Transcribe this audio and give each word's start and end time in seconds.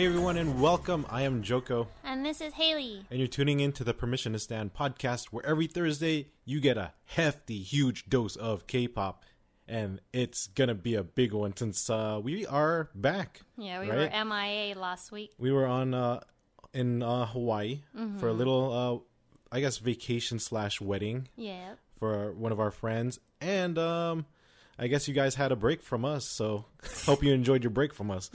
Hey 0.00 0.06
everyone, 0.06 0.38
and 0.38 0.62
welcome. 0.62 1.04
I 1.10 1.24
am 1.24 1.42
Joko, 1.42 1.86
And 2.04 2.24
this 2.24 2.40
is 2.40 2.54
Haley. 2.54 3.04
and 3.10 3.18
you're 3.18 3.28
tuning 3.28 3.60
in 3.60 3.70
to 3.72 3.84
the 3.84 3.92
Permission 3.92 4.32
to 4.32 4.38
Stan 4.38 4.70
podcast, 4.70 5.26
where 5.26 5.44
every 5.44 5.66
Thursday 5.66 6.28
you 6.46 6.58
get 6.58 6.78
a 6.78 6.94
hefty, 7.04 7.58
huge 7.58 8.08
dose 8.08 8.34
of 8.34 8.66
K-pop, 8.66 9.26
and 9.68 10.00
it's 10.14 10.46
gonna 10.46 10.74
be 10.74 10.94
a 10.94 11.02
big 11.02 11.34
one 11.34 11.54
since 11.54 11.90
uh, 11.90 12.18
we 12.22 12.46
are 12.46 12.88
back. 12.94 13.42
Yeah, 13.58 13.80
we 13.80 13.90
right? 13.90 14.10
were 14.10 14.24
MIA 14.24 14.74
last 14.74 15.12
week. 15.12 15.32
we 15.38 15.52
were 15.52 15.66
on 15.66 15.92
uh, 15.92 16.20
in 16.72 17.02
uh, 17.02 17.26
Hawaii 17.26 17.82
for 18.16 18.28
a 18.28 18.32
little, 18.32 18.72
uh, 19.52 19.54
I 19.54 19.60
guess, 19.60 19.76
vacation 19.76 20.38
slash 20.38 20.80
wedding 20.80 21.28
Yeah. 21.36 21.74
for 21.98 22.32
one 22.32 22.52
of 22.52 22.58
our 22.58 22.70
friends, 22.70 23.20
and 23.42 23.76
um, 23.76 24.24
I 24.80 24.86
guess 24.86 25.06
you 25.06 25.12
guys 25.14 25.34
had 25.34 25.52
a 25.52 25.56
break 25.56 25.82
from 25.82 26.04
us, 26.06 26.24
so 26.24 26.64
hope 27.06 27.22
you 27.22 27.32
enjoyed 27.34 27.62
your 27.62 27.70
break 27.70 27.92
from 27.92 28.10
us. 28.10 28.30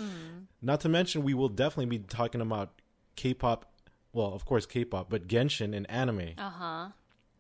Not 0.62 0.82
to 0.82 0.90
mention, 0.90 1.24
we 1.24 1.34
will 1.34 1.50
definitely 1.50 1.98
be 1.98 2.04
talking 2.04 2.40
about 2.42 2.72
K-pop. 3.16 3.66
Well, 4.14 4.32
of 4.34 4.46
course, 4.46 4.66
K-pop, 4.66 5.10
but 5.10 5.28
Genshin 5.28 5.76
and 5.76 5.90
anime, 5.90 6.34
Uh 6.38 6.50
huh. 6.50 6.88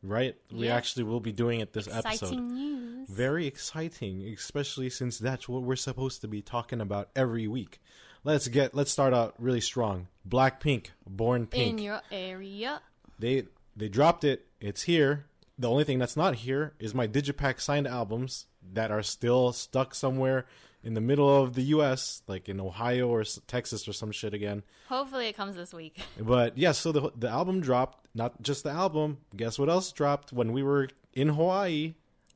right? 0.02 0.36
We 0.52 0.68
actually 0.70 1.04
will 1.04 1.20
be 1.22 1.32
doing 1.32 1.60
it 1.60 1.72
this 1.72 1.86
Exciting 1.88 2.10
episode. 2.10 2.40
news. 2.42 3.10
Very 3.10 3.46
exciting, 3.46 4.28
especially 4.36 4.90
since 4.90 5.20
that's 5.20 5.48
what 5.48 5.62
we're 5.62 5.76
supposed 5.76 6.22
to 6.22 6.28
be 6.28 6.42
talking 6.42 6.82
about 6.82 7.10
every 7.16 7.48
week. 7.48 7.80
Let's 8.24 8.48
get 8.48 8.74
let's 8.74 8.92
start 8.92 9.14
out 9.14 9.36
really 9.38 9.62
strong. 9.62 10.08
Blackpink, 10.28 10.88
Born 11.08 11.46
Pink. 11.46 11.74
In 11.74 11.78
your 11.78 12.02
area. 12.12 12.82
they 13.20 13.44
they 13.78 13.88
dropped 13.88 14.24
it. 14.24 14.48
It's 14.60 14.82
here. 14.82 15.26
The 15.60 15.70
only 15.70 15.84
thing 15.86 16.00
that's 16.00 16.18
not 16.18 16.36
here 16.36 16.74
is 16.80 16.94
my 16.96 17.08
Digipack 17.08 17.62
signed 17.62 17.88
albums 17.88 18.48
that 18.74 18.92
are 18.92 19.04
still 19.04 19.54
stuck 19.54 19.96
somewhere 19.96 20.46
in 20.86 20.94
the 20.94 21.02
middle 21.02 21.44
of 21.44 21.56
the 21.56 21.64
U.S., 21.64 22.22
like 22.28 22.48
in 22.48 22.62
Ohio 22.62 23.08
or 23.08 23.24
Texas 23.48 23.88
or 23.88 23.94
some 23.94 24.12
shit 24.12 24.34
again. 24.34 24.62
Hopefully 24.88 25.28
it 25.28 25.36
comes 25.36 25.56
this 25.56 25.74
week. 25.74 26.00
But 26.20 26.58
yeah, 26.58 26.72
so 26.72 26.92
the 26.92 27.12
the 27.18 27.28
album 27.28 27.60
dropped. 27.60 28.08
Not 28.14 28.42
just 28.42 28.64
the 28.64 28.70
album. 28.70 29.18
Guess 29.36 29.60
what 29.60 29.70
else 29.70 29.92
dropped 29.92 30.32
when 30.32 30.54
we 30.54 30.64
were 30.64 30.88
in 31.14 31.30
Hawaii? 31.30 31.96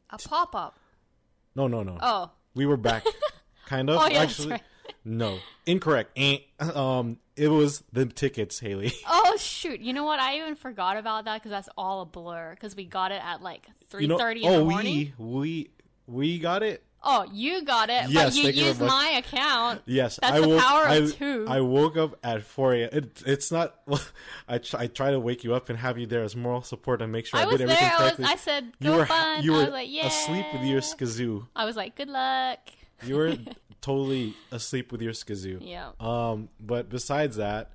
A 0.09 0.17
pop 0.17 0.55
up. 0.55 0.80
No, 1.55 1.67
no, 1.67 1.83
no. 1.83 1.97
Oh. 2.02 2.31
We 2.55 2.66
were 2.66 2.77
back, 2.77 3.05
kind 3.67 3.89
of. 3.89 4.02
Oh, 4.02 4.08
yeah, 4.08 4.19
that's 4.19 4.31
actually, 4.31 4.52
right. 4.52 4.61
no, 5.05 5.39
incorrect. 5.66 6.11
Eh. 6.17 6.39
Um, 6.59 7.19
it 7.36 7.47
was 7.47 7.83
the 7.93 8.05
tickets, 8.05 8.59
Haley. 8.59 8.91
Oh 9.08 9.38
shoot! 9.38 9.80
You 9.80 9.93
know 9.93 10.03
what? 10.03 10.19
I 10.19 10.39
even 10.39 10.55
forgot 10.55 10.97
about 10.97 11.25
that 11.25 11.36
because 11.36 11.52
that's 11.52 11.69
all 11.77 12.02
a 12.02 12.05
blur. 12.05 12.55
Because 12.55 12.75
we 12.75 12.86
got 12.86 13.11
it 13.11 13.21
at 13.23 13.41
like 13.41 13.67
three 13.89 14.08
thirty. 14.08 14.41
You 14.41 14.47
know, 14.47 14.53
in 14.53 14.55
oh, 14.55 14.64
the 14.64 14.69
morning. 14.71 15.14
we 15.17 15.25
we 15.25 15.69
we 16.09 16.39
got 16.39 16.63
it. 16.63 16.83
Oh, 17.02 17.25
you 17.31 17.64
got 17.64 17.89
it, 17.89 18.09
Yes, 18.09 18.36
but 18.36 18.43
you 18.43 18.52
you 18.52 18.65
used 18.67 18.81
my 18.81 19.21
account. 19.23 19.81
Yes, 19.86 20.20
That's 20.21 20.33
I 20.36 20.42
the 20.42 20.49
woke, 20.49 20.61
power 20.61 20.83
of 20.87 20.92
I, 21.08 21.11
two. 21.11 21.45
I 21.47 21.61
woke 21.61 21.95
up 21.95 22.17
at 22.25 22.43
4 22.43 22.73
a.m. 22.73 22.89
It, 22.92 23.23
it's 23.25 23.52
not. 23.53 23.73
I 24.49 24.58
try, 24.58 24.81
I 24.81 24.87
try 24.87 25.11
to 25.11 25.19
wake 25.19 25.45
you 25.45 25.53
up 25.55 25.69
and 25.69 25.80
have 25.80 25.98
you 25.98 26.08
there 26.08 26.23
as 26.23 26.36
moral 26.36 26.61
support 26.61 27.02
and 27.02 27.09
make 27.09 27.25
sure 27.25 27.39
I, 27.39 27.43
I 27.43 27.45
did 27.52 27.59
there. 27.61 27.67
everything 27.69 27.87
I 27.87 27.92
was. 27.92 27.98
correctly. 28.02 28.25
I 28.25 28.36
said, 28.36 28.64
you 28.81 28.89
"Go 28.92 28.98
were 28.98 29.05
fun." 29.05 29.43
you 29.45 29.53
I 29.53 29.58
were 29.58 29.64
was 29.64 29.71
like, 29.71 29.87
"Yeah." 29.89 30.08
asleep 30.08 30.45
with 30.52 30.64
your 30.64 30.81
skazoo. 30.81 31.48
I 31.55 31.64
was 31.64 31.77
like, 31.77 31.95
"Good 31.95 32.09
luck." 32.09 32.59
You 33.05 33.15
were 33.15 33.37
totally 33.81 34.33
asleep 34.52 34.92
with 34.92 35.02
your 35.02 35.14
skazoo. 35.14 35.59
Yeah. 35.61 35.92
Um, 36.02 36.49
but 36.59 36.89
besides 36.89 37.37
that, 37.37 37.71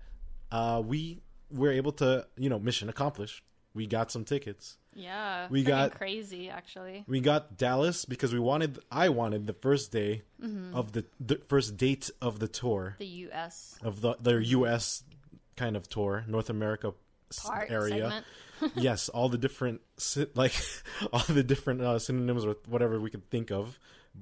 uh, 0.52 0.82
we 0.84 1.22
were 1.50 1.70
able 1.72 1.92
to, 1.92 2.26
you 2.36 2.50
know, 2.50 2.58
mission 2.58 2.90
accomplished. 2.90 3.42
We 3.72 3.86
got 3.86 4.10
some 4.12 4.24
tickets. 4.24 4.76
Yeah. 4.94 5.48
We 5.50 5.62
got- 5.64 5.92
crazy 5.94 6.48
actually. 6.50 7.04
We 7.06 7.20
got 7.20 7.56
Dallas 7.56 8.04
because 8.04 8.32
we 8.32 8.38
wanted. 8.38 8.78
I 8.90 9.08
wanted 9.10 9.46
the 9.46 9.52
first 9.54 9.92
day 9.92 10.22
Mm-hmm. 10.42 10.76
of 10.76 10.92
the, 10.92 11.04
the 11.20 11.40
first 11.48 11.76
date 11.78 12.10
of 12.20 12.38
the 12.38 12.48
tour 12.48 12.96
The 12.98 13.06
U.S. 13.28 13.78
of 13.82 14.02
the 14.02 14.14
their 14.20 14.40
U.S. 14.40 15.02
kind 15.56 15.74
of 15.74 15.88
tour, 15.88 16.22
North 16.28 16.50
America 16.50 16.92
part 17.42 17.70
area. 17.70 18.22
yes, 18.76 19.08
all 19.08 19.28
the 19.30 19.38
different 19.38 19.80
like 20.34 20.54
all 21.12 21.24
the 21.28 21.42
different 21.42 21.80
uh, 21.80 21.98
synonyms 21.98 22.44
or 22.44 22.56
whatever 22.68 23.00
we 23.00 23.08
could 23.10 23.28
think 23.30 23.50
of. 23.50 23.78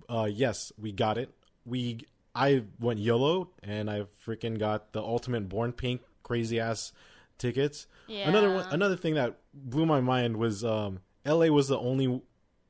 Uh, 0.09 0.29
yes, 0.31 0.73
we 0.81 0.93
got 0.93 1.19
it. 1.19 1.31
We 1.67 2.07
I 2.35 2.63
went 2.81 3.01
YOLO 3.01 3.51
and 3.65 3.91
I 3.91 4.05
freaking 4.25 4.59
got 4.59 4.93
the 4.93 5.03
ultimate 5.03 5.49
Born 5.49 5.73
Pink 5.73 6.03
crazy 6.23 6.61
ass 6.61 6.93
tickets. 7.43 7.87
Another 8.09 8.55
one, 8.55 8.67
another 8.71 8.97
thing 8.97 9.15
that 9.15 9.37
blew 9.53 9.85
my 9.87 10.01
mind 10.01 10.37
was 10.37 10.65
um, 10.65 11.01
L.A. 11.25 11.51
was 11.51 11.69
the 11.69 11.79
only 11.79 12.23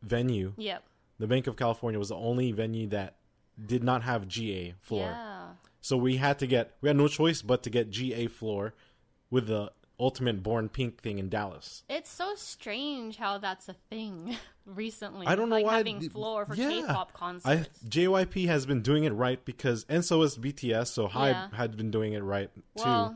venue. 0.03 0.53
Yep. 0.57 0.83
The 1.19 1.27
Banc 1.27 1.47
of 1.47 1.57
California 1.57 1.99
was 1.99 2.09
the 2.09 2.17
only 2.17 2.51
venue 2.53 2.89
that 2.89 3.17
did 3.65 3.85
not 3.85 4.03
have 4.03 4.27
GA 4.27 4.75
floor. 4.81 5.07
Yeah. 5.11 5.43
So 5.81 5.97
we 5.97 6.17
had 6.17 6.39
to 6.41 6.47
get 6.47 6.73
we 6.81 6.89
had 6.89 6.97
no 6.97 7.09
choice 7.09 7.43
but 7.43 7.63
to 7.65 7.71
get 7.71 7.91
GA 7.91 8.27
floor 8.27 8.75
with 9.31 9.47
the 9.47 9.73
ultimate 10.01 10.43
Born 10.43 10.69
Pink 10.69 11.01
thing 11.01 11.19
in 11.19 11.29
Dallas. 11.29 11.85
It's 11.89 12.11
so 12.11 12.35
strange 12.35 13.17
how 13.17 13.39
that's 13.39 13.69
a 13.69 13.75
thing 13.91 14.37
recently. 14.67 15.27
I 15.27 15.35
don't 15.37 15.49
know 15.49 15.57
like 15.57 15.67
why 15.67 15.77
having 15.77 16.09
floor 16.09 16.47
for 16.47 16.55
yeah. 16.55 16.71
K-pop 16.71 17.13
I 17.15 17.19
concerts. 17.19 17.69
JYP 17.89 18.47
has 18.47 18.67
been 18.67 18.83
doing 18.83 19.05
it 19.05 19.13
right 19.13 19.45
because 19.45 19.87
and 19.89 20.05
so 20.05 20.23
is 20.23 20.37
BTS. 20.39 20.89
So 20.89 21.09
HYBE 21.09 21.33
Yeah. 21.33 21.57
had 21.57 21.77
been 21.77 21.91
doing 21.91 22.15
it 22.15 22.23
right 22.23 22.51
too. 22.77 23.15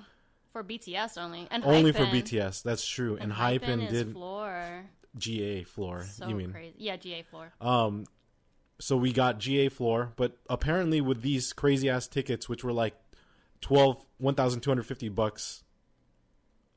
For 0.56 0.64
BTS 0.64 1.18
only, 1.18 1.46
and 1.50 1.62
Only 1.66 1.92
for 1.92 2.06
BTS. 2.06 2.62
That's 2.62 2.86
true. 2.88 3.18
And, 3.20 3.30
Enhypen 3.30 3.84
is 3.84 3.92
did 3.92 4.12
floor. 4.14 4.86
GA 5.18 5.64
floor. 5.64 6.06
So 6.10 6.28
you 6.28 6.34
mean? 6.34 6.50
crazy? 6.50 6.72
Yeah, 6.78 6.96
GA 6.96 7.20
floor. 7.24 7.52
Um, 7.60 8.06
so 8.78 8.96
we 8.96 9.12
got 9.12 9.38
GA 9.38 9.68
floor, 9.68 10.14
but 10.16 10.38
apparently 10.48 11.02
with 11.02 11.20
these 11.20 11.52
crazy 11.52 11.90
ass 11.90 12.06
tickets, 12.06 12.48
which 12.48 12.64
were 12.64 12.72
like 12.72 12.94
12, 13.60 14.02
1,250 14.16 15.10
bucks 15.10 15.62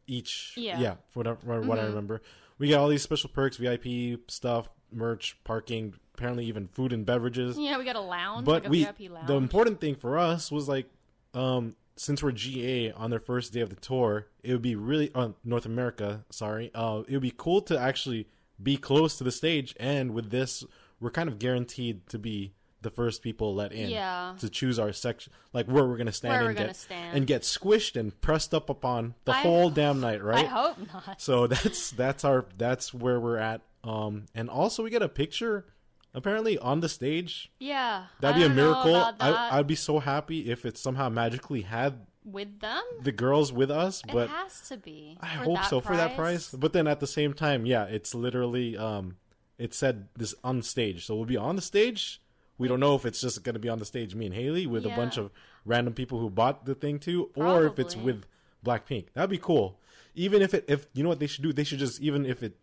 each. 0.07 0.55
Yeah. 0.57 0.77
Yeah, 0.77 0.95
for 1.11 1.23
what, 1.23 1.63
what 1.63 1.79
I 1.79 1.83
remember. 1.83 2.21
We 2.57 2.67
got 2.67 2.81
all 2.81 2.89
these 2.89 3.01
special 3.01 3.29
perks, 3.29 3.55
VIP 3.55 4.19
stuff, 4.27 4.67
merch, 4.91 5.37
parking, 5.45 5.93
apparently 6.15 6.43
even 6.47 6.67
food 6.67 6.91
and 6.91 7.05
beverages. 7.05 7.57
Yeah, 7.57 7.77
we 7.77 7.85
got 7.85 7.95
a 7.95 8.01
lounge, 8.01 8.43
but 8.45 8.63
like 8.63 8.89
a 8.89 8.93
we, 8.99 9.07
lounge. 9.07 9.27
the 9.27 9.35
important 9.35 9.79
thing 9.79 9.95
for 9.95 10.17
us 10.17 10.51
was 10.51 10.67
like, 10.67 10.89
um, 11.33 11.77
since 11.99 12.23
we're 12.23 12.31
GA 12.31 12.93
on 12.93 13.09
their 13.09 13.19
first 13.19 13.51
day 13.51 13.59
of 13.59 13.69
the 13.69 13.75
tour, 13.75 14.27
it 14.41 14.53
would 14.53 14.61
be 14.61 14.75
really 14.75 15.11
uh, 15.13 15.29
North 15.43 15.65
America. 15.65 16.23
Sorry, 16.29 16.71
uh, 16.73 17.03
it 17.07 17.13
would 17.13 17.21
be 17.21 17.33
cool 17.35 17.61
to 17.63 17.77
actually 17.77 18.27
be 18.61 18.77
close 18.77 19.17
to 19.17 19.25
the 19.25 19.31
stage, 19.31 19.75
and 19.79 20.11
with 20.13 20.31
this, 20.31 20.63
we're 21.01 21.11
kind 21.11 21.27
of 21.27 21.39
guaranteed 21.39 22.07
to 22.07 22.17
be 22.17 22.53
the 22.81 22.89
first 22.89 23.21
people 23.21 23.53
let 23.53 23.73
in. 23.73 23.89
Yeah. 23.89 24.33
To 24.39 24.49
choose 24.49 24.79
our 24.79 24.93
section, 24.93 25.33
like 25.51 25.65
where 25.65 25.85
we're 25.85 25.97
gonna 25.97 26.13
stand 26.13 26.39
Where 26.41 26.49
and 26.51 26.57
get 26.57 26.75
stand. 26.77 27.17
and 27.17 27.27
get 27.27 27.41
squished 27.41 27.99
and 27.99 28.19
pressed 28.21 28.53
up 28.53 28.69
upon 28.69 29.15
the 29.25 29.33
I- 29.33 29.41
whole 29.41 29.69
damn 29.69 29.99
night, 29.99 30.23
right? 30.23 30.45
I 30.45 30.47
hope 30.47 30.77
not. 30.93 31.21
So 31.21 31.47
that's 31.53 31.91
that's 31.91 32.23
our 32.23 32.45
that's 32.57 32.93
where 32.93 33.19
we're 33.19 33.37
at. 33.37 33.59
Um, 33.83 34.25
and 34.33 34.49
also 34.49 34.83
we 34.83 34.89
get 34.89 35.01
a 35.01 35.09
picture 35.09 35.65
apparently 36.13 36.57
on 36.57 36.79
the 36.79 36.89
stage. 36.89 37.51
Yeah, 37.59 38.05
That'd 38.19 38.37
be 38.37 38.45
a 38.45 38.49
miracle. 38.49 38.95
I, 38.95 39.59
I'd 39.59 39.67
be 39.67 39.75
so 39.75 39.99
happy 39.99 40.49
if 40.49 40.65
it 40.65 40.77
somehow 40.77 41.09
magically 41.09 41.61
had 41.61 42.05
with 42.23 42.59
them. 42.59 42.83
the 43.01 43.11
girls 43.11 43.51
with 43.51 43.71
us, 43.71 44.01
But 44.01 44.25
it 44.25 44.29
has 44.29 44.61
to 44.69 44.77
be. 44.77 45.17
I 45.21 45.27
hope 45.27 45.63
so 45.65 45.81
for 45.81 45.95
that 45.95 46.15
price. 46.15 46.51
But 46.51 46.73
then 46.73 46.87
at 46.87 46.99
the 46.99 47.07
same 47.07 47.33
time, 47.33 47.65
yeah, 47.65 47.85
it's 47.85 48.13
literally 48.13 48.77
um, 48.77 49.17
it 49.57 49.73
said 49.73 50.07
this 50.15 50.35
on 50.43 50.61
stage, 50.61 51.05
so 51.05 51.15
we'll 51.15 51.25
be 51.25 51.37
on 51.37 51.55
the 51.55 51.61
stage. 51.61 52.21
We 52.57 52.67
don't 52.67 52.81
know 52.81 52.95
if 52.95 53.05
it's 53.05 53.21
just 53.21 53.41
going 53.43 53.53
to 53.53 53.59
be 53.59 53.69
on 53.69 53.79
the 53.79 53.85
stage, 53.85 54.15
me 54.15 54.25
and 54.25 54.35
Haley, 54.35 54.67
with 54.67 54.85
a 54.85 54.89
bunch 54.89 55.17
of 55.17 55.31
random 55.63 55.93
people 55.93 56.19
who 56.19 56.29
bought 56.29 56.65
the 56.65 56.75
thing 56.75 56.99
too, 56.99 57.29
or 57.35 57.65
if 57.65 57.79
it's 57.79 57.95
with 57.95 58.25
Blackpink. 58.65 59.07
That'd 59.13 59.29
be 59.29 59.37
cool. 59.37 59.79
Even 60.13 60.41
if 60.41 60.53
it, 60.53 60.65
if 60.67 60.85
you 60.93 61.01
know 61.03 61.07
what 61.09 61.19
they 61.19 61.27
should 61.27 61.43
do, 61.43 61.53
they 61.53 61.63
should 61.63 61.79
just 61.79 62.01
even 62.01 62.25
if 62.25 62.43
it, 62.43 62.57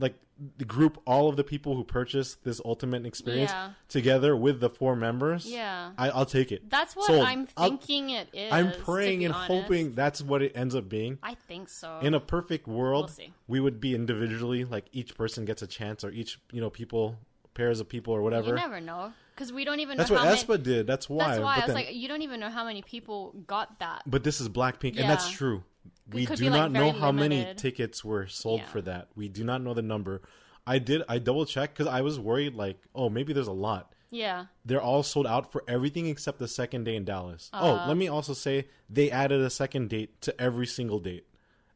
like, 0.00 0.14
the 0.56 0.64
group 0.64 0.98
all 1.06 1.28
of 1.28 1.36
the 1.36 1.44
people 1.44 1.76
who 1.76 1.84
purchased 1.84 2.44
this 2.44 2.62
ultimate 2.64 3.04
experience 3.04 3.50
Yeah. 3.50 3.72
together 3.88 4.34
with 4.34 4.58
the 4.60 4.70
four 4.70 4.96
members. 4.96 5.44
Yeah. 5.44 5.90
I, 5.98 6.08
I'll 6.08 6.24
take 6.24 6.50
it. 6.50 6.70
That's 6.70 6.96
what 6.96 7.06
Sold. 7.08 7.24
I'm 7.26 7.46
I'll- 7.58 7.68
thinking 7.68 8.08
it 8.10 8.28
is. 8.32 8.50
I'm 8.50 8.72
praying 8.72 9.22
and 9.26 9.34
honest. 9.34 9.52
hoping 9.52 9.94
that's 9.94 10.22
what 10.22 10.40
it 10.40 10.52
ends 10.56 10.74
up 10.74 10.88
being. 10.88 11.18
I 11.22 11.34
think 11.34 11.68
so. 11.68 11.98
in 12.00 12.14
a 12.14 12.20
perfect 12.20 12.66
world, 12.66 13.12
We'll 13.18 13.28
we 13.48 13.60
would 13.60 13.80
be 13.82 13.94
individually 13.94 14.64
like 14.64 14.86
each 14.92 15.14
person 15.14 15.44
gets 15.44 15.60
a 15.60 15.66
chance, 15.66 16.02
or 16.04 16.10
each 16.10 16.40
you 16.52 16.62
know 16.62 16.70
people 16.70 17.16
pairs 17.52 17.78
of 17.80 17.88
people 17.90 18.14
or 18.14 18.22
whatever. 18.22 18.48
you 18.48 18.54
never 18.54 18.80
know 18.80 19.12
because 19.34 19.52
we 19.52 19.64
don't 19.66 19.80
even 19.80 19.98
That's 19.98 20.10
know 20.10 20.16
what 20.16 20.26
aespa 20.38 20.48
many. 20.50 20.62
did. 20.62 20.86
That's 20.86 21.10
why. 21.10 21.28
That's 21.28 21.40
why 21.40 21.54
but 21.56 21.62
I 21.64 21.66
was 21.66 21.74
then- 21.74 21.84
like, 21.86 21.94
you 21.94 22.08
don't 22.08 22.22
even 22.22 22.40
know 22.40 22.48
how 22.48 22.64
many 22.64 22.80
people 22.80 23.34
got 23.46 23.78
that. 23.80 24.04
But 24.06 24.24
this 24.24 24.40
is 24.40 24.48
Blackpink, 24.48 24.98
and 24.98 25.08
that's 25.10 25.28
true. 25.30 25.64
We 26.12 26.26
do 26.26 26.44
like, 26.44 26.52
not 26.52 26.72
know 26.72 26.92
how 26.92 27.12
many 27.12 27.54
tickets 27.56 28.04
were 28.04 28.26
sold 28.26 28.60
Yeah. 28.60 28.66
for 28.66 28.80
that. 28.82 29.08
We 29.14 29.28
do 29.28 29.44
not 29.44 29.62
know 29.62 29.74
the 29.74 29.82
number. 29.82 30.22
I 30.66 30.78
did. 30.78 31.02
I 31.08 31.18
double 31.18 31.46
checked 31.46 31.74
because 31.76 31.86
I 31.92 32.02
was 32.02 32.18
worried. 32.20 32.54
Like, 32.54 32.78
oh, 32.94 33.08
maybe 33.08 33.32
there's 33.32 33.46
a 33.46 33.52
lot. 33.52 33.94
Yeah. 34.10 34.46
They're 34.64 34.80
all 34.82 35.02
sold 35.02 35.26
out 35.26 35.52
for 35.52 35.62
everything 35.68 36.06
except 36.06 36.38
the 36.38 36.48
second 36.48 36.84
day 36.84 36.96
in 36.96 37.04
Dallas. 37.04 37.48
oh, 37.52 37.76
Uh. 37.76 37.86
let 37.88 37.96
me 37.96 38.08
also 38.08 38.34
say 38.34 38.66
they 38.88 39.10
added 39.10 39.40
a 39.40 39.50
second 39.50 39.88
date 39.88 40.20
to 40.22 40.40
every 40.40 40.66
single 40.66 40.98
date 40.98 41.26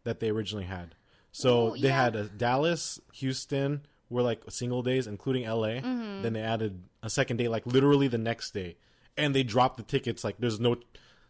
that 0.04 0.20
they 0.20 0.30
originally 0.30 0.64
had. 0.66 0.94
So 1.32 1.70
they 1.70 1.88
yeah. 1.88 2.02
had 2.04 2.16
a 2.16 2.24
Dallas, 2.24 3.00
Houston 3.14 3.86
were 4.10 4.22
like 4.22 4.42
single 4.48 4.82
days, 4.82 5.06
including 5.06 5.44
LA. 5.44 5.80
Mm-hmm. 5.80 6.22
Then 6.22 6.32
they 6.34 6.42
added 6.42 6.82
a 7.02 7.10
second 7.10 7.38
day, 7.38 7.48
like 7.48 7.66
literally 7.66 8.06
the 8.08 8.18
next 8.18 8.52
day, 8.52 8.76
and 9.16 9.34
they 9.34 9.42
dropped 9.42 9.76
the 9.76 9.82
tickets. 9.82 10.22
Like, 10.24 10.36
there's 10.38 10.60
no. 10.60 10.76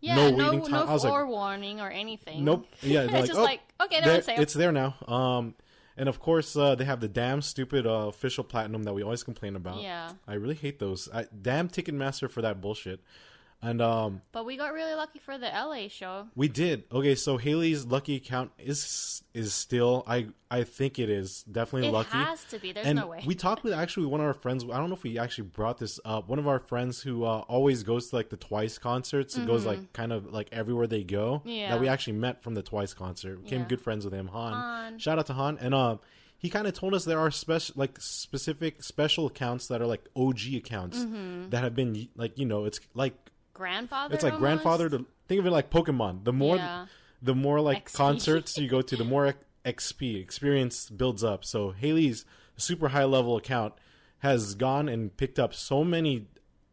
Yeah. 0.05 0.17
no 0.17 0.31
No, 0.31 0.37
waiting 0.51 0.59
no, 0.61 0.67
time. 0.67 0.89
I 0.89 0.93
was 0.93 1.05
like, 1.05 1.11
forewarning 1.13 1.81
or 1.81 1.91
anything. 1.91 2.45
Nope. 2.45 2.67
Yeah, 2.83 3.03
it's 3.05 3.13
like, 3.13 3.27
just 3.27 3.39
oh, 3.39 3.43
like 3.43 3.61
okay, 3.83 4.01
they're 4.03 4.17
on 4.17 4.23
sale. 4.23 4.41
it's 4.41 4.53
there 4.53 4.71
now. 4.71 4.95
Um, 5.09 5.55
and 5.97 6.09
of 6.09 6.21
course 6.21 6.55
uh, 6.57 6.75
they 6.75 6.85
have 6.85 7.01
the 7.01 7.09
damn 7.09 7.41
stupid 7.41 7.87
uh, 7.87 8.09
official 8.09 8.45
platinum 8.45 8.83
that 8.83 8.93
we 8.93 9.03
always 9.03 9.23
complain 9.23 9.57
about. 9.57 9.81
Yeah. 9.81 10.11
I 10.29 10.35
really 10.35 10.57
hate 10.57 10.79
those. 10.79 11.09
I, 11.13 11.27
damn 11.41 11.69
Ticketmaster 11.69 12.31
for 12.31 12.43
that 12.43 12.61
bullshit. 12.61 13.01
And 13.65 13.81
um, 13.81 14.21
But 14.33 14.45
we 14.45 14.57
got 14.57 14.73
really 14.75 14.95
lucky 14.95 15.19
for 15.19 15.39
the 15.39 15.47
LA 15.47 15.89
show. 15.89 16.27
we 16.35 16.49
did. 16.49 16.85
Okay, 16.93 17.15
so 17.15 17.39
Haley's 17.39 17.87
lucky 17.87 18.17
account 18.17 18.51
is 18.59 19.23
is 19.33 19.55
still. 19.55 20.05
I 20.07 20.27
I 20.51 20.65
think 20.65 20.99
it 20.99 21.09
is 21.11 21.43
definitely 21.45 21.89
It 21.89 21.93
lucky. 21.93 22.19
It 22.19 22.25
has 22.25 22.45
to 22.51 22.59
be. 22.59 22.73
There's 22.73 22.87
and 22.87 22.99
no 22.99 23.07
way. 23.07 23.23
we 23.27 23.35
talked 23.35 23.65
with 23.65 23.73
actually 23.73 24.07
one 24.07 24.21
of 24.21 24.27
our 24.27 24.35
friends. 24.35 24.65
I 24.65 24.77
don't 24.77 24.91
know 24.91 24.95
if 24.97 25.03
we 25.03 25.19
actually 25.19 25.49
brought 25.49 25.79
this 25.79 25.99
up. 26.05 26.29
One 26.29 26.39
of 26.39 26.47
our 26.47 26.59
friends 26.61 27.01
who 27.01 27.25
uh, 27.25 27.39
always 27.49 27.83
goes 27.83 28.11
to 28.11 28.17
like 28.17 28.29
the 28.29 28.37
Twice 28.37 28.77
concerts. 28.79 29.37
It 29.37 29.47
goes 29.47 29.65
like 29.65 29.93
kind 29.95 30.13
of 30.13 30.33
like 30.33 30.49
everywhere 30.53 30.87
they 30.87 31.03
go. 31.03 31.39
Mm-hmm. 31.39 31.49
Yeah. 31.49 31.71
That 31.71 31.81
we 31.81 31.89
actually 31.89 32.15
met 32.19 32.43
from 32.43 32.55
the 32.55 32.63
Twice 32.63 32.93
concert. 32.93 33.43
Became 33.45 33.61
Yeah. 33.63 33.67
good 33.69 33.81
friends 33.81 34.05
with 34.05 34.13
him. 34.13 34.29
Han. 34.29 34.53
Han. 34.53 34.99
Shout 34.99 35.19
out 35.19 35.27
to 35.27 35.33
Han. 35.33 35.57
And 35.61 35.75
um, 35.75 36.01
he 36.37 36.51
kind 36.51 36.67
of 36.67 36.75
told 36.75 36.93
us 36.95 37.05
there 37.07 37.19
are 37.19 37.31
special 37.31 37.73
like 37.79 37.99
specific 38.01 38.83
special 38.83 39.27
accounts 39.27 39.69
that 39.69 39.81
are 39.81 39.87
like 39.87 40.07
OG 40.15 40.55
accounts 40.57 40.99
Mm-hmm. 40.99 41.49
that 41.51 41.63
have 41.65 41.75
been 41.75 42.09
like 42.15 42.39
you 42.39 42.45
know 42.47 42.67
it's 42.67 42.79
like 42.95 43.15
grandfather. 43.55 44.15
it's 44.15 44.23
like 44.25 44.35
almost? 44.35 44.43
grandfather 44.63 44.89
to 44.91 45.07
think 45.29 45.39
of 45.41 45.47
it 45.47 45.51
like 45.51 45.71
Pokemon. 45.71 46.25
The 46.25 46.33
more 46.33 46.57
Yeah. 46.57 46.87
the 47.23 47.35
more 47.35 47.61
like 47.61 47.87
XP. 47.89 47.95
concerts 47.97 48.59
you 48.59 48.69
go 48.69 48.83
to, 48.83 48.97
the 48.97 49.05
more 49.05 49.35
XP 49.65 50.21
experience 50.21 50.91
builds 50.91 51.25
up. 51.25 51.45
So 51.45 51.71
Haley's 51.71 52.25
super 52.57 52.89
high 52.89 53.05
level 53.05 53.37
account 53.37 53.73
has 54.19 54.55
gone 54.55 54.89
and 54.89 55.17
picked 55.17 55.39
up 55.39 55.55
so 55.55 55.83
many 55.85 56.27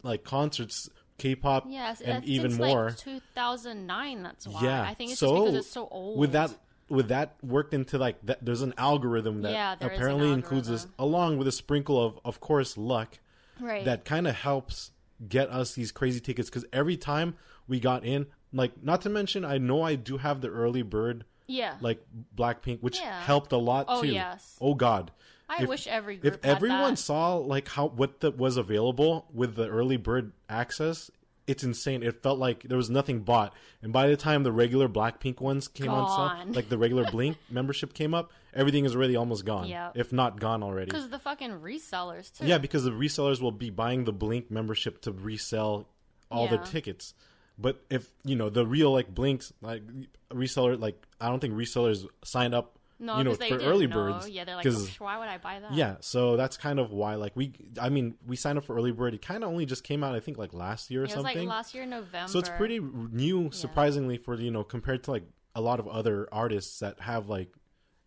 like 0.04 0.24
concerts, 0.24 0.90
K-pop, 1.18 1.66
Yes, 1.70 2.02
and 2.02 2.26
even 2.26 2.56
more. 2.58 2.88
Like 2.90 2.98
2009. 2.98 4.24
That's 4.24 4.48
why. 4.48 4.62
yeah, 4.64 4.82
I 4.84 4.94
think 4.94 5.12
it's 5.12 5.20
so 5.20 5.28
just 5.36 5.46
because 5.46 5.56
it's 5.66 5.72
so 5.74 5.88
old. 5.90 6.20
With 6.20 6.32
that, 6.34 6.52
with 6.90 7.08
that 7.10 7.36
worked 7.44 7.74
into 7.74 7.98
like 7.98 8.18
that, 8.26 8.44
there's 8.44 8.62
an 8.62 8.74
algorithm 8.78 9.42
that 9.44 9.52
Yeah, 9.54 9.76
there 9.76 9.90
is 9.90 9.98
an 9.98 10.04
apparently 10.04 10.32
includes 10.32 10.68
this, 10.68 10.88
along 11.00 11.38
with 11.38 11.48
a 11.48 11.52
sprinkle 11.52 12.04
of, 12.04 12.20
of 12.26 12.40
course, 12.40 12.78
luck 12.78 13.20
right? 13.60 13.86
that 13.86 14.04
kind 14.06 14.28
of 14.28 14.36
helps 14.36 14.92
get 15.28 15.50
us 15.50 15.74
these 15.74 15.92
crazy 15.92 16.20
tickets 16.20 16.50
because 16.50 16.66
every 16.74 16.98
time 16.98 17.36
we 17.68 17.80
got 17.80 18.04
in, 18.04 18.28
like, 18.54 18.82
not 18.84 19.02
to 19.04 19.10
mention, 19.10 19.46
I 19.46 19.58
know 19.58 19.82
I 19.84 19.96
do 19.96 20.18
have 20.18 20.42
the 20.42 20.50
early 20.50 20.82
bird, 20.82 21.26
yeah. 21.48 21.76
like 21.82 22.04
Blackpink, 22.36 22.82
which 22.82 23.00
Yeah. 23.00 23.22
helped 23.22 23.52
a 23.52 23.58
lot 23.58 23.86
Oh, 23.88 24.02
too. 24.02 24.10
yes. 24.10 24.58
Oh 24.62 24.74
God. 24.74 25.12
I 25.50 25.64
if- 25.64 25.70
wish 25.70 25.86
every 25.88 26.20
If 26.24 26.38
everyone 26.44 26.92
that. 26.94 26.98
saw 26.98 27.36
like 27.36 27.68
how 27.70 27.88
what 27.88 28.22
the, 28.22 28.32
was 28.32 28.56
available 28.58 29.28
with 29.34 29.56
the 29.56 29.68
early 29.68 29.98
bird 29.98 30.32
access, 30.50 31.12
it's 31.48 31.64
insane. 31.64 32.04
It 32.04 32.24
felt 32.24 32.40
like 32.40 32.64
there 32.64 32.78
was 32.78 32.90
nothing 32.90 33.22
bought, 33.22 33.54
and 33.82 33.92
by 33.92 34.08
the 34.08 34.16
time 34.16 34.44
the 34.44 34.52
regular 34.52 34.88
Blackpink 34.88 35.42
ones 35.42 35.68
came 35.68 35.90
on 35.90 36.08
sale, 36.46 36.54
like 36.54 36.70
the 36.70 36.78
regular 36.78 37.04
Blink 37.12 37.38
membership 37.50 37.94
came 37.94 38.14
up, 38.14 38.32
everything 38.54 38.86
is 38.86 38.96
already 38.96 39.16
almost 39.16 39.46
gone, 39.46 39.68
Yep. 39.68 39.98
if 39.98 40.12
not 40.14 40.40
gone 40.40 40.64
already. 40.64 40.86
because 40.92 41.10
the 41.10 41.20
fucking 41.20 41.52
resellers 41.52 42.32
too. 42.38 42.46
Yeah, 42.46 42.58
because 42.58 42.84
the 42.84 42.92
resellers 42.92 43.42
will 43.42 43.52
be 43.52 43.70
buying 43.70 44.06
the 44.06 44.14
Blink 44.14 44.50
membership 44.52 45.02
to 45.02 45.12
resell 45.12 45.88
all 46.30 46.48
their 46.48 46.60
Yeah. 46.60 46.66
tickets. 46.66 47.14
But 47.58 47.82
if 47.90 48.10
you 48.24 48.36
know 48.36 48.50
the 48.50 48.66
real 48.66 48.92
like 48.92 49.14
Blinks 49.14 49.54
like 49.62 49.84
reseller, 50.32 50.80
like 50.80 51.06
I 51.20 51.30
don't 51.30 51.40
think 51.40 51.54
resellers 51.54 52.06
sign 52.24 52.54
up. 52.54 52.78
no, 53.00 53.18
you 53.18 53.24
know 53.24 53.34
for 53.34 53.58
early 53.58 53.88
know. 53.88 53.96
birds. 53.96 54.30
Yeah, 54.30 54.46
they're 54.46 54.56
like, 54.56 54.64
'cause- 54.66 54.88
"Psh, 54.90 55.00
why 55.00 55.18
would 55.18 55.28
I 55.28 55.38
buy 55.40 55.60
that? 55.60 55.74
yeah, 55.74 55.96
so 56.02 56.38
that's 56.38 56.56
kind 56.58 56.80
of 56.80 56.92
why 56.92 57.16
like 57.16 57.36
we. 57.36 57.54
I 57.80 57.90
mean, 57.90 58.16
we 58.26 58.36
signed 58.36 58.58
up 58.60 58.64
for 58.64 58.76
early 58.76 58.92
bird. 58.92 59.14
It 59.14 59.22
kind 59.24 59.44
of 59.44 59.50
only 59.50 59.66
just 59.66 59.84
came 59.84 60.04
out. 60.04 60.14
I 60.16 60.20
think 60.20 60.38
like 60.38 60.54
last 60.54 60.90
year 60.92 61.02
or 61.02 61.06
it 61.06 61.08
was 61.16 61.24
like 61.24 61.34
something. 61.34 61.50
last 61.50 61.74
year 61.74 61.86
November. 61.86 62.32
so 62.32 62.38
it's 62.40 62.50
pretty 62.50 62.80
new, 62.80 63.52
surprisingly 63.52 64.18
for 64.18 64.36
you 64.36 64.52
know 64.52 64.64
compared 64.64 65.04
to 65.06 65.12
like 65.12 65.24
a 65.56 65.62
lot 65.62 65.80
of 65.80 65.88
other 65.88 66.30
artists 66.32 66.80
that 66.80 67.00
have 67.02 67.28
like 67.28 67.50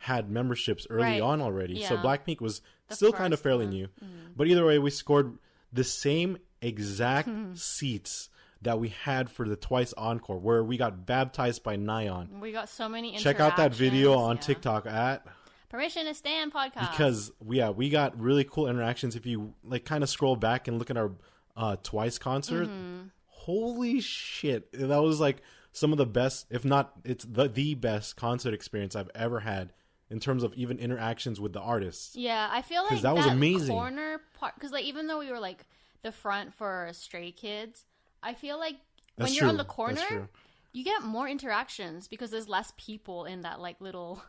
had 0.04 0.30
memberships 0.30 0.86
early 0.90 1.02
Right. 1.04 1.20
on 1.22 1.40
already. 1.40 1.82
So 1.82 1.94
Yeah. 1.94 2.02
Blackpink 2.02 2.40
was 2.40 2.60
The 2.88 2.96
still 2.96 3.12
kind 3.12 3.32
of 3.34 3.40
fairly 3.40 3.64
one. 3.66 3.74
new. 3.74 3.86
Mm-hmm. 3.86 4.32
But 4.36 4.46
either 4.48 4.64
way, 4.66 4.78
we 4.78 4.90
scored 4.90 5.38
the 5.72 5.84
same 5.84 6.38
exact 6.60 7.28
seats 7.58 8.28
that 8.62 8.78
we 8.78 8.88
had 8.88 9.28
for 9.30 9.46
the 9.48 9.56
Twice 9.56 9.92
Encore, 9.94 10.38
where 10.38 10.62
we 10.64 10.76
got 10.76 11.04
baptized 11.06 11.62
by 11.62 11.76
Nayeon. 11.76 12.40
We 12.40 12.52
got 12.52 12.68
so 12.68 12.88
many. 12.88 13.16
Check 13.18 13.40
out 13.40 13.56
that 13.58 13.74
video 13.74 14.14
on 14.14 14.36
yeah. 14.36 14.42
TikTok 14.42 14.86
at 14.86 15.26
Permission 15.68 16.06
to 16.06 16.14
Stan 16.14 16.50
podcast. 16.50 16.90
because 16.92 17.32
yeah, 17.48 17.70
we 17.70 17.88
got 17.90 18.18
really 18.20 18.44
cool 18.44 18.68
interactions. 18.68 19.16
If 19.16 19.26
you 19.26 19.54
like, 19.64 19.84
kind 19.84 20.02
of 20.02 20.08
scroll 20.08 20.36
back 20.36 20.68
and 20.68 20.78
look 20.78 20.90
at 20.90 20.96
our 20.96 21.12
uh, 21.56 21.76
Twice 21.82 22.18
concert, 22.18 22.68
Mm-hmm. 22.68 23.08
holy 23.26 24.00
shit, 24.00 24.70
that 24.72 25.02
was 25.02 25.18
like 25.20 25.42
some 25.72 25.90
of 25.92 25.98
the 25.98 26.06
best, 26.06 26.46
if 26.50 26.64
not, 26.64 26.92
it's 27.04 27.24
the 27.24 27.48
the 27.48 27.74
best 27.74 28.16
concert 28.16 28.54
experience 28.54 28.94
I've 28.96 29.10
ever 29.14 29.40
had 29.40 29.72
in 30.10 30.20
terms 30.20 30.42
of 30.42 30.54
even 30.54 30.78
interactions 30.78 31.40
with 31.40 31.52
the 31.52 31.60
artists. 31.60 32.14
Yeah, 32.16 32.48
I 32.50 32.62
feel 32.62 32.84
like 32.84 33.00
that 33.02 33.14
was 33.14 33.26
amazing. 33.26 33.74
corner 33.74 34.20
part 34.38 34.54
because 34.54 34.72
like 34.72 34.84
even 34.84 35.06
though 35.06 35.18
we 35.18 35.30
were 35.30 35.40
like 35.40 35.66
the 36.02 36.12
front 36.12 36.54
for 36.54 36.88
Stray 36.92 37.30
Kids, 37.30 37.84
I 38.22 38.34
feel 38.34 38.58
like 38.58 38.76
That's 39.16 39.30
when 39.30 39.36
you're 39.36 39.48
on 39.48 39.56
the 39.56 39.64
corner, 39.64 40.28
you 40.72 40.84
get 40.84 41.02
more 41.02 41.28
interactions 41.28 42.08
because 42.08 42.30
there's 42.30 42.48
less 42.48 42.72
people 42.76 43.24
in 43.24 43.42
that 43.42 43.60
like 43.60 43.80
little 43.80 44.22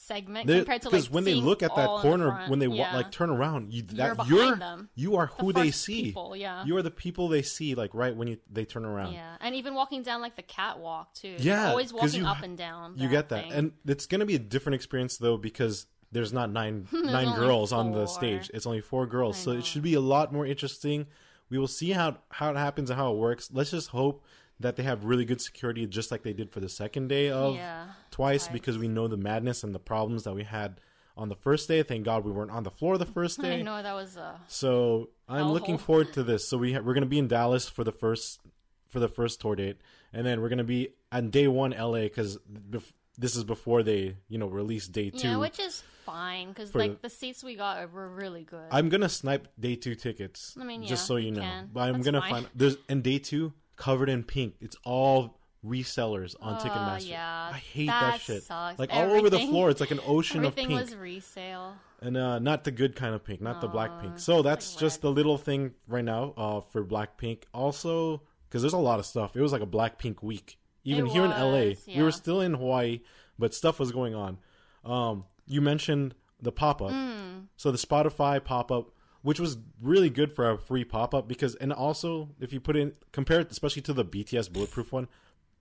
segment 0.00 0.46
They're- 0.46 0.58
compared 0.60 0.82
to 0.82 0.88
because 0.90 1.06
like 1.08 1.14
when 1.14 1.24
they 1.24 1.34
look 1.34 1.62
at 1.62 1.74
that 1.74 1.82
the 1.88 1.98
corner 1.98 2.44
when 2.48 2.60
they 2.60 2.68
Yeah. 2.68 2.94
like 2.94 3.10
turn 3.10 3.30
around 3.30 3.72
you 3.74 3.82
that 3.82 4.16
behind 4.16 4.30
you're 4.30 4.56
them. 4.56 4.88
you 4.94 5.16
are 5.16 5.26
The 5.26 5.42
who 5.42 5.52
they 5.52 5.70
see 5.72 6.04
people, 6.04 6.36
yeah. 6.36 6.64
you 6.64 6.76
are 6.76 6.82
the 6.82 6.90
people 6.90 7.26
they 7.28 7.42
see 7.42 7.74
like 7.74 7.92
right 7.94 8.14
when 8.16 8.28
you 8.28 8.38
they 8.50 8.64
turn 8.64 8.84
around 8.84 9.12
yeah, 9.12 9.36
and 9.40 9.54
even 9.56 9.74
walking 9.74 10.02
down 10.02 10.20
like 10.20 10.36
the 10.36 10.42
catwalk 10.42 11.14
too. 11.14 11.34
Yeah, 11.38 11.62
You're 11.62 11.70
always 11.70 11.92
walking 11.92 12.20
you 12.20 12.26
up 12.26 12.42
and 12.42 12.56
down. 12.56 12.94
you 12.96 13.08
get 13.08 13.28
that 13.30 13.44
thing. 13.44 13.52
and 13.52 13.72
it's 13.86 14.06
gonna 14.06 14.24
be 14.26 14.36
a 14.36 14.38
different 14.38 14.74
experience 14.76 15.16
though 15.18 15.36
because 15.36 15.86
there's 16.12 16.32
not 16.32 16.50
nine 16.50 16.86
nine 16.92 17.34
girls 17.34 17.72
on 17.72 17.90
the 17.92 18.06
stage 18.06 18.50
it's 18.54 18.66
only 18.66 18.80
four 18.80 19.04
girls 19.06 19.36
so 19.36 19.50
it 19.50 19.64
should 19.66 19.82
be 19.82 19.94
a 19.94 20.00
lot 20.00 20.32
more 20.32 20.46
interesting 20.46 21.06
we 21.50 21.58
will 21.58 21.66
see 21.68 21.90
how 21.90 22.16
how 22.30 22.50
it 22.50 22.56
happens 22.56 22.88
and 22.88 22.98
how 22.98 23.12
it 23.12 23.16
works 23.16 23.50
let's 23.52 23.72
just 23.72 23.88
hope 23.90 24.24
that 24.60 24.76
they 24.76 24.82
have 24.82 25.04
really 25.04 25.24
good 25.24 25.40
security 25.40 25.86
just 25.86 26.10
like 26.10 26.22
they 26.22 26.32
did 26.32 26.50
for 26.50 26.60
the 26.60 26.68
second 26.68 27.08
day 27.08 27.30
of 27.30 27.54
yeah, 27.54 27.86
twice 28.10 28.44
Twice. 28.44 28.52
because 28.52 28.78
we 28.78 28.88
know 28.88 29.06
the 29.08 29.16
madness 29.16 29.62
and 29.64 29.74
the 29.74 29.78
problems 29.78 30.24
that 30.24 30.34
we 30.34 30.44
had 30.44 30.80
on 31.16 31.28
the 31.28 31.34
first 31.36 31.68
day 31.68 31.82
thank 31.82 32.04
god 32.04 32.24
we 32.24 32.30
weren't 32.32 32.50
on 32.50 32.62
the 32.64 32.70
floor 32.70 32.98
the 32.98 33.06
first 33.06 33.40
day. 33.42 33.58
I 33.58 33.62
know 33.62 33.82
that 33.82 33.94
was 33.94 34.18
so 34.46 35.10
I'm 35.28 35.50
looking 35.52 35.78
forward 35.78 36.12
to 36.14 36.22
this. 36.22 36.46
So 36.48 36.56
we 36.58 36.72
ha- 36.74 36.80
we're 36.80 36.94
gonna 36.94 37.06
be 37.06 37.18
in 37.18 37.28
Dallas 37.28 37.68
for 37.68 37.84
the 37.84 37.92
first 37.92 38.40
for 38.88 39.00
the 39.00 39.08
first 39.08 39.40
tour 39.40 39.54
date, 39.54 39.76
and 40.12 40.24
then 40.26 40.40
we're 40.40 40.48
gonna 40.48 40.64
be 40.64 40.88
on 41.12 41.30
day 41.30 41.46
one 41.48 41.72
LA 41.72 42.02
because 42.02 42.38
bef- 42.70 42.92
this 43.18 43.36
is 43.36 43.44
before 43.44 43.82
they 43.82 44.16
you 44.28 44.38
know 44.38 44.46
release 44.46 44.86
day 44.88 45.10
two. 45.10 45.28
yeah, 45.28 45.36
which 45.36 45.58
is 45.60 45.82
fine 46.06 46.48
because 46.48 46.74
like 46.74 47.02
the- 47.02 47.08
the 47.08 47.14
seats 47.14 47.44
we 47.44 47.54
got 47.56 47.92
were 47.92 48.08
really 48.08 48.44
good. 48.44 48.66
I'm 48.70 48.88
gonna 48.88 49.08
snipe 49.10 49.48
day 49.60 49.74
two 49.76 49.94
tickets. 49.94 50.56
I 50.58 50.64
mean, 50.64 50.82
just 50.82 51.02
yeah, 51.04 51.06
so 51.08 51.16
you 51.16 51.26
you 51.26 51.32
know. 51.32 51.40
can. 51.42 51.68
But 51.72 51.80
I'm 51.80 51.94
That's 51.94 52.04
gonna 52.06 52.20
fine. 52.22 52.30
find 52.30 52.46
there's 52.54 52.76
and 52.88 53.02
day 53.02 53.18
two 53.18 53.52
covered 53.78 54.08
in 54.10 54.24
pink. 54.24 54.54
It's 54.60 54.76
all 54.84 55.38
resellers 55.64 56.34
on 56.40 56.54
Uh, 56.54 56.58
Ticketmaster. 56.60 57.08
yeah, 57.08 57.50
I 57.52 57.56
hate 57.58 57.86
that 57.86 58.12
that 58.12 58.20
shit. 58.20 58.42
sucks. 58.44 58.78
Like 58.78 58.92
all 58.92 59.10
over 59.12 59.28
the 59.30 59.38
floor, 59.40 59.70
it's 59.70 59.80
like 59.80 59.90
an 59.90 60.00
ocean 60.06 60.44
of 60.44 60.54
pink. 60.54 60.66
Everything 60.70 60.78
pink. 60.78 60.90
was 60.90 60.96
resale. 60.96 61.74
and 62.00 62.16
uh, 62.16 62.38
not 62.38 62.62
the 62.64 62.70
good 62.70 62.94
kind 62.94 63.14
of 63.14 63.24
pink, 63.24 63.40
not 63.40 63.60
the 63.60 63.66
black 63.68 64.00
pink. 64.00 64.18
So 64.20 64.42
that's 64.42 64.74
like 64.74 64.80
just 64.80 65.00
the 65.00 65.10
little 65.10 65.36
thing 65.38 65.72
right 65.88 66.04
now 66.04 66.32
uh, 66.36 66.60
for 66.60 66.84
Blackpink. 66.84 67.42
Also, 67.52 68.22
because 68.48 68.62
there's 68.62 68.72
a 68.72 68.78
lot 68.78 69.00
of 69.00 69.06
stuff. 69.06 69.34
It 69.36 69.40
was 69.42 69.50
like 69.52 69.62
a 69.62 69.66
Blackpink 69.66 70.22
week, 70.22 70.58
even 70.84 71.06
It 71.08 71.12
here 71.12 71.24
in 71.24 71.30
LA. 71.32 71.70
was, 71.70 71.84
We 71.88 72.02
were 72.02 72.12
still 72.12 72.40
in 72.40 72.54
Hawaii, 72.54 73.00
but 73.38 73.52
stuff 73.52 73.80
was 73.80 73.90
going 73.90 74.14
on. 74.14 74.38
Um, 74.84 75.24
you 75.46 75.60
mentioned 75.60 76.14
the 76.40 76.52
pop 76.52 76.80
up, 76.80 76.90
Mm. 76.92 77.46
so 77.56 77.72
the 77.72 77.78
Spotify 77.78 78.42
pop 78.42 78.70
up, 78.70 78.90
which 79.22 79.40
was 79.40 79.58
really 79.82 80.10
good 80.10 80.32
for 80.32 80.50
a 80.50 80.58
free 80.58 80.84
pop 80.84 81.14
up 81.14 81.28
because, 81.28 81.54
and 81.56 81.72
also 81.72 82.30
if 82.40 82.52
you 82.52 82.60
put 82.60 82.76
in 82.76 82.92
compare 83.12 83.40
it, 83.40 83.50
especially 83.50 83.82
to 83.82 83.92
the 83.92 84.04
BTS 84.04 84.52
Bulletproof 84.52 84.92
one, 84.92 85.08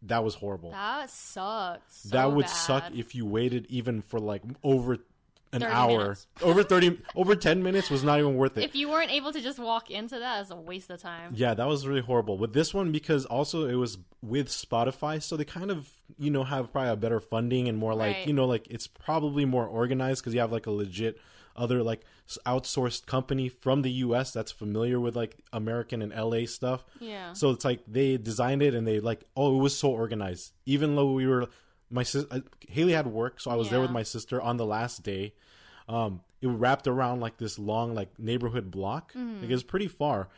that 0.03 0.23
was 0.23 0.35
horrible. 0.35 0.71
That 0.71 1.09
sucks. 1.09 1.97
so 2.03 2.09
that 2.09 2.31
would 2.31 2.45
bad. 2.45 2.51
suck 2.51 2.83
if 2.95 3.15
you 3.15 3.25
waited 3.25 3.65
even 3.69 4.01
for 4.01 4.19
like 4.19 4.43
over 4.63 4.99
an 5.53 5.63
hour. 5.63 6.17
over 6.41 6.61
30 6.61 6.99
over 7.15 7.33
10 7.35 7.63
minutes 7.63 7.89
was 7.89 8.03
not 8.03 8.19
even 8.19 8.35
worth 8.35 8.57
it. 8.57 8.63
If 8.65 8.75
you 8.75 8.89
weren't 8.89 9.11
able 9.11 9.31
to 9.31 9.41
just 9.41 9.57
walk 9.59 9.89
into 9.89 10.19
that, 10.19 10.41
it's 10.41 10.51
a 10.51 10.55
waste 10.55 10.89
of 10.89 11.01
time. 11.01 11.31
Yeah, 11.35 11.53
that 11.53 11.67
was 11.67 11.87
really 11.87 12.01
horrible. 12.01 12.37
With 12.37 12.53
this 12.53 12.73
one, 12.73 12.91
because 12.91 13.25
also 13.25 13.65
it 13.67 13.75
was 13.75 13.97
with 14.21 14.49
Spotify, 14.49 15.21
so 15.23 15.37
they 15.37 15.45
kind 15.45 15.71
of 15.71 15.89
you 16.19 16.29
know 16.29 16.43
have 16.43 16.71
probably 16.71 16.91
a 16.91 16.95
better 16.95 17.19
funding 17.19 17.67
and 17.67 17.77
more 17.77 17.95
like 17.95 18.15
Right. 18.17 18.27
you 18.27 18.33
know 18.33 18.45
like 18.45 18.67
it's 18.69 18.87
probably 18.87 19.45
more 19.45 19.65
organized 19.65 20.21
because 20.21 20.33
you 20.33 20.41
have 20.41 20.51
like 20.51 20.67
a 20.67 20.71
legit 20.71 21.17
other 21.57 21.83
like 21.83 22.01
outsourced 22.45 23.05
company 23.05 23.49
from 23.49 23.81
the 23.81 23.91
U.S. 23.91 24.31
that's 24.31 24.51
familiar 24.51 24.99
with 24.99 25.15
like 25.15 25.37
American 25.53 26.01
and 26.01 26.13
LA 26.13 26.45
stuff. 26.45 26.85
Yeah. 26.99 27.33
So 27.33 27.51
it's 27.51 27.65
like 27.65 27.81
they 27.87 28.17
designed 28.17 28.61
it 28.61 28.73
and 28.73 28.87
they 28.87 28.99
like 28.99 29.23
oh 29.35 29.57
it 29.57 29.61
was 29.61 29.77
so 29.77 29.89
organized. 29.89 30.53
Even 30.65 30.95
though 30.95 31.11
we 31.11 31.27
were 31.27 31.47
my 31.89 32.03
sis 32.03 32.25
uh, 32.31 32.41
Haley 32.69 32.93
had 32.93 33.07
work, 33.07 33.39
so 33.39 33.51
I 33.51 33.55
was 33.55 33.69
there 33.69 33.81
with 33.81 33.91
my 33.91 34.03
sister 34.03 34.41
on 34.41 34.57
the 34.57 34.65
last 34.65 35.03
day. 35.03 35.33
Um, 35.87 36.21
it 36.41 36.47
wrapped 36.47 36.85
around 36.87 37.21
like 37.21 37.37
this 37.37 37.57
long 37.57 37.95
like 37.95 38.09
neighborhood 38.19 38.69
block. 38.71 39.13
Mm-hmm. 39.13 39.41
Like 39.41 39.49
it 39.49 39.53
was 39.53 39.63
pretty 39.63 39.87
far. 39.87 40.29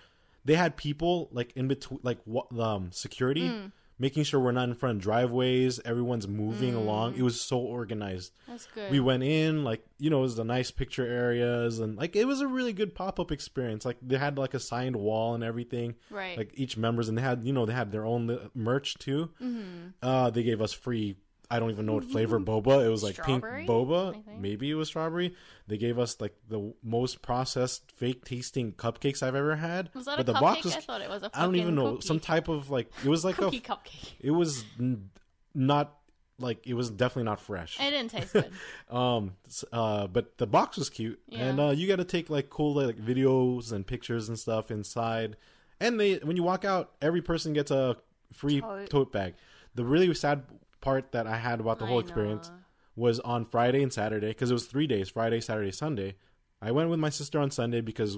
They 0.46 0.56
had 0.56 0.78
people 0.78 1.28
like 1.32 1.52
in 1.56 1.68
between, 1.68 2.00
like 2.04 2.20
what 2.26 2.58
um 2.58 2.92
security, 2.92 3.50
Mm. 3.50 3.72
Making 4.00 4.24
sure 4.24 4.40
we're 4.40 4.52
not 4.54 4.70
in 4.70 4.76
front 4.76 4.96
of 4.98 5.04
driveways. 5.04 5.80
Everyone's 5.86 6.28
moving 6.28 6.74
Mm. 6.74 6.78
along. 6.78 7.16
It 7.18 7.22
was 7.22 7.40
so 7.40 7.60
organized. 7.60 8.32
That's 8.48 8.66
good. 8.74 8.90
We 8.92 9.00
went 9.00 9.24
in 9.24 9.64
like 9.64 9.86
you 10.00 10.10
know 10.10 10.20
it 10.20 10.22
was 10.24 10.36
the 10.38 10.44
nice 10.46 10.72
picture 10.72 11.06
areas 11.06 11.80
and 11.80 11.98
like 11.98 12.16
it 12.16 12.26
was 12.26 12.42
a 12.42 12.48
really 12.48 12.74
good 12.74 12.96
pop 12.96 13.20
up 13.20 13.32
experience. 13.32 13.86
Like 13.86 13.98
they 14.02 14.18
had 14.18 14.38
like 14.38 14.54
a 14.54 14.60
signed 14.60 14.96
wall 14.96 15.36
and 15.36 15.44
everything. 15.44 15.96
Right. 16.10 16.38
Like 16.38 16.52
each 16.54 16.78
members 16.78 17.10
and 17.10 17.18
they 17.18 17.22
had 17.22 17.46
you 17.46 17.54
know 17.54 17.66
they 17.66 17.74
had 17.74 17.92
their 17.92 18.06
own 18.06 18.50
merch 18.56 18.96
too. 18.98 19.30
Mm-hmm. 19.42 19.88
Uh, 20.02 20.30
they 20.30 20.44
gave 20.44 20.62
us 20.62 20.74
free. 20.74 21.18
I 21.52 21.60
don't 21.60 21.72
even 21.72 21.86
know 21.88 21.94
what 21.94 22.06
flavor 22.06 22.40
boba. 22.40 22.86
It 22.86 22.90
was 22.90 23.02
like 23.04 23.14
Strawberry, 23.16 23.66
pink 23.66 23.70
boba. 23.70 24.22
Maybe 24.40 24.70
it 24.70 24.76
was 24.76 24.88
strawberry. 24.90 25.34
They 25.68 25.78
gave 25.78 25.98
us 25.98 26.20
like 26.22 26.36
the 26.48 26.74
most 26.84 27.22
processed, 27.24 27.92
fake 27.94 28.24
tasting 28.24 28.74
cupcakes 28.74 29.24
I've 29.24 29.34
ever 29.36 29.56
had. 29.56 29.90
was 29.96 30.06
that 30.06 30.18
but 30.18 30.22
a 30.22 30.24
the 30.32 30.34
cupcake? 30.34 30.42
box 30.42 30.66
was. 30.66 30.76
I 30.76 30.80
thought 30.82 31.02
it 31.02 31.10
was 31.10 31.24
a 31.24 31.32
I 31.34 31.42
don't 31.44 31.56
even 31.56 31.74
know 31.76 31.94
cookie. 31.96 32.08
some 32.08 32.20
type 32.20 32.48
of 32.50 32.70
like 32.70 32.92
it 33.04 33.10
was 33.10 33.26
like 33.26 33.36
cookie 33.38 33.58
a. 33.58 33.62
cupcake. 33.62 34.12
It 34.20 34.32
was 34.32 34.64
n- 34.80 35.10
not 35.56 35.96
like 36.38 36.66
it 36.68 36.74
was 36.76 36.90
definitely 36.92 37.24
not 37.24 37.40
fresh. 37.42 37.80
It 37.80 37.90
didn't 37.90 38.12
taste 38.12 38.32
good. 38.34 38.52
Um, 38.96 39.34
uh, 39.74 40.08
but 40.08 40.38
the 40.38 40.48
box 40.48 40.78
was 40.78 40.90
cute, 40.90 41.20
and 41.32 41.60
uh, 41.60 41.70
you 41.72 41.88
got 41.88 41.98
to 41.98 42.06
take 42.06 42.30
like 42.30 42.50
cool 42.50 42.74
like 42.76 42.98
videos 42.98 43.72
and 43.72 43.86
pictures 43.88 44.30
and 44.30 44.38
stuff 44.38 44.70
inside. 44.72 45.36
And 45.80 46.00
they, 46.00 46.16
when 46.18 46.36
you 46.36 46.44
walk 46.44 46.64
out, 46.66 46.92
every 47.02 47.22
person 47.22 47.54
gets 47.54 47.72
a 47.72 47.98
free 48.34 48.62
Tote. 48.62 48.90
tote 48.90 49.12
bag. 49.12 49.34
The 49.76 49.84
really 49.84 50.14
sad 50.14 50.44
part 50.82 51.12
that 51.12 51.28
I 51.28 51.38
had 51.38 51.60
about 51.60 51.80
the 51.80 51.86
whole 51.86 51.98
I 51.98 52.02
experience 52.02 52.50
know. 52.50 52.56
was 52.96 53.20
on 53.20 53.46
Friday 53.46 53.84
and 53.84 53.92
Saturday 53.92 54.30
because 54.30 54.52
it 54.52 54.54
was 54.54 54.66
three 54.66 54.88
days: 54.88 55.10
Friday, 55.10 55.42
Saturday, 55.42 55.72
Sunday. 55.72 56.16
I 56.62 56.72
went 56.72 56.90
with 56.90 57.00
my 57.00 57.10
sister 57.10 57.40
on 57.40 57.52
Sunday 57.52 57.82
because 57.82 58.18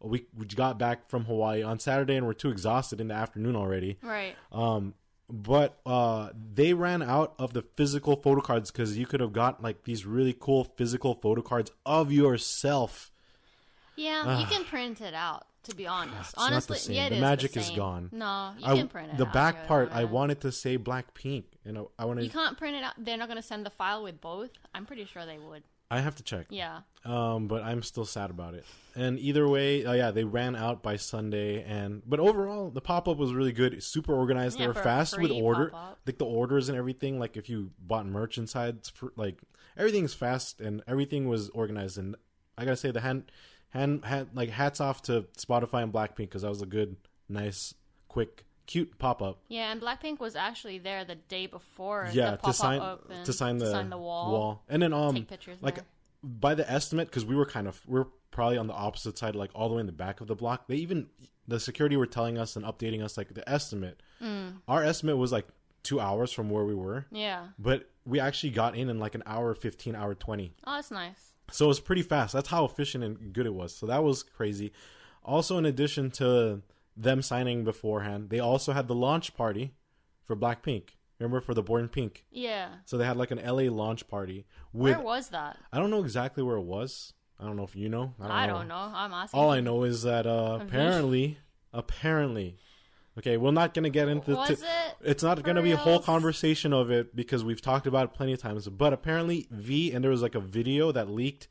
we, 0.00 0.26
we 0.36 0.46
got 0.46 0.78
back 0.78 1.08
from 1.08 1.24
Hawaii 1.24 1.62
on 1.62 1.78
Saturday 1.78 2.16
and 2.16 2.26
we're 2.26 2.32
too 2.32 2.50
exhausted 2.50 3.00
in 3.00 3.08
the 3.08 3.14
afternoon 3.14 3.56
already. 3.56 3.98
Right. 4.02 4.34
Um, 4.50 4.94
but 5.28 5.78
uh, 5.86 6.30
they 6.54 6.74
ran 6.74 7.02
out 7.02 7.34
of 7.38 7.54
the 7.54 7.62
physical 7.62 8.16
photo 8.16 8.40
cards 8.40 8.70
because 8.70 8.98
you 8.98 9.06
could 9.06 9.20
have 9.20 9.32
got 9.32 9.62
like 9.62 9.84
these 9.84 10.04
really 10.04 10.36
cool 10.38 10.64
physical 10.64 11.14
photo 11.14 11.40
cards 11.40 11.70
of 11.86 12.12
yourself. 12.12 13.10
Yeah, 13.96 14.38
you 14.38 14.46
can 14.46 14.64
print 14.64 15.00
it 15.00 15.14
out. 15.14 15.46
To 15.64 15.76
be 15.76 15.86
honest, 15.86 16.36
not 16.36 16.48
the 16.48 16.52
honestly, 16.54 16.78
same. 16.78 16.96
yeah, 16.96 17.06
it 17.06 17.10
The 17.10 17.14
is 17.16 17.20
magic 17.20 17.52
the 17.52 17.60
is 17.60 17.66
same. 17.66 17.76
gone. 17.76 18.08
No, 18.10 18.52
you 18.58 18.66
I- 18.66 18.74
can 18.76 18.88
print 18.88 19.12
it. 19.12 19.18
the 19.18 19.26
out. 19.26 19.32
back 19.32 19.54
You're 19.58 19.64
part, 19.66 19.92
I 19.92 20.04
wanted 20.04 20.40
to 20.40 20.50
say 20.50 20.76
Blackpink. 20.76 21.44
You 21.64 21.70
know, 21.72 21.90
I 21.98 22.02
You 22.02 22.08
wanted. 22.08 22.24
You 22.24 22.30
can't 22.30 22.58
print 22.58 22.74
it 22.76 22.82
out. 22.82 22.94
They're 22.98 23.16
not 23.16 23.28
gonna 23.28 23.42
send 23.42 23.64
the 23.64 23.70
file 23.70 24.02
with 24.02 24.20
both. 24.20 24.50
I'm 24.74 24.86
pretty 24.86 25.04
sure 25.04 25.24
they 25.24 25.38
would. 25.38 25.62
I 25.88 26.00
have 26.00 26.14
to 26.16 26.22
check. 26.22 26.46
Yeah. 26.48 26.80
Um, 27.04 27.48
but 27.48 27.62
I'm 27.62 27.82
still 27.82 28.06
sad 28.06 28.30
about 28.30 28.54
it. 28.54 28.64
And 28.96 29.18
either 29.20 29.46
way, 29.46 29.84
uh, 29.84 29.92
yeah, 29.92 30.10
they 30.10 30.24
ran 30.24 30.56
out 30.56 30.82
by 30.82 30.96
Sunday. 30.96 31.62
And 31.62 32.02
but 32.06 32.18
overall, 32.18 32.70
the 32.70 32.80
pop 32.80 33.06
up 33.08 33.18
was 33.18 33.32
really 33.34 33.52
good. 33.52 33.80
Super 33.84 34.14
organized. 34.14 34.58
Yeah, 34.58 34.64
they 34.64 34.68
were 34.68 34.74
for 34.74 34.80
a 34.80 34.84
fast 34.84 35.18
with 35.20 35.30
free 35.30 35.40
order, 35.40 35.68
pop-up. 35.68 35.98
like 36.06 36.18
the 36.18 36.24
orders 36.24 36.68
and 36.70 36.76
everything. 36.78 37.18
Like 37.20 37.36
if 37.36 37.48
you 37.50 37.70
bought 37.78 38.06
merch 38.06 38.38
inside, 38.38 38.76
it's 38.78 38.88
for, 38.88 39.12
like 39.16 39.42
everything's 39.76 40.14
fast 40.14 40.60
and 40.60 40.82
everything 40.88 41.28
was 41.28 41.50
organized. 41.50 41.98
And 41.98 42.16
I 42.56 42.64
gotta 42.64 42.76
say, 42.76 42.90
the 42.90 43.00
hand, 43.02 43.30
hand, 43.72 44.04
hand 44.04 44.28
like 44.34 44.48
hats 44.50 44.80
off 44.80 45.02
to 45.02 45.26
Spotify 45.36 45.82
and 45.82 45.92
Blackpink 45.92 46.16
because 46.30 46.42
that 46.42 46.48
was 46.48 46.62
a 46.62 46.66
good, 46.66 46.96
nice, 47.28 47.74
quick, 48.08 48.44
cute 48.66 48.98
pop 48.98 49.20
up. 49.22 49.40
Yeah, 49.48 49.72
and 49.72 49.80
Blackpink 49.80 50.18
was 50.20 50.36
actually 50.36 50.78
there 50.78 51.04
the 51.04 51.16
day 51.16 51.46
before 51.46 52.08
Yeah, 52.12 52.32
the 52.32 52.36
to 52.48 52.52
sign 52.52 52.80
opened, 52.80 53.24
to 53.26 53.32
sign 53.32 53.58
the, 53.58 53.98
wall. 53.98 54.62
and 54.68 54.80
then 54.82 54.92
um 54.92 55.14
Take 55.16 55.28
pictures 55.28 55.58
like 55.60 55.74
there. 55.76 55.84
by 56.22 56.54
the 56.54 56.70
estimate 56.70 57.08
because 57.08 57.24
we 57.24 57.34
were 57.34 57.46
kind 57.46 57.66
of 57.66 57.80
we're 57.86 58.06
probably 58.30 58.56
on 58.56 58.66
the 58.66 58.72
opposite 58.74 59.18
side 59.18 59.34
like 59.36 59.50
all 59.54 59.68
the 59.68 59.74
way 59.74 59.80
in 59.80 59.86
the 59.86 59.92
back 59.92 60.22
of 60.22 60.26
the 60.26 60.34
block 60.34 60.66
they 60.66 60.76
even 60.76 61.06
the 61.48 61.60
security 61.60 61.98
were 61.98 62.06
telling 62.06 62.38
us 62.38 62.56
and 62.56 62.64
updating 62.64 63.02
us 63.02 63.16
like 63.18 63.34
the 63.34 63.46
estimate 63.46 64.00
Mm. 64.22 64.58
our 64.68 64.82
estimate 64.84 65.18
was 65.18 65.32
like 65.32 65.46
two 65.82 65.98
hours 66.00 66.32
from 66.32 66.48
where 66.48 66.64
we 66.64 66.74
were 66.74 67.04
Yeah. 67.10 67.48
but 67.58 67.90
we 68.06 68.20
actually 68.20 68.50
got 68.50 68.74
in 68.76 68.88
in 68.88 68.98
like 69.00 69.14
an 69.16 69.22
hour 69.26 69.52
15 69.54 69.94
hour 69.96 70.14
20 70.14 70.54
Oh, 70.64 70.76
that's 70.76 70.90
nice. 70.92 71.31
So 71.52 71.66
it 71.66 71.68
was 71.68 71.80
pretty 71.80 72.02
fast 72.02 72.32
that's 72.32 72.48
how 72.48 72.64
efficient 72.64 73.04
and 73.04 73.32
good 73.32 73.46
it 73.46 73.54
was 73.54 73.74
so 73.74 73.86
that 73.86 74.02
was 74.02 74.22
crazy 74.22 74.72
also 75.24 75.58
in 75.58 75.64
addition 75.66 76.10
to 76.10 76.60
them 76.96 77.22
signing 77.22 77.62
beforehand 77.64 78.30
they 78.30 78.38
also 78.40 78.72
had 78.72 78.88
the 78.88 78.94
launch 78.94 79.34
party 79.36 79.72
for 80.24 80.34
blackpink 80.36 80.90
remember 81.18 81.40
for 81.40 81.54
the 81.54 81.62
born 81.62 81.88
pink 81.88 82.24
Yeah. 82.30 82.68
so 82.84 82.98
they 82.98 83.04
had 83.04 83.16
like 83.16 83.30
an 83.30 83.40
la 83.44 83.62
launch 83.72 84.08
party 84.08 84.44
with 84.72 84.96
Where 84.96 85.04
was 85.04 85.28
that? 85.28 85.56
I 85.72 85.78
don't 85.78 85.90
know 85.90 86.00
exactly 86.00 86.42
where 86.42 86.56
it 86.56 86.62
was. 86.64 87.12
I 87.38 87.44
don't 87.44 87.56
know 87.56 87.64
if 87.64 87.76
you 87.76 87.88
know. 87.88 88.14
I 88.20 88.46
don't 88.46 88.68
know. 88.68 88.90
I'm 88.94 89.12
asking. 89.12 89.38
All. 89.38 89.50
I 89.50 89.60
know 89.60 89.82
is 89.82 90.02
that 90.04 90.26
uh, 90.26 90.58
apparently, 90.62 91.38
apparently, 91.72 92.56
okay, 93.18 93.36
we're 93.36 93.50
not 93.52 93.74
gonna 93.74 93.90
get 93.90 94.08
into. 94.08 94.34
Was 94.36 94.48
to- 94.48 94.54
it 94.54 94.96
It's 95.02 95.22
not 95.22 95.42
gonna 95.42 95.62
be 95.62 95.72
a 95.72 95.76
whole 95.76 95.94
reals? 95.94 96.04
conversation 96.06 96.72
of 96.72 96.90
it 96.90 97.14
because 97.14 97.44
we've 97.44 97.60
talked 97.60 97.86
about 97.86 98.04
it 98.10 98.14
plenty 98.14 98.32
of 98.32 98.40
times. 98.40 98.68
But 98.68 98.92
apparently, 98.92 99.46
V 99.50 99.92
and 99.92 100.02
there 100.04 100.10
was 100.10 100.22
like 100.22 100.34
a 100.34 100.40
video 100.40 100.92
that 100.92 101.08
leaked. 101.10 101.48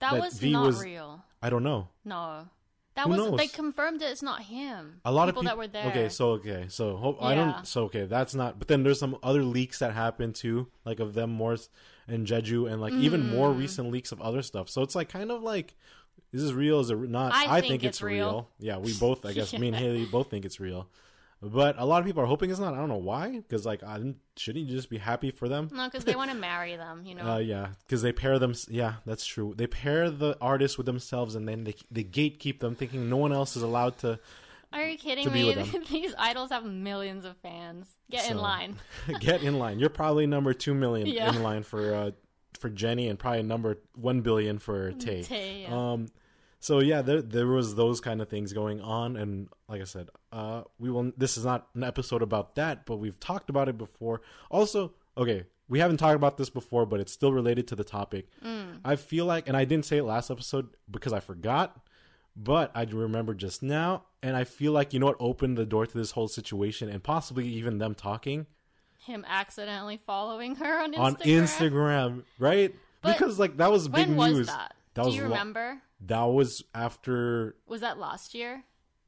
That, 0.00 0.14
was 0.20 0.38
V 0.38 0.52
not 0.52 0.66
was- 0.66 0.82
real. 0.82 1.24
I 1.42 1.50
don't 1.50 1.62
know. 1.62 1.88
No. 2.04 2.48
That 2.96 3.06
Who 3.06 3.10
was 3.10 3.18
knows? 3.18 3.38
they 3.38 3.48
confirmed 3.48 4.02
it, 4.02 4.04
it's 4.06 4.22
not 4.22 4.42
him. 4.42 5.00
A 5.04 5.10
lot 5.10 5.26
people 5.26 5.40
of 5.40 5.44
people 5.44 5.44
that 5.44 5.58
were 5.58 5.66
there. 5.66 5.88
Okay, 5.90 6.08
so 6.08 6.30
okay, 6.34 6.66
so 6.68 6.96
hope, 6.96 7.18
I 7.20 7.34
Yeah. 7.34 7.44
don't. 7.52 7.66
So 7.66 7.84
okay, 7.86 8.04
that's 8.06 8.36
not. 8.36 8.60
But 8.60 8.68
then 8.68 8.84
there's 8.84 9.00
some 9.00 9.18
other 9.20 9.42
leaks 9.42 9.80
that 9.80 9.92
happened 9.94 10.36
too, 10.36 10.68
like 10.84 11.00
of 11.00 11.14
them 11.14 11.30
Morse 11.30 11.68
and 12.06 12.24
Jeju, 12.24 12.70
and 12.70 12.80
like 12.80 12.92
even 12.92 13.28
more 13.28 13.50
Mm. 13.50 13.58
recent 13.58 13.90
leaks 13.90 14.12
of 14.12 14.20
other 14.22 14.42
stuff. 14.42 14.68
So 14.68 14.82
it's 14.82 14.94
like 14.94 15.08
kind 15.08 15.32
of 15.32 15.42
like, 15.42 15.74
is 16.34 16.42
this 16.42 16.52
real? 16.52 16.80
Is 16.80 16.90
it 16.90 16.98
not? 16.98 17.32
I 17.32 17.60
think 17.60 17.84
it's 17.84 17.98
it's 17.98 18.02
real. 18.02 18.48
Yeah, 18.58 18.78
we 18.78 18.92
both. 18.98 19.24
I 19.24 19.32
guess 19.32 19.52
me 19.58 19.68
and 19.68 19.76
Haley 19.76 20.04
both 20.04 20.30
think 20.30 20.44
it's 20.44 20.58
real. 20.58 20.88
But 21.40 21.76
a 21.78 21.84
lot 21.84 22.00
of 22.00 22.06
people 22.06 22.22
are 22.22 22.26
hoping 22.26 22.50
it's 22.50 22.58
not. 22.58 22.74
I 22.74 22.78
don't 22.78 22.88
know 22.88 22.96
why. 22.96 23.30
Because 23.36 23.64
like, 23.64 23.82
I 23.82 24.00
shouldn't 24.36 24.66
you 24.66 24.74
just 24.74 24.90
be 24.90 24.98
happy 24.98 25.30
for 25.30 25.48
them? 25.48 25.68
no, 25.72 25.84
because 25.84 26.04
they 26.04 26.16
want 26.16 26.30
to 26.30 26.36
marry 26.36 26.74
them. 26.74 27.04
You 27.06 27.14
know. 27.14 27.24
Uh, 27.34 27.38
yeah, 27.38 27.68
because 27.86 28.02
they 28.02 28.12
pair 28.12 28.38
them. 28.38 28.54
Yeah, 28.68 28.94
that's 29.06 29.24
true. 29.24 29.54
They 29.56 29.66
pair 29.68 30.10
the 30.10 30.36
artists 30.40 30.76
with 30.76 30.86
themselves, 30.86 31.36
and 31.36 31.46
then 31.48 31.64
they 31.64 31.74
they 31.90 32.02
gatekeep 32.02 32.58
them, 32.58 32.74
thinking 32.74 33.08
no 33.08 33.16
one 33.16 33.32
else 33.32 33.56
is 33.56 33.62
allowed 33.62 33.98
to 33.98 34.18
Are 34.72 34.84
you 34.84 34.98
kidding 34.98 35.30
me? 35.32 35.54
These 35.90 36.14
idols 36.18 36.50
have 36.50 36.64
millions 36.64 37.24
of 37.24 37.36
fans. 37.36 37.86
Get 38.10 38.28
in 38.28 38.38
line. 38.38 38.76
get 39.20 39.42
in 39.42 39.58
line. 39.58 39.78
You're 39.78 39.88
probably 39.88 40.26
number 40.26 40.52
two 40.52 40.74
million 40.74 41.06
Yeah. 41.06 41.28
in 41.34 41.42
line 41.44 41.62
for 41.62 41.94
uh, 41.94 42.10
for 42.58 42.70
Jennie, 42.70 43.08
and 43.08 43.18
probably 43.18 43.42
number 43.42 43.78
one 43.94 44.22
billion 44.22 44.58
for 44.58 44.92
Tae. 44.92 45.22
Tae, 45.22 45.62
yeah. 45.68 45.92
Um, 45.92 46.08
so 46.64 46.78
yeah, 46.80 47.02
there 47.02 47.20
there 47.20 47.46
was 47.46 47.74
those 47.74 48.00
kind 48.00 48.22
of 48.22 48.28
things 48.30 48.54
going 48.54 48.80
on, 48.80 49.16
and 49.16 49.48
like 49.68 49.82
I 49.82 49.84
said, 49.84 50.08
uh, 50.32 50.62
we 50.78 50.90
will. 50.90 51.12
This 51.14 51.36
is 51.36 51.44
not 51.44 51.66
an 51.74 51.84
episode 51.84 52.22
about 52.22 52.54
that, 52.54 52.86
but 52.86 52.96
we've 52.96 53.20
talked 53.20 53.50
about 53.50 53.68
it 53.68 53.76
before. 53.76 54.22
Also, 54.50 54.94
okay, 55.18 55.44
we 55.68 55.78
haven't 55.80 55.98
talked 55.98 56.16
about 56.16 56.38
this 56.38 56.48
before, 56.48 56.86
but 56.86 57.00
it's 57.00 57.12
still 57.12 57.34
related 57.34 57.68
to 57.68 57.76
the 57.76 57.84
topic. 57.84 58.28
Mm. 58.42 58.80
I 58.82 58.96
feel 58.96 59.26
like, 59.26 59.46
and 59.46 59.58
I 59.58 59.66
didn't 59.66 59.84
say 59.84 59.98
it 59.98 60.04
last 60.04 60.30
episode 60.30 60.68
because 60.90 61.12
I 61.12 61.20
forgot. 61.20 61.76
But 62.34 62.72
I 62.74 62.84
remember 62.84 63.34
just 63.34 63.62
now, 63.62 64.04
and 64.22 64.34
I 64.34 64.44
feel 64.44 64.72
like 64.72 64.94
you 64.94 65.00
know 65.00 65.06
what 65.06 65.16
opened 65.20 65.58
the 65.58 65.66
door 65.66 65.86
to 65.86 65.98
this 65.98 66.12
whole 66.12 66.28
situation, 66.28 66.88
and 66.88 67.02
possibly 67.04 67.46
even 67.46 67.76
them 67.76 67.94
talking 67.94 68.46
Him 69.06 69.22
accidentally 69.28 69.98
following 69.98 70.56
her 70.56 70.80
on 70.82 70.94
Instagram. 70.94 70.98
on 71.04 71.16
Instagram, 71.16 72.22
right? 72.38 72.74
But 73.02 73.18
because 73.18 73.38
like 73.38 73.58
that 73.58 73.70
was 73.70 73.86
big 73.86 74.08
When 74.08 74.16
was 74.16 74.32
news. 74.32 74.46
that? 74.46 74.72
That 74.94 75.02
Do 75.02 75.06
was 75.08 75.16
you 75.16 75.22
lo- 75.24 75.28
remember? 75.28 75.82
That 76.00 76.22
was 76.24 76.62
after 76.74 77.56
Was 77.66 77.80
that 77.80 77.98
last 77.98 78.34
year? 78.34 78.64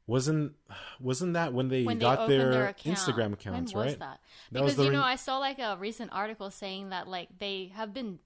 wasn't 0.09 0.53
wasn't 1.01 1.33
that 1.35 1.53
when 1.53 1.69
they 1.69 1.83
when 1.83 1.99
they 1.99 2.05
got 2.05 2.21
opened 2.21 2.41
their, 2.41 2.51
their, 2.53 2.69
account. 2.69 2.97
Instagram 2.97 3.33
accounts, 3.33 3.75
when 3.75 3.85
was 3.85 3.93
right? 3.95 3.99
that? 3.99 4.21
That 4.53 4.63
was 4.63 4.73
Because 4.75 4.77
the 4.77 4.85
you 4.85 4.93
know, 4.93 5.01
re- 5.05 5.13
I 5.13 5.17
saw 5.17 5.39
like 5.39 5.59
a 5.59 5.77
recent 5.81 6.13
article 6.13 6.51
saying 6.51 6.91
that 6.91 7.09
like 7.09 7.29
they 7.41 7.73
have 7.75 7.93
been 7.93 8.21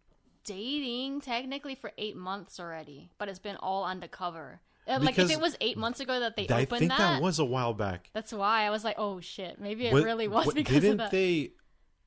dating 0.45 1.21
technically 1.23 1.75
for 1.75 1.93
eight 1.99 2.17
months 2.17 2.61
already, 2.61 3.11
but 3.19 3.29
it's 3.29 3.39
been 3.39 3.57
all 3.57 3.85
undercover. 3.85 4.61
Uh, 4.87 4.99
like 5.01 5.19
if 5.19 5.31
it 5.31 5.41
was 5.41 5.57
eight 5.61 5.77
months 5.79 6.01
ago 6.01 6.21
that 6.21 6.37
they 6.37 6.49
I 6.49 6.63
opened 6.63 6.79
think 6.81 6.91
that, 6.91 6.99
that 6.99 7.23
was 7.23 7.39
a 7.39 7.45
while 7.45 7.75
back. 7.75 8.11
that's 8.13 8.33
why 8.33 8.63
I 8.67 8.71
was 8.71 8.83
like, 8.85 8.97
oh 8.99 9.21
shit, 9.21 9.61
maybe 9.61 9.87
it 9.87 9.93
What- 9.93 10.05
really 10.05 10.29
was 10.29 10.47
what- 10.47 10.55
because 10.63 10.75
didn't 10.81 10.93
of 10.93 10.99
that. 10.99 11.11
they? 11.11 11.53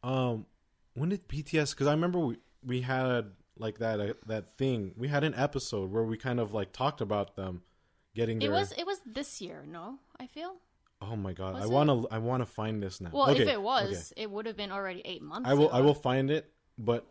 Um, 0.04 0.46
when 0.94 1.10
did 1.10 1.28
BTS? 1.28 1.72
Because 1.72 1.88
I 1.88 1.92
remember 1.92 2.20
we 2.20 2.38
we 2.64 2.82
had 2.82 3.32
like 3.58 3.80
that 3.80 4.00
uh, 4.00 4.14
that 4.28 4.58
thing. 4.58 4.94
We 4.98 5.08
had 5.08 5.24
an 5.24 5.34
episode 5.36 5.92
where 5.92 6.04
we 6.04 6.18
kind 6.18 6.40
of 6.40 6.54
like 6.54 6.72
talked 6.74 7.02
about 7.02 7.36
them 7.36 7.62
getting 8.16 8.42
It 8.42 8.52
was 8.52 8.72
it 8.74 8.86
was 8.86 9.00
this 9.06 9.42
year, 9.42 9.64
no? 9.68 10.00
I 10.20 10.28
feel. 10.28 10.56
oh 11.02 11.16
my 11.16 11.34
god! 11.34 11.56
was 11.56 11.64
I 11.64 11.68
want 11.68 11.90
to 11.90 12.08
I 12.10 12.18
want 12.18 12.42
to 12.42 12.46
find 12.46 12.82
this 12.82 13.02
now. 13.02 13.10
Well, 13.12 13.30
okay, 13.30 13.44
if 13.44 13.48
it 13.48 13.62
was, 13.62 14.12
okay. 14.14 14.24
it 14.24 14.32
would 14.32 14.46
have 14.46 14.58
been 14.58 14.72
already 14.72 15.02
eight 15.06 15.22
months. 15.22 15.50
I 15.50 15.54
will 15.54 15.68
ago. 15.68 15.78
I 15.78 15.82
will 15.82 15.94
find 15.94 16.32
it, 16.32 16.52
but 16.78 17.06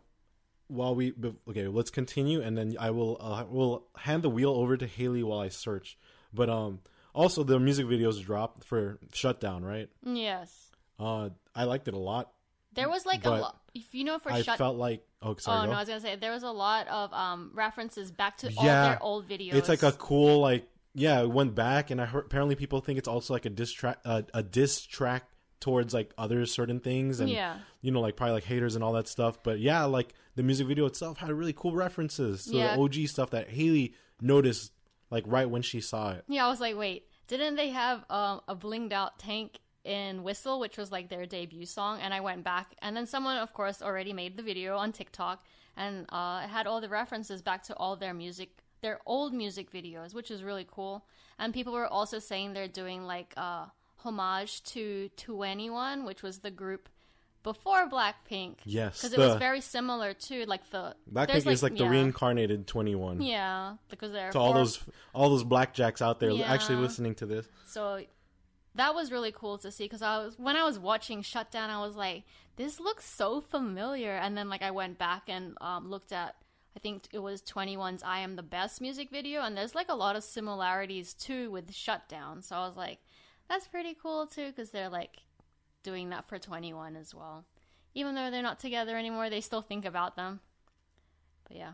while 0.67 0.95
we 0.95 1.13
okay, 1.49 1.67
let's 1.67 1.91
continue, 1.91 2.41
and 2.41 2.57
then 2.57 2.75
I 2.79 2.91
will 2.91 3.17
uh, 3.19 3.45
will 3.49 3.87
hand 3.97 4.23
the 4.23 4.29
wheel 4.29 4.51
over 4.51 4.75
to 4.77 4.87
Haley 4.87 5.23
while 5.23 5.39
I 5.39 5.49
search. 5.49 5.97
But 6.33 6.49
um, 6.49 6.79
also 7.13 7.43
the 7.43 7.59
music 7.59 7.85
videos 7.85 8.23
dropped 8.23 8.63
for 8.63 8.99
Shutdown, 9.13 9.63
right? 9.63 9.89
Yes, 10.03 10.71
Uh, 10.99 11.29
I 11.55 11.65
liked 11.65 11.87
it 11.87 11.93
a 11.93 11.99
lot. 11.99 12.32
There 12.75 12.89
was 12.89 13.05
like 13.05 13.25
a 13.25 13.29
lot. 13.29 13.59
If 13.73 13.93
you 13.93 14.03
know 14.03 14.19
for 14.19 14.31
I 14.31 14.41
shut. 14.41 14.57
felt 14.57 14.77
like 14.77 15.03
oh 15.21 15.35
sorry, 15.37 15.67
oh 15.67 15.71
no, 15.71 15.77
I 15.77 15.79
was 15.79 15.87
gonna 15.87 16.01
say 16.01 16.15
there 16.15 16.31
was 16.31 16.43
a 16.43 16.51
lot 16.51 16.87
of 16.87 17.11
um 17.13 17.51
references 17.53 18.11
back 18.11 18.37
to 18.39 18.47
all 18.57 18.65
Yeah. 18.65 18.89
their 18.89 19.03
old 19.03 19.27
videos. 19.27 19.53
It's 19.55 19.69
like 19.69 19.83
a 19.83 19.91
cool 19.91 20.39
like 20.39 20.67
yeah, 20.95 21.21
it 21.21 21.31
went 21.31 21.55
back 21.55 21.89
and 21.89 21.99
I 21.99 22.05
heard 22.05 22.25
apparently 22.25 22.55
people 22.55 22.79
think 22.81 22.99
it's 22.99 23.07
also 23.07 23.33
like 23.33 23.45
a 23.45 23.49
diss 23.49 23.71
track 23.71 23.99
uh, 24.05 24.21
a 24.33 24.43
diss 24.43 24.85
track 24.85 25.23
towards 25.59 25.93
like 25.93 26.13
other 26.17 26.45
certain 26.45 26.79
things 26.79 27.19
and 27.19 27.29
Yeah. 27.29 27.57
you 27.81 27.91
know 27.91 28.01
like 28.01 28.15
probably 28.17 28.33
like 28.33 28.43
haters 28.43 28.75
and 28.75 28.83
all 28.83 28.93
that 28.93 29.07
stuff. 29.07 29.41
But 29.43 29.59
yeah, 29.59 29.85
like 29.85 30.13
the 30.35 30.43
music 30.43 30.67
video 30.67 30.85
itself 30.85 31.17
had 31.17 31.31
really 31.31 31.53
cool 31.53 31.73
references 31.73 32.45
to 32.45 32.55
Yeah. 32.57 32.75
the 32.75 32.81
OG 32.81 33.07
stuff 33.07 33.29
that 33.31 33.49
Haley 33.49 33.93
noticed 34.21 34.71
like 35.09 35.23
right 35.27 35.49
when 35.49 35.61
she 35.61 35.79
saw 35.81 36.11
it. 36.11 36.25
Yeah, 36.27 36.45
I 36.45 36.49
was 36.49 36.59
like, 36.59 36.75
wait, 36.77 37.07
didn't 37.27 37.55
they 37.55 37.69
have 37.69 38.03
um, 38.09 38.41
a 38.47 38.55
blinged 38.55 38.91
out 38.93 39.17
tank 39.19 39.59
in 39.83 40.23
Whistle, 40.23 40.59
which 40.59 40.77
was 40.77 40.91
like 40.91 41.09
their 41.09 41.25
debut 41.25 41.65
song? 41.65 41.99
And 42.01 42.13
I 42.13 42.19
went 42.21 42.43
back, 42.43 42.75
and 42.81 42.95
then 42.95 43.05
someone, 43.05 43.37
of 43.37 43.53
course, 43.53 43.81
already 43.81 44.13
made 44.13 44.37
the 44.37 44.43
video 44.43 44.77
on 44.77 44.91
TikTok, 44.91 45.43
and 45.75 46.05
uh, 46.09 46.41
it 46.43 46.49
had 46.49 46.67
all 46.67 46.81
the 46.81 46.89
references 46.89 47.41
back 47.41 47.63
to 47.63 47.75
all 47.75 47.95
their 47.95 48.13
music, 48.13 48.49
their 48.81 48.99
old 49.05 49.33
music 49.33 49.71
videos, 49.71 50.13
which 50.13 50.31
is 50.31 50.43
really 50.43 50.65
cool. 50.69 51.05
And 51.39 51.53
people 51.53 51.73
were 51.73 51.87
also 51.87 52.19
saying 52.19 52.53
they're 52.53 52.67
doing 52.67 53.05
like 53.05 53.33
uh, 53.37 53.65
homage 53.97 54.63
to 54.65 55.09
2NE1, 55.17 56.05
which 56.05 56.21
was 56.23 56.39
the 56.39 56.51
group 56.51 56.89
before 57.41 57.89
Blackpink. 57.89 58.55
Yes, 58.63 59.01
because 59.01 59.13
it 59.13 59.19
was 59.19 59.35
very 59.37 59.59
similar 59.59 60.13
to 60.13 60.45
like 60.45 60.69
the 60.69 60.95
Blackpink 61.11 61.43
there's, 61.43 61.47
is 61.47 61.63
like 61.63 61.75
the 61.75 61.89
reincarnated 61.89 62.67
2NE1. 62.67 63.17
yeah 63.27 63.75
because 63.89 64.13
they're 64.13 64.31
To 64.31 64.39
all 64.39 64.53
those 64.53 64.79
all 65.13 65.29
those 65.29 65.43
blackjacks 65.43 66.01
out 66.01 66.21
there 66.21 66.29
Yeah. 66.29 66.51
actually 66.51 66.77
listening 66.77 67.15
to 67.15 67.25
this. 67.25 67.45
So 67.65 68.01
that 68.75 68.95
was 68.95 69.11
really 69.11 69.31
cool 69.31 69.57
to 69.59 69.71
see 69.71 69.85
because 69.85 70.01
I 70.01 70.17
was 70.17 70.37
when 70.37 70.55
I 70.55 70.63
was 70.63 70.79
watching 70.79 71.21
Shutdown, 71.21 71.69
I 71.69 71.85
was 71.85 71.95
like, 71.95 72.23
this 72.55 72.79
looks 72.79 73.05
so 73.05 73.41
familiar. 73.41 74.11
And 74.13 74.37
then 74.37 74.49
like 74.49 74.61
I 74.61 74.71
went 74.71 74.97
back 74.97 75.23
and 75.27 75.57
um, 75.61 75.89
looked 75.89 76.11
at, 76.11 76.35
I 76.75 76.79
think 76.79 77.03
it 77.11 77.19
was 77.19 77.41
2NE1's 77.41 78.03
"I 78.03 78.19
Am 78.19 78.35
the 78.35 78.43
Best" 78.43 78.81
music 78.81 79.09
video, 79.11 79.41
and 79.41 79.55
there's 79.55 79.75
like 79.75 79.89
a 79.89 79.95
lot 79.95 80.15
of 80.15 80.23
similarities 80.23 81.13
too 81.13 81.51
with 81.51 81.73
Shutdown. 81.73 82.41
So 82.41 82.55
I 82.55 82.67
was 82.67 82.75
like, 82.77 82.99
that's 83.47 83.67
pretty 83.67 83.95
cool 84.01 84.25
too 84.25 84.47
because 84.47 84.71
they're 84.71 84.89
like 84.89 85.17
doing 85.83 86.09
that 86.09 86.27
for 86.27 86.39
2NE1 86.39 86.99
as 86.99 87.13
well. 87.13 87.45
Even 87.93 88.15
though 88.15 88.31
they're 88.31 88.41
not 88.41 88.59
together 88.59 88.97
anymore, 88.97 89.29
they 89.29 89.41
still 89.41 89.61
think 89.61 89.85
about 89.85 90.15
them. 90.15 90.39
But 91.47 91.57
yeah, 91.57 91.73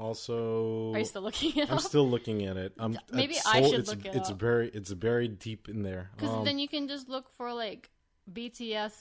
Also 0.00 0.92
are 0.94 0.98
you 1.00 1.04
still 1.04 1.22
looking 1.22 1.56
it 1.56 1.70
I'm 1.70 1.76
up? 1.76 1.82
still 1.82 2.08
looking 2.08 2.46
at 2.46 2.56
it. 2.56 2.72
I'm, 2.78 2.98
Maybe 3.12 3.34
it's 3.34 3.46
I 3.46 3.60
should 3.62 3.86
look 3.86 4.04
it 4.06 4.14
It's 4.14 4.30
up. 4.30 4.38
very, 4.38 4.68
it's 4.70 4.90
very 4.90 5.28
deep 5.28 5.68
in 5.68 5.82
there. 5.82 6.10
Because 6.16 6.34
Um, 6.34 6.44
then 6.44 6.58
you 6.58 6.68
can 6.68 6.88
just 6.88 7.08
look 7.08 7.28
for 7.36 7.52
like 7.52 7.90
BTS 8.32 8.92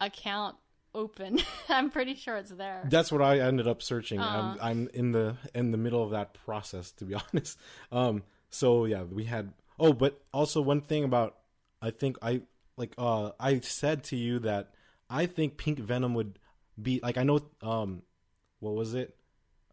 account 0.00 0.56
open. 0.94 1.40
I'm 1.68 1.90
pretty 1.90 2.14
sure 2.14 2.36
it's 2.36 2.50
there. 2.50 2.86
That's 2.88 3.12
what 3.12 3.20
I 3.20 3.40
ended 3.40 3.68
up 3.68 3.82
searching. 3.82 4.18
Uh-huh. 4.18 4.56
I'm, 4.58 4.58
I'm 4.62 4.88
in 4.94 5.12
the 5.12 5.36
in 5.54 5.72
the 5.72 5.78
middle 5.78 6.02
of 6.02 6.10
that 6.12 6.32
process, 6.32 6.90
to 6.92 7.04
be 7.04 7.14
honest. 7.34 7.58
Um, 7.92 8.22
so 8.48 8.86
yeah, 8.86 9.02
we 9.02 9.24
had. 9.24 9.52
Oh, 9.78 9.92
but 9.92 10.22
also 10.32 10.62
one 10.62 10.80
thing 10.80 11.04
about 11.04 11.36
I 11.82 11.90
think 11.90 12.16
I 12.22 12.40
like 12.78 12.94
uh 12.96 13.32
I 13.38 13.60
said 13.60 14.04
to 14.04 14.16
you 14.16 14.38
that 14.40 14.70
I 15.10 15.26
think 15.26 15.58
Pink 15.58 15.78
Venom 15.78 16.14
would 16.14 16.38
be 16.80 16.98
like 17.02 17.18
I 17.18 17.24
know 17.24 17.40
um 17.62 18.02
what 18.60 18.74
was 18.74 18.94
it 18.94 19.14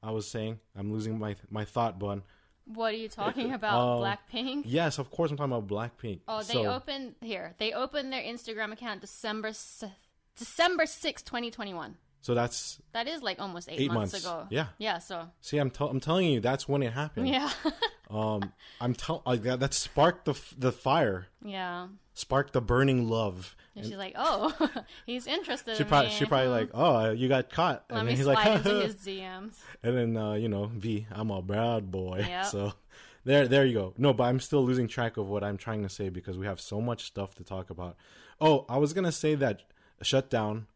I 0.03 0.11
was 0.11 0.27
saying 0.27 0.59
I'm 0.75 0.91
losing 0.91 1.17
my 1.17 1.35
my 1.49 1.65
thought, 1.65 1.97
bun. 1.97 2.23
What 2.65 2.93
are 2.93 2.97
you 2.97 3.09
talking 3.09 3.53
about? 3.53 3.79
Um, 3.79 4.03
Blackpink? 4.03 4.63
Yes, 4.65 4.99
of 4.99 5.09
course 5.09 5.31
I'm 5.31 5.37
talking 5.37 5.53
about 5.53 5.67
Blackpink. 5.67 6.21
Oh, 6.27 6.43
they 6.43 6.53
so, 6.53 6.65
opened 6.65 7.15
here. 7.21 7.55
They 7.57 7.73
opened 7.73 8.11
their 8.13 8.21
Instagram 8.21 8.71
account 8.71 9.01
December 9.01 9.53
December 10.35 10.85
6, 10.85 11.21
2021. 11.21 11.97
So 12.23 12.33
that's 12.33 12.79
That 12.93 13.07
is 13.07 13.21
like 13.21 13.39
almost 13.39 13.69
eight, 13.69 13.81
Eight 13.81 13.91
months, 13.91 14.13
months. 14.13 14.25
ago. 14.25 14.47
Yeah. 14.49 14.67
Yeah. 14.79 14.97
So 14.97 15.29
see 15.41 15.57
I'm 15.59 15.69
tell 15.69 15.89
I'm 15.89 15.99
telling 15.99 16.25
you 16.31 16.39
that's 16.39 16.67
when 16.67 16.81
it 16.81 16.93
happened. 16.93 17.27
yeah, 17.29 17.51
Um, 18.09 18.51
I'm 18.81 18.93
tell 18.95 19.21
like 19.25 19.43
that, 19.43 19.59
that 19.59 19.73
sparked 19.73 20.25
the 20.25 20.31
f- 20.31 20.55
the 20.57 20.71
fire, 20.71 21.27
yeah. 21.43 21.87
sparked 22.13 22.53
the 22.53 22.61
burning 22.61 23.07
love. 23.09 23.55
And 23.75 23.83
she's 23.85 23.95
like, 23.95 24.13
"Oh, 24.15 24.53
he's 25.07 25.25
interested." 25.27 25.75
She 25.77 25.83
in 25.83 25.89
probably 25.89 26.09
me. 26.09 26.15
she 26.15 26.25
probably 26.25 26.49
like, 26.49 26.69
oh, 26.75 27.09
you 27.11 27.27
got 27.27 27.49
caught, 27.49 27.85
Let 27.89 27.99
and 27.99 28.07
me 28.07 28.11
then 28.11 28.17
he's 28.17 28.25
slide 28.25 28.35
like, 28.47 28.65
into 28.65 28.81
his 28.85 28.95
DMs. 28.95 29.55
and 29.81 29.97
then 29.97 30.15
uh, 30.17 30.33
you 30.33 30.47
know, 30.47 30.65
V, 30.75 31.07
I'm 31.11 31.29
a 31.31 31.41
bad 31.41 31.89
boy. 31.91 32.23
Yep. 32.27 32.45
So 32.45 32.73
there, 33.25 33.47
there 33.47 33.65
you 33.65 33.73
go. 33.73 33.93
No, 33.97 34.13
but 34.13 34.25
I'm 34.25 34.39
still 34.39 34.63
losing 34.63 34.87
track 34.87 35.17
of 35.17 35.27
what 35.27 35.43
I'm 35.43 35.57
trying 35.57 35.81
to 35.81 35.89
say 35.89 36.09
because 36.09 36.37
we 36.37 36.45
have 36.45 36.61
so 36.61 36.79
much 36.81 37.05
stuff 37.05 37.33
to 37.35 37.43
talk 37.43 37.71
about. 37.71 37.95
Oh, 38.39 38.65
I 38.69 38.77
was 38.77 38.93
gonna 38.93 39.11
say 39.11 39.33
that 39.35 39.63
shutdown. 40.03 40.67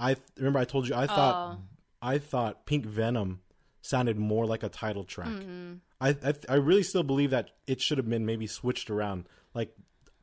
I 0.00 0.16
remember 0.36 0.58
I 0.58 0.64
told 0.64 0.88
you 0.88 0.94
I 0.94 1.06
thought 1.06 1.58
Oh. 1.58 1.62
I 2.00 2.18
thought 2.18 2.64
Pink 2.66 2.86
Venom 2.86 3.40
sounded 3.82 4.16
more 4.18 4.46
like 4.46 4.62
a 4.62 4.68
title 4.68 5.04
track. 5.04 5.28
Mm-hmm. 5.28 5.74
I, 6.00 6.10
I 6.24 6.34
I 6.48 6.54
really 6.54 6.82
still 6.84 7.02
believe 7.02 7.30
that 7.30 7.50
it 7.66 7.80
should 7.80 7.98
have 7.98 8.08
been 8.08 8.24
maybe 8.26 8.46
switched 8.46 8.90
around. 8.90 9.26
Like 9.54 9.74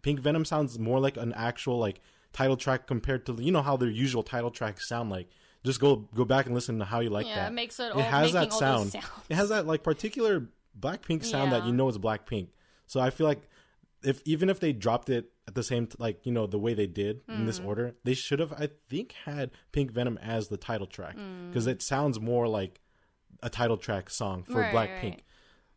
Pink 0.02 0.20
Venom 0.20 0.46
sounds 0.46 0.80
more 0.80 1.00
like 1.00 1.18
an 1.18 1.34
actual 1.34 1.78
like 1.80 2.00
title 2.32 2.56
track 2.58 2.88
compared 2.88 3.26
to 3.26 3.34
you 3.42 3.52
know 3.52 3.62
how 3.62 3.76
their 3.78 3.90
usual 3.90 4.24
title 4.24 4.52
tracks 4.52 4.88
sound 4.88 5.10
like. 5.10 5.28
Just 5.66 5.80
go 5.80 6.08
go 6.14 6.26
back 6.26 6.46
and 6.46 6.54
listen 6.54 6.78
to 6.80 6.86
how 6.86 7.00
you 7.00 7.10
like 7.10 7.26
Yeah, 7.26 7.36
that. 7.36 7.52
it 7.52 7.56
makes 7.56 7.80
it 7.80 7.86
It 7.88 7.96
all- 7.96 8.02
has 8.04 8.34
that 8.34 8.40
making 8.52 8.54
all 8.54 8.60
those 8.84 8.92
sound. 8.92 9.06
It 9.30 9.36
has 9.36 9.50
that 9.50 9.66
like 9.66 9.84
particular 9.84 10.48
Blackpink 10.80 11.26
sound 11.26 11.52
that 11.54 11.66
you 11.66 11.74
know 11.74 11.90
is 11.90 11.98
Blackpink. 11.98 12.50
So 12.88 13.00
I 13.00 13.10
feel 13.10 13.26
like 13.28 13.42
if 14.04 14.22
even 14.26 14.50
if 14.50 14.60
they 14.60 14.74
dropped 14.74 15.10
it 15.10 15.32
at 15.48 15.56
the 15.56 15.64
same 15.64 15.88
t- 15.88 15.96
like 16.00 16.26
you 16.26 16.32
know 16.32 16.48
the 16.48 16.58
way 16.60 16.74
they 16.74 16.88
did 16.88 17.22
in 17.28 17.46
this 17.46 17.60
Mm. 17.60 17.66
order, 17.66 17.96
they 18.04 18.14
should 18.14 18.40
have 18.40 18.54
I 18.54 18.70
think 18.90 19.14
had 19.26 19.52
Pink 19.72 19.92
Venom 19.92 20.18
as 20.20 20.48
the 20.48 20.58
title 20.58 20.88
track 20.88 21.16
Mm. 21.18 21.50
because 21.50 21.68
it 21.68 21.82
sounds 21.82 22.20
more 22.20 22.48
like 22.48 22.80
a 23.44 23.50
title 23.50 23.78
track 23.78 24.10
song 24.10 24.44
for 24.44 24.60
Right, 24.62 24.74
Blackpink. 24.74 25.04
right. 25.04 25.22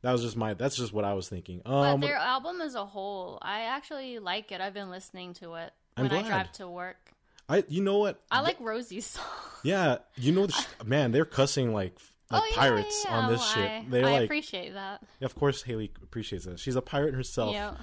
That 0.02 0.12
was 0.12 0.22
just 0.22 0.36
my 0.36 0.54
that's 0.54 0.76
just 0.76 0.92
what 0.92 1.04
I 1.04 1.14
was 1.14 1.28
thinking. 1.28 1.60
But 1.64 1.72
Um, 1.94 2.00
their 2.00 2.16
album 2.16 2.60
as 2.60 2.74
a 2.74 2.86
whole, 2.86 3.38
I 3.42 3.62
actually 3.62 4.18
like 4.20 4.52
it. 4.52 4.60
I've 4.60 4.74
been 4.74 4.90
listening 4.90 5.34
to 5.34 5.54
it 5.54 5.72
I'm 5.96 6.04
when 6.04 6.12
I 6.12 6.18
glad. 6.20 6.28
drive 6.28 6.52
to 6.52 6.68
work. 6.68 7.12
I 7.48 7.64
you 7.68 7.82
know 7.82 7.98
what? 7.98 8.22
I 8.30 8.40
like 8.40 8.58
Rosie's 8.60 9.06
song. 9.06 9.24
Yeah, 9.64 9.98
you 10.16 10.32
know, 10.32 10.46
sh- 10.46 10.66
man, 10.86 11.10
they're 11.12 11.24
cussing 11.24 11.72
like 11.74 11.98
like 12.30 12.42
oh, 12.42 12.46
yeah, 12.50 12.56
pirates 12.56 13.04
yeah, 13.06 13.16
on 13.18 13.30
this 13.32 13.40
well, 13.40 13.48
shit. 13.82 13.90
They're 13.90 14.06
I 14.06 14.12
like, 14.12 14.24
appreciate 14.24 14.74
that. 14.74 15.02
of 15.22 15.34
course, 15.34 15.62
Haley 15.62 15.90
appreciates 16.02 16.46
it. 16.46 16.60
She's 16.60 16.76
a 16.76 16.82
pirate 16.82 17.14
herself. 17.14 17.52
Yeah. 17.54 17.74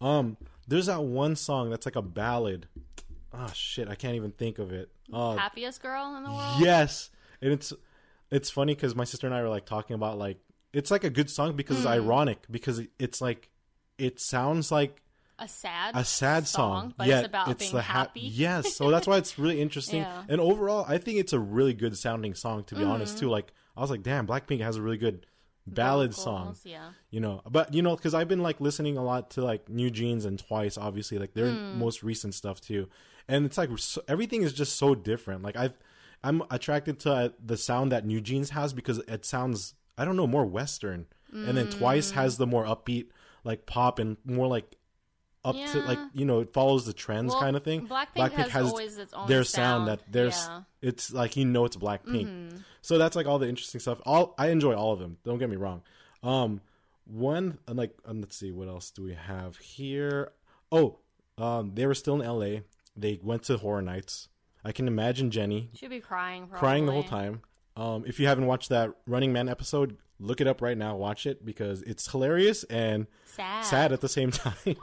Um, 0.00 0.36
there's 0.68 0.86
that 0.86 1.02
one 1.02 1.36
song 1.36 1.70
that's 1.70 1.86
like 1.86 1.96
a 1.96 2.02
ballad. 2.02 2.66
Oh 3.32 3.50
shit, 3.54 3.88
I 3.88 3.94
can't 3.94 4.14
even 4.14 4.30
think 4.32 4.58
of 4.58 4.72
it. 4.72 4.90
Uh, 5.12 5.36
Happiest 5.36 5.82
girl 5.82 6.16
in 6.16 6.22
the 6.24 6.30
world. 6.30 6.60
yes, 6.60 7.10
and 7.42 7.52
it's 7.52 7.72
it's 8.30 8.50
funny 8.50 8.74
because 8.74 8.94
my 8.94 9.04
sister 9.04 9.26
and 9.26 9.34
I 9.34 9.42
were 9.42 9.48
like 9.48 9.66
talking 9.66 9.94
about 9.94 10.18
like 10.18 10.38
it's 10.72 10.90
like 10.90 11.04
a 11.04 11.10
good 11.10 11.30
song 11.30 11.54
because 11.56 11.76
Hmm. 11.78 11.82
it's 11.82 11.88
ironic 11.88 12.38
because 12.50 12.80
it's 12.98 13.20
like 13.20 13.48
it 13.98 14.20
sounds 14.20 14.70
like 14.72 15.02
A 15.38 15.46
sad, 15.48 15.96
a 15.96 16.04
sad 16.04 16.46
song, 16.48 16.94
but 16.96 17.06
yet 17.08 17.18
it's 17.20 17.28
about 17.28 17.58
being 17.58 17.72
the 17.72 17.82
hap- 17.82 18.08
happy. 18.08 18.20
yes, 18.20 18.74
so 18.76 18.90
that's 18.92 19.06
why 19.06 19.16
it's 19.18 19.38
really 19.38 19.60
interesting. 19.60 20.02
Yeah. 20.02 20.22
And 20.28 20.40
overall, 20.40 20.84
I 20.88 20.98
think 20.98 21.18
it's 21.18 21.32
a 21.32 21.38
really 21.40 21.74
good 21.74 21.96
sounding 21.98 22.34
song. 22.34 22.64
To 22.64 22.74
be 22.76 22.84
honest, 22.84 23.16
Mm-hmm. 23.16 23.26
too, 23.26 23.30
like 23.30 23.52
I 23.76 23.80
was 23.80 23.90
like, 23.90 24.02
damn, 24.02 24.26
Blackpink 24.26 24.60
has 24.62 24.76
a 24.76 24.82
really 24.82 24.96
good 24.98 25.26
ballad 25.66 26.14
song. 26.14 26.56
Yeah. 26.64 26.90
You 27.10 27.20
know, 27.20 27.42
but 27.50 27.72
you 27.74 27.82
know, 27.82 27.96
because 27.96 28.14
I've 28.14 28.28
been 28.28 28.42
like 28.42 28.60
listening 28.60 28.96
a 28.98 29.04
lot 29.04 29.30
to 29.32 29.42
like 29.44 29.66
NewJeans 29.66 30.24
and 30.26 30.38
Twice, 30.38 30.76
obviously, 30.78 31.18
like 31.18 31.34
their 31.34 31.52
Hmm. 31.52 31.78
most 31.78 32.02
recent 32.02 32.34
stuff 32.34 32.60
too, 32.60 32.88
and 33.28 33.46
it's 33.46 33.56
like 33.58 33.70
so, 33.78 34.02
everything 34.08 34.42
is 34.42 34.52
just 34.52 34.76
so 34.76 34.94
different. 34.94 35.42
Like 35.42 35.56
I, 35.56 35.70
I'm 36.22 36.42
attracted 36.50 37.00
to 37.00 37.12
uh, 37.12 37.28
the 37.44 37.56
sound 37.56 37.92
that 37.92 38.06
NewJeans 38.06 38.50
has 38.50 38.72
because 38.72 38.98
it 39.08 39.24
sounds, 39.24 39.74
I 39.98 40.04
don't 40.04 40.16
know, 40.16 40.26
more 40.26 40.46
Western, 40.46 41.06
and 41.32 41.56
then 41.56 41.68
Twice 41.68 42.10
Hmm. 42.10 42.18
has 42.20 42.36
the 42.36 42.46
more 42.46 42.64
upbeat, 42.64 43.06
like 43.44 43.66
pop 43.66 43.98
and 43.98 44.16
more 44.24 44.46
like 44.46 44.76
up 45.44 45.54
to 45.56 45.80
like 45.80 45.98
you 46.14 46.24
know 46.24 46.40
it 46.40 46.52
follows 46.52 46.86
the 46.86 46.92
trends 46.92 47.32
Well, 47.32 47.40
kind 47.42 47.56
of 47.56 47.62
thing. 47.64 47.86
Blackpink 47.86 48.48
has 48.48 48.68
always 48.68 48.96
its 48.98 49.12
own 49.12 49.28
their 49.28 49.44
sound. 49.44 49.86
sound 49.86 49.88
that 49.88 50.00
there's 50.10 50.34
Yeah. 50.36 50.48
Mm-hmm. 50.54 50.88
it's 50.88 51.12
like 51.12 51.36
you 51.36 51.44
know 51.44 51.64
it's 51.64 51.76
Blackpink. 51.76 52.62
So 52.82 52.98
that's 52.98 53.16
like 53.16 53.26
all 53.26 53.38
the 53.38 53.48
interesting 53.48 53.80
stuff. 53.80 54.00
All 54.06 54.34
I 54.38 54.48
enjoy 54.48 54.74
all 54.74 54.92
of 54.92 54.98
them. 54.98 55.18
Don't 55.24 55.38
get 55.38 55.50
me 55.50 55.56
wrong. 55.56 55.82
Um, 56.22 56.60
one 57.06 57.58
uh, 57.68 57.74
like 57.74 57.94
um, 58.06 58.20
let's 58.20 58.36
see 58.36 58.50
what 58.52 58.68
else 58.68 58.90
do 58.90 59.02
we 59.02 59.14
have 59.14 59.56
here. 59.58 60.32
Oh, 60.72 60.98
um, 61.38 61.72
they 61.74 61.86
were 61.86 61.94
still 61.94 62.14
in 62.14 62.22
L.A. 62.22 62.62
They 62.96 63.18
went 63.22 63.42
to 63.44 63.56
Horror 63.58 63.82
Nights. 63.82 64.28
I 64.64 64.72
can 64.72 64.88
imagine 64.88 65.30
Jennie 65.30 65.68
She'd 65.74 65.90
be 65.90 66.00
crying. 66.00 66.42
Probably. 66.46 66.58
crying 66.58 66.86
the 66.86 66.92
whole 66.92 67.02
time. 67.02 67.42
Um, 67.76 68.04
if 68.06 68.18
you 68.20 68.26
haven't 68.26 68.46
watched 68.46 68.68
that 68.70 68.92
Running 69.06 69.32
Man 69.32 69.48
episode, 69.48 69.96
look 70.18 70.40
it 70.40 70.46
up 70.46 70.62
right 70.62 70.76
now. 70.78 70.96
Watch 70.96 71.26
it 71.26 71.44
because 71.44 71.82
it's 71.82 72.10
hilarious 72.10 72.64
and 72.64 73.06
Sad. 73.26 73.64
sad 73.64 73.92
at 73.92 74.00
the 74.00 74.08
same 74.08 74.30
time. 74.32 74.76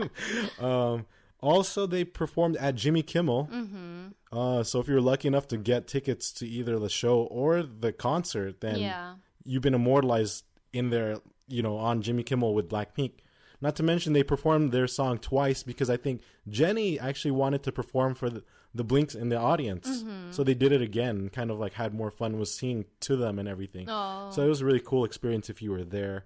um, 0.60 1.06
also, 1.42 1.88
they 1.88 2.04
performed 2.04 2.56
at 2.58 2.76
Jimmy 2.76 3.02
Kimmel. 3.02 3.50
Mm-hmm. 3.52 4.08
Uh, 4.38 4.64
so 4.64 4.80
if 4.80 4.88
you're 4.88 5.02
lucky 5.02 5.28
enough 5.28 5.48
to 5.50 5.58
get 5.58 5.88
tickets 5.88 6.32
to 6.34 6.48
either 6.48 6.78
the 6.78 6.90
show 6.90 7.22
or 7.24 7.64
the 7.64 7.92
concert, 7.92 8.62
then 8.62 8.78
Yeah. 8.80 9.16
you've 9.44 9.64
been 9.64 9.74
immortalized 9.74 10.46
in 10.72 10.90
there, 10.92 11.18
you 11.48 11.62
know, 11.64 11.78
on 11.78 12.02
Jimmy 12.02 12.24
Kimmel 12.24 12.54
with 12.54 12.70
Blackpink. 12.70 13.12
Not 13.60 13.76
to 13.78 13.84
mention 13.84 14.14
they 14.14 14.24
performed 14.24 14.72
their 14.72 14.88
song 14.88 15.18
twice 15.20 15.64
because 15.64 15.90
I 15.90 15.98
think 15.98 16.22
Jennie 16.50 17.00
actually 17.00 17.32
wanted 17.32 17.64
to 17.64 17.72
perform 17.72 18.16
for 18.16 18.30
the, 18.30 18.44
the 18.74 18.84
Blinks 18.84 19.16
in 19.16 19.30
the 19.30 19.38
audience. 19.38 19.88
Mm-hmm. 19.88 20.32
So 20.32 20.44
they 20.44 20.54
did 20.54 20.72
it 20.72 20.82
again, 20.82 21.30
kind 21.30 21.52
of 21.52 21.60
like 21.60 21.74
had 21.74 21.94
more 21.94 22.12
fun 22.12 22.40
with 22.40 22.50
singing 22.50 22.86
to 23.02 23.16
them 23.16 23.40
and 23.40 23.48
everything. 23.48 23.88
Oh. 23.90 24.30
So 24.32 24.44
it 24.44 24.48
was 24.48 24.62
a 24.62 24.66
really 24.66 24.80
cool 24.80 25.06
experience 25.06 25.50
if 25.50 25.62
you 25.62 25.72
were 25.72 25.84
there. 25.84 26.26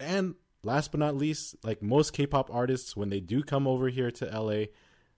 And 0.00 0.34
last 0.64 0.90
but 0.90 1.00
not 1.00 1.16
least, 1.16 1.56
like 1.62 1.82
most 1.82 2.12
K-pop 2.12 2.52
artists, 2.52 2.96
when 2.96 3.10
they 3.10 3.20
do 3.20 3.42
come 3.42 3.66
over 3.66 3.88
here 3.88 4.10
to 4.10 4.26
LA, 4.26 4.66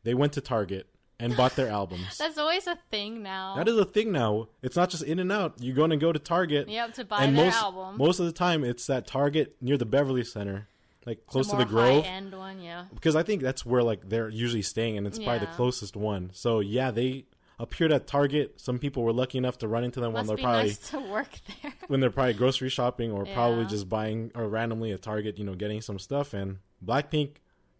they 0.02 0.14
went 0.14 0.32
to 0.34 0.40
Target 0.40 0.88
and 1.20 1.36
bought 1.36 1.54
their 1.56 1.68
albums. 1.70 2.18
That's 2.18 2.38
always 2.38 2.66
a 2.66 2.76
thing 2.90 3.22
now. 3.22 3.54
That 3.56 3.68
is 3.68 3.78
a 3.78 3.84
thing 3.84 4.10
now. 4.12 4.48
It's 4.62 4.76
not 4.76 4.90
just 4.90 5.04
in 5.04 5.18
and 5.18 5.30
out. 5.30 5.54
You're 5.60 5.76
going 5.76 5.90
to 5.90 5.96
go 5.96 6.12
to 6.12 6.18
Target. 6.18 6.68
Yep, 6.68 6.94
to 6.94 7.04
buy 7.04 7.24
and 7.24 7.36
their 7.36 7.46
most, 7.46 7.56
album. 7.56 7.96
Most 7.96 8.18
of 8.18 8.26
the 8.26 8.32
time, 8.32 8.64
it's 8.64 8.86
that 8.86 9.06
Target 9.06 9.56
near 9.60 9.76
the 9.76 9.86
Beverly 9.86 10.24
Center, 10.24 10.68
like 11.06 11.26
close 11.26 11.48
to 11.48 11.56
the 11.56 11.64
Grove. 11.64 12.04
high-end 12.04 12.34
one, 12.36 12.60
yeah. 12.60 12.84
Because 12.94 13.16
I 13.16 13.22
think 13.22 13.42
that's 13.42 13.64
where 13.66 13.82
like 13.82 14.08
they're 14.08 14.28
usually 14.28 14.62
staying, 14.62 14.98
and 14.98 15.06
it's 15.06 15.18
probably 15.18 15.40
the 15.40 15.52
closest 15.52 15.96
one. 15.96 16.30
So 16.32 16.60
yeah, 16.60 16.90
they 16.90 17.26
appeared 17.58 17.92
at 17.92 18.06
Target. 18.06 18.60
Some 18.60 18.78
people 18.78 19.02
were 19.04 19.12
lucky 19.12 19.38
enough 19.38 19.58
to 19.58 19.68
run 19.68 19.84
into 19.84 20.00
them 20.00 20.12
when 20.12 20.26
they're 20.26 20.36
probably 20.36 20.64
nice 20.70 20.90
to 20.90 20.98
work 21.00 21.28
there. 21.62 21.72
when 21.86 22.00
they're 22.00 22.10
probably 22.10 22.34
grocery 22.34 22.68
shopping 22.68 23.12
or 23.12 23.26
probably 23.26 23.64
just 23.66 23.88
buying 23.88 24.32
or 24.34 24.48
randomly 24.48 24.92
at 24.92 25.02
Target, 25.02 25.38
you 25.38 25.44
know, 25.44 25.54
getting 25.54 25.80
some 25.80 25.98
stuff. 25.98 26.34
And 26.34 26.58
Blackpink, 26.84 27.36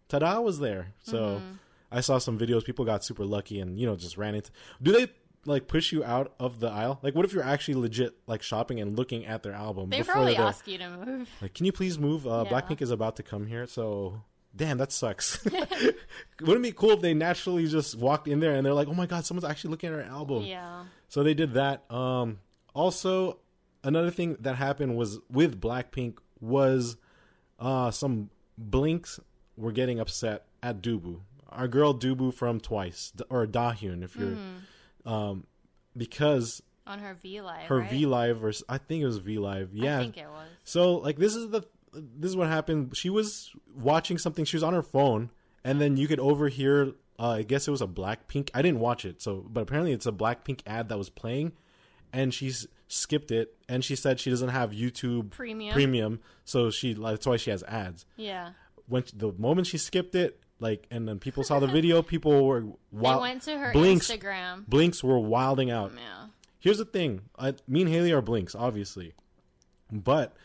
tada, 0.09 0.41
was 0.43 0.59
there. 0.59 0.93
So 1.03 1.17
Mm-hmm. 1.17 1.51
I 1.91 2.01
saw 2.01 2.17
some 2.17 2.37
videos. 2.37 2.65
People 2.65 2.83
got 2.83 3.05
super 3.05 3.23
lucky 3.25 3.59
and 3.61 3.79
you 3.79 3.85
know 3.85 3.95
just 3.95 4.17
ran 4.17 4.35
into. 4.35 4.51
Do 4.81 4.91
they 4.91 5.07
like 5.45 5.67
push 5.67 5.91
you 5.91 6.03
out 6.03 6.33
of 6.39 6.59
the 6.59 6.67
aisle? 6.69 6.99
Like, 7.01 7.15
what 7.15 7.25
if 7.25 7.33
you're 7.33 7.43
actually 7.43 7.75
legit 7.75 8.15
like 8.27 8.41
shopping 8.41 8.79
and 8.79 8.97
looking 8.97 9.25
at 9.25 9.43
their 9.43 9.53
album? 9.53 9.89
They 9.89 9.99
before 9.99 10.15
probably 10.15 10.35
ask 10.37 10.67
you 10.67 10.77
to 10.79 10.89
move. 10.89 11.29
Like, 11.41 11.53
can 11.53 11.65
you 11.65 11.71
please 11.71 11.97
move? 11.99 12.25
Uh, 12.27 12.45
Yeah. 12.45 12.51
Blackpink 12.61 12.81
is 12.81 12.91
about 12.91 13.15
to 13.17 13.23
come 13.23 13.47
here, 13.47 13.67
so. 13.67 14.21
Damn, 14.57 14.77
that 14.77 14.93
sucks. 14.93 15.43
Wouldn't 16.39 16.59
it 16.59 16.61
be 16.61 16.71
cool 16.71 16.91
if 16.91 17.01
they 17.01 17.13
naturally 17.13 17.67
just 17.67 17.97
walked 17.97 18.27
in 18.29 18.39
there 18.39 18.55
and 18.55 18.65
they're 18.65 18.73
like, 18.73 18.87
"Oh 18.87 18.93
my 18.93 19.05
god, 19.05 19.25
someone's 19.25 19.43
actually 19.43 19.71
looking 19.71 19.89
at 19.89 19.95
our 19.95 20.01
album." 20.05 20.43
Yeah. 20.43 20.85
So 21.09 21.23
they 21.23 21.33
did 21.33 21.55
that. 21.55 21.89
Um, 21.91 22.39
also, 22.73 23.39
another 23.83 24.11
thing 24.11 24.37
that 24.39 24.55
happened 24.55 24.95
was 24.95 25.19
with 25.29 25.59
Blackpink 25.59 26.19
was 26.39 26.95
uh, 27.59 27.91
some 27.91 28.29
blinks 28.57 29.19
were 29.57 29.73
getting 29.73 29.99
upset 29.99 30.45
at 30.63 30.81
Dubu, 30.81 31.19
our 31.49 31.67
girl 31.67 31.93
Dubu 31.93 32.33
from 32.33 32.61
Twice, 32.61 33.11
or 33.29 33.45
Dahyun, 33.45 34.03
if 34.03 34.15
you're, 34.15 34.37
um, 35.05 35.45
because 35.95 36.61
On 36.87 36.99
her 36.99 37.13
V 37.13 37.41
Live. 37.41 37.67
her 37.67 37.79
right? 37.79 37.89
V 37.89 38.05
Live 38.05 38.43
or 38.43 38.51
I 38.69 38.77
think 38.77 39.01
it 39.01 39.05
was 39.05 39.17
V 39.17 39.37
Live, 39.37 39.69
yeah. 39.73 39.97
I 39.97 40.01
think 40.01 40.17
it 40.17 40.27
was. 40.27 40.47
So 40.63 40.95
like 40.95 41.17
this 41.17 41.35
is 41.35 41.49
the 41.49 41.63
this 41.93 42.29
is 42.29 42.37
what 42.37 42.47
happened. 42.47 42.95
She 42.95 43.09
was 43.09 43.51
watching 43.75 44.17
something. 44.17 44.45
She 44.45 44.57
was 44.57 44.63
on 44.63 44.73
her 44.73 44.81
phone, 44.81 45.29
and 45.63 45.79
then 45.79 45.97
you 45.97 46.07
could 46.07 46.19
overhear. 46.19 46.93
Uh, 47.17 47.29
I 47.29 47.43
guess 47.43 47.67
it 47.67 47.71
was 47.71 47.81
a 47.81 47.87
Blackpink. 47.87 48.49
I 48.53 48.61
didn't 48.61 48.79
watch 48.79 49.05
it, 49.05 49.21
so 49.21 49.45
but 49.47 49.61
apparently 49.61 49.93
it's 49.93 50.05
a 50.05 50.11
Blackpink 50.11 50.61
ad 50.67 50.89
that 50.89 50.97
was 50.97 51.09
playing, 51.09 51.53
and 52.11 52.33
she's 52.33 52.67
skipped 52.87 53.31
it. 53.31 53.55
And 53.69 53.83
she 53.83 53.95
said 53.95 54.19
she 54.19 54.29
doesn't 54.29 54.49
have 54.49 54.71
YouTube 54.71 55.31
Premium. 55.31 55.73
Premium, 55.73 56.19
so 56.43 56.69
she 56.69 56.93
that's 56.93 57.25
why 57.25 57.37
she 57.37 57.51
has 57.51 57.63
ads. 57.63 58.05
Yeah. 58.17 58.49
When 58.87 59.03
the 59.15 59.31
moment 59.31 59.67
she 59.67 59.77
skipped 59.77 60.13
it, 60.13 60.39
like, 60.59 60.87
and 60.89 61.07
then 61.07 61.19
people 61.19 61.43
saw 61.43 61.59
the 61.59 61.67
video, 61.67 62.01
people 62.01 62.45
were 62.45 62.61
They 62.61 62.69
went 62.93 63.41
to 63.43 63.57
her 63.57 63.73
Blinks, 63.73 64.09
Instagram. 64.09 64.67
Blinks 64.67 65.03
were 65.03 65.19
wilding 65.19 65.71
out. 65.71 65.91
Yeah. 65.95 66.27
Here's 66.59 66.77
the 66.77 66.85
thing: 66.85 67.21
I, 67.37 67.53
me 67.67 67.81
and 67.81 67.89
Haley 67.89 68.11
are 68.13 68.21
Blinks, 68.21 68.55
obviously, 68.55 69.13
but 69.91 70.35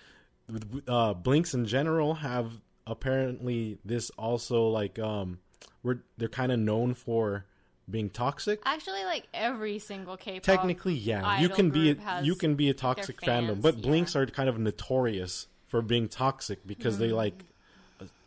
uh, 0.88 1.14
Blinks 1.14 1.54
in 1.54 1.66
general 1.66 2.14
have 2.14 2.52
apparently 2.86 3.78
this 3.84 4.10
also 4.10 4.68
like 4.68 4.98
um, 4.98 5.38
we're 5.82 6.02
they're 6.18 6.28
kind 6.28 6.52
of 6.52 6.58
known 6.58 6.94
for 6.94 7.46
being 7.88 8.10
toxic. 8.10 8.60
Actually, 8.64 9.04
like 9.04 9.28
every 9.32 9.78
single 9.78 10.16
K-pop. 10.16 10.42
Technically, 10.42 10.94
yeah, 10.94 11.40
you 11.40 11.48
can 11.48 11.70
be 11.70 11.94
has 11.94 12.26
you 12.26 12.34
can 12.34 12.54
be 12.54 12.68
a 12.68 12.74
toxic 12.74 13.20
fandom, 13.20 13.60
but 13.62 13.76
yeah. 13.78 13.82
Blinks 13.82 14.16
are 14.16 14.26
kind 14.26 14.48
of 14.48 14.58
notorious 14.58 15.46
for 15.68 15.82
being 15.82 16.08
toxic 16.08 16.66
because 16.66 16.98
they 16.98 17.12
like 17.12 17.44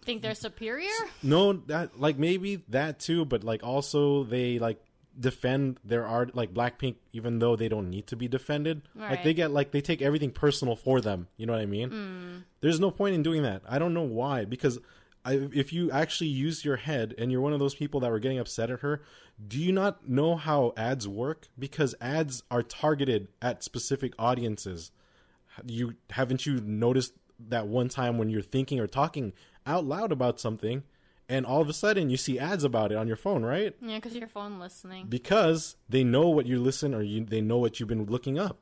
think 0.04 0.22
they're 0.22 0.36
superior. 0.36 0.90
no 1.22 1.54
that 1.54 2.00
like 2.00 2.18
maybe 2.18 2.64
that 2.70 3.00
too, 3.00 3.26
but 3.26 3.44
like 3.44 3.64
also 3.64 4.24
they 4.24 4.60
like 4.60 4.80
defend 5.20 5.80
their 5.84 6.06
art 6.06 6.36
like 6.36 6.54
Blackpink 6.54 6.96
even 7.12 7.40
though 7.40 7.56
they 7.56 7.70
don't 7.70 7.90
need 7.90 8.08
to 8.08 8.16
be 8.16 8.28
defended. 8.28 8.82
Like 8.96 9.24
they 9.24 9.34
get 9.34 9.52
like 9.52 9.72
they 9.72 9.82
take 9.82 10.02
everything 10.02 10.32
personal 10.32 10.76
for 10.76 11.02
them. 11.02 11.28
You 11.38 11.46
know 11.46 11.54
what 11.54 11.62
I 11.62 11.66
mean? 11.68 11.90
Hmm. 11.90 12.38
There's 12.62 12.80
no 12.80 12.92
point 12.92 13.16
in 13.16 13.24
doing 13.24 13.44
that. 13.44 13.62
I 13.68 13.80
don't 13.80 13.94
know 13.94 14.04
why 14.04 14.46
because 14.46 14.80
I, 15.26 15.50
if 15.54 15.72
you 15.72 15.90
actually 15.92 16.30
use 16.30 16.66
your 16.66 16.76
head 16.76 17.16
and 17.18 17.32
you're 17.32 17.42
one 17.42 17.54
of 17.54 17.60
those 17.60 17.76
people 17.76 18.02
that 18.02 18.12
were 18.12 18.20
getting 18.20 18.40
upset 18.40 18.70
at 18.70 18.82
her, 18.82 19.04
do 19.48 19.58
you 19.58 19.72
not 19.72 20.08
know 20.10 20.36
how 20.36 20.74
ads 20.76 21.08
work? 21.08 21.48
Because 21.58 21.96
ads 22.02 22.44
are 22.52 22.64
targeted 22.64 23.30
at 23.42 23.64
specific 23.64 24.14
audiences. 24.20 24.92
You 25.66 25.96
haven't 26.10 26.46
you 26.46 26.60
noticed 26.60 27.14
that 27.50 27.68
one 27.68 27.90
time 27.90 28.18
when 28.18 28.30
you're 28.30 28.42
thinking 28.42 28.80
or 28.80 28.88
talking 28.88 29.34
out 29.66 29.86
loud 29.86 30.12
about 30.12 30.40
something, 30.40 30.84
and 31.30 31.46
all 31.46 31.62
of 31.62 31.70
a 31.70 31.74
sudden 31.74 32.10
you 32.10 32.18
see 32.18 32.38
ads 32.40 32.64
about 32.64 32.92
it 32.92 32.96
on 32.98 33.08
your 33.08 33.16
phone, 33.16 33.44
right? 33.44 33.76
Yeah, 33.82 33.96
because 33.98 34.16
your 34.16 34.28
phone 34.28 34.60
listening. 34.60 35.08
Because 35.08 35.76
they 35.90 36.04
know 36.04 36.30
what 36.30 36.46
you 36.46 36.60
listen 36.60 36.94
or 36.94 37.02
you, 37.02 37.24
they 37.26 37.42
know 37.42 37.58
what 37.58 37.80
you've 37.80 37.90
been 37.90 38.06
looking 38.06 38.38
up. 38.38 38.60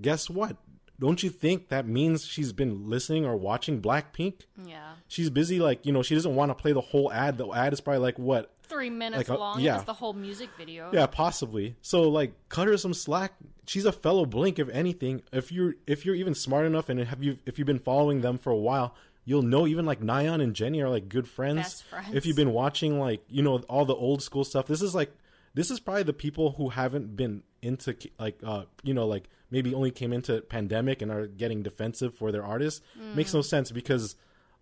Guess 0.00 0.28
what? 0.30 0.56
Don't 1.00 1.22
you 1.22 1.30
think 1.30 1.68
that 1.70 1.86
means 1.88 2.24
she's 2.24 2.52
been 2.52 2.88
listening 2.88 3.24
or 3.24 3.36
watching 3.36 3.82
Blackpink? 3.82 4.42
Yeah. 4.64 4.92
She's 5.08 5.28
busy, 5.28 5.58
like, 5.58 5.84
you 5.84 5.92
know, 5.92 6.02
she 6.02 6.14
doesn't 6.14 6.34
want 6.36 6.50
to 6.50 6.54
play 6.54 6.72
the 6.72 6.80
whole 6.80 7.12
ad. 7.12 7.36
The 7.36 7.48
ad 7.50 7.72
is 7.72 7.80
probably 7.80 7.98
like, 8.00 8.16
what? 8.18 8.52
Three 8.62 8.90
minutes 8.90 9.28
Like 9.28 9.36
a- 9.36 9.40
long. 9.40 9.60
yeah. 9.60 9.82
The 9.82 9.92
whole 9.92 10.12
music 10.12 10.50
video. 10.56 10.90
Yeah, 10.92 11.06
possibly. 11.06 11.74
So, 11.82 12.02
like, 12.02 12.32
cut 12.48 12.68
her 12.68 12.76
some 12.76 12.94
slack. 12.94 13.32
She's 13.66 13.84
a 13.84 13.92
fellow 13.92 14.24
Blink, 14.24 14.58
if 14.58 14.68
anything. 14.70 15.22
If 15.32 15.50
you're 15.52 15.74
if 15.86 16.06
you're 16.06 16.14
even 16.14 16.34
smart 16.34 16.64
enough 16.66 16.88
and 16.88 17.00
have 17.00 17.22
you 17.22 17.38
if 17.44 17.58
you've 17.58 17.66
been 17.66 17.78
following 17.78 18.20
them 18.20 18.38
for 18.38 18.50
a 18.50 18.56
while, 18.56 18.94
you'll 19.24 19.42
know 19.42 19.66
even 19.66 19.86
like 19.86 20.00
Nayeon 20.00 20.42
and 20.42 20.54
Jennie 20.54 20.80
are 20.82 20.88
like 20.88 21.08
good 21.08 21.28
friends. 21.28 21.82
Friends. 21.82 22.14
If 22.14 22.26
you've 22.26 22.36
been 22.36 22.52
watching 22.52 22.98
like 22.98 23.22
you 23.28 23.42
know 23.42 23.58
all 23.68 23.84
the 23.84 23.94
old 23.94 24.22
school 24.22 24.44
stuff, 24.44 24.66
this 24.66 24.82
is 24.82 24.94
like 24.94 25.12
this 25.54 25.70
is 25.70 25.80
probably 25.80 26.02
the 26.02 26.12
people 26.12 26.52
who 26.52 26.70
haven't 26.70 27.16
been 27.16 27.42
into 27.62 27.96
like 28.18 28.38
uh 28.44 28.64
you 28.82 28.94
know 28.94 29.06
like 29.06 29.28
maybe 29.50 29.74
only 29.74 29.90
came 29.90 30.12
into 30.12 30.40
pandemic 30.42 31.00
and 31.00 31.10
are 31.10 31.26
getting 31.26 31.62
defensive 31.62 32.14
for 32.14 32.32
their 32.32 32.44
artists. 32.44 32.80
Makes 33.14 33.34
no 33.34 33.42
sense 33.42 33.70
because 33.70 34.16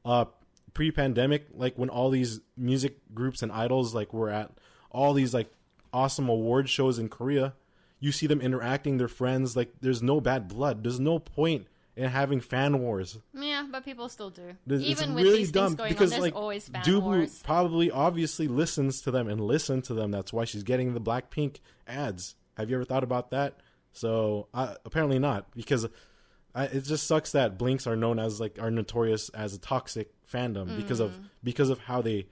uh 0.04 0.26
pre-pandemic 0.74 1.46
like 1.52 1.76
when 1.76 1.90
all 1.90 2.08
these 2.10 2.40
music 2.56 2.96
groups 3.12 3.42
and 3.42 3.52
idols 3.52 3.94
like 3.94 4.14
were 4.14 4.30
at 4.30 4.50
all 4.90 5.12
these 5.12 5.34
like 5.34 5.50
awesome 5.92 6.28
award 6.28 6.68
shows 6.68 6.98
in 6.98 7.08
Korea, 7.08 7.54
you 8.00 8.12
see 8.12 8.26
them 8.26 8.40
interacting, 8.40 8.96
their 8.98 9.08
friends, 9.08 9.56
like 9.56 9.72
there's 9.80 10.02
no 10.02 10.20
bad 10.20 10.48
blood. 10.48 10.82
There's 10.82 11.00
no 11.00 11.18
point 11.18 11.66
in 11.96 12.08
having 12.08 12.40
fan 12.40 12.80
wars. 12.80 13.18
Yeah, 13.34 13.66
but 13.70 13.84
people 13.84 14.08
still 14.08 14.30
do. 14.30 14.54
There's- 14.66 14.82
Even 14.82 15.04
it's 15.10 15.12
with 15.14 15.24
really 15.24 15.38
these 15.38 15.52
dumb 15.52 15.68
things 15.68 15.74
going 15.76 15.88
because 15.92 16.12
on, 16.12 16.20
there's 16.20 16.32
like 16.32 16.36
always 16.36 16.68
fan 16.68 16.82
Dubu 16.82 17.02
wars. 17.02 17.42
probably 17.44 17.90
obviously 17.90 18.48
listens 18.48 19.00
to 19.02 19.10
them 19.10 19.28
and 19.28 19.40
listen 19.40 19.82
to 19.82 19.94
them. 19.94 20.10
That's 20.10 20.32
why 20.32 20.44
she's 20.44 20.62
getting 20.62 20.94
the 20.94 21.00
Blackpink 21.00 21.58
ads. 21.86 22.34
Have 22.56 22.70
you 22.70 22.76
ever 22.76 22.84
thought 22.84 23.04
about 23.04 23.30
that? 23.32 23.56
So 23.92 24.48
uh, 24.54 24.74
apparently 24.86 25.18
not 25.18 25.46
because 25.54 25.86
I, 26.54 26.64
it 26.64 26.84
just 26.84 27.06
sucks 27.06 27.32
that 27.32 27.58
Blinks 27.58 27.86
are 27.86 27.96
known 27.96 28.18
as 28.18 28.40
like 28.40 28.58
are 28.60 28.70
notorious 28.70 29.28
as 29.30 29.54
a 29.54 29.58
toxic 29.58 30.12
fandom 30.30 30.76
because 30.76 31.00
of 31.00 31.12
Mm. 31.12 31.24
because 31.44 31.68
of 31.70 31.78
how 31.80 32.00
they 32.00 32.26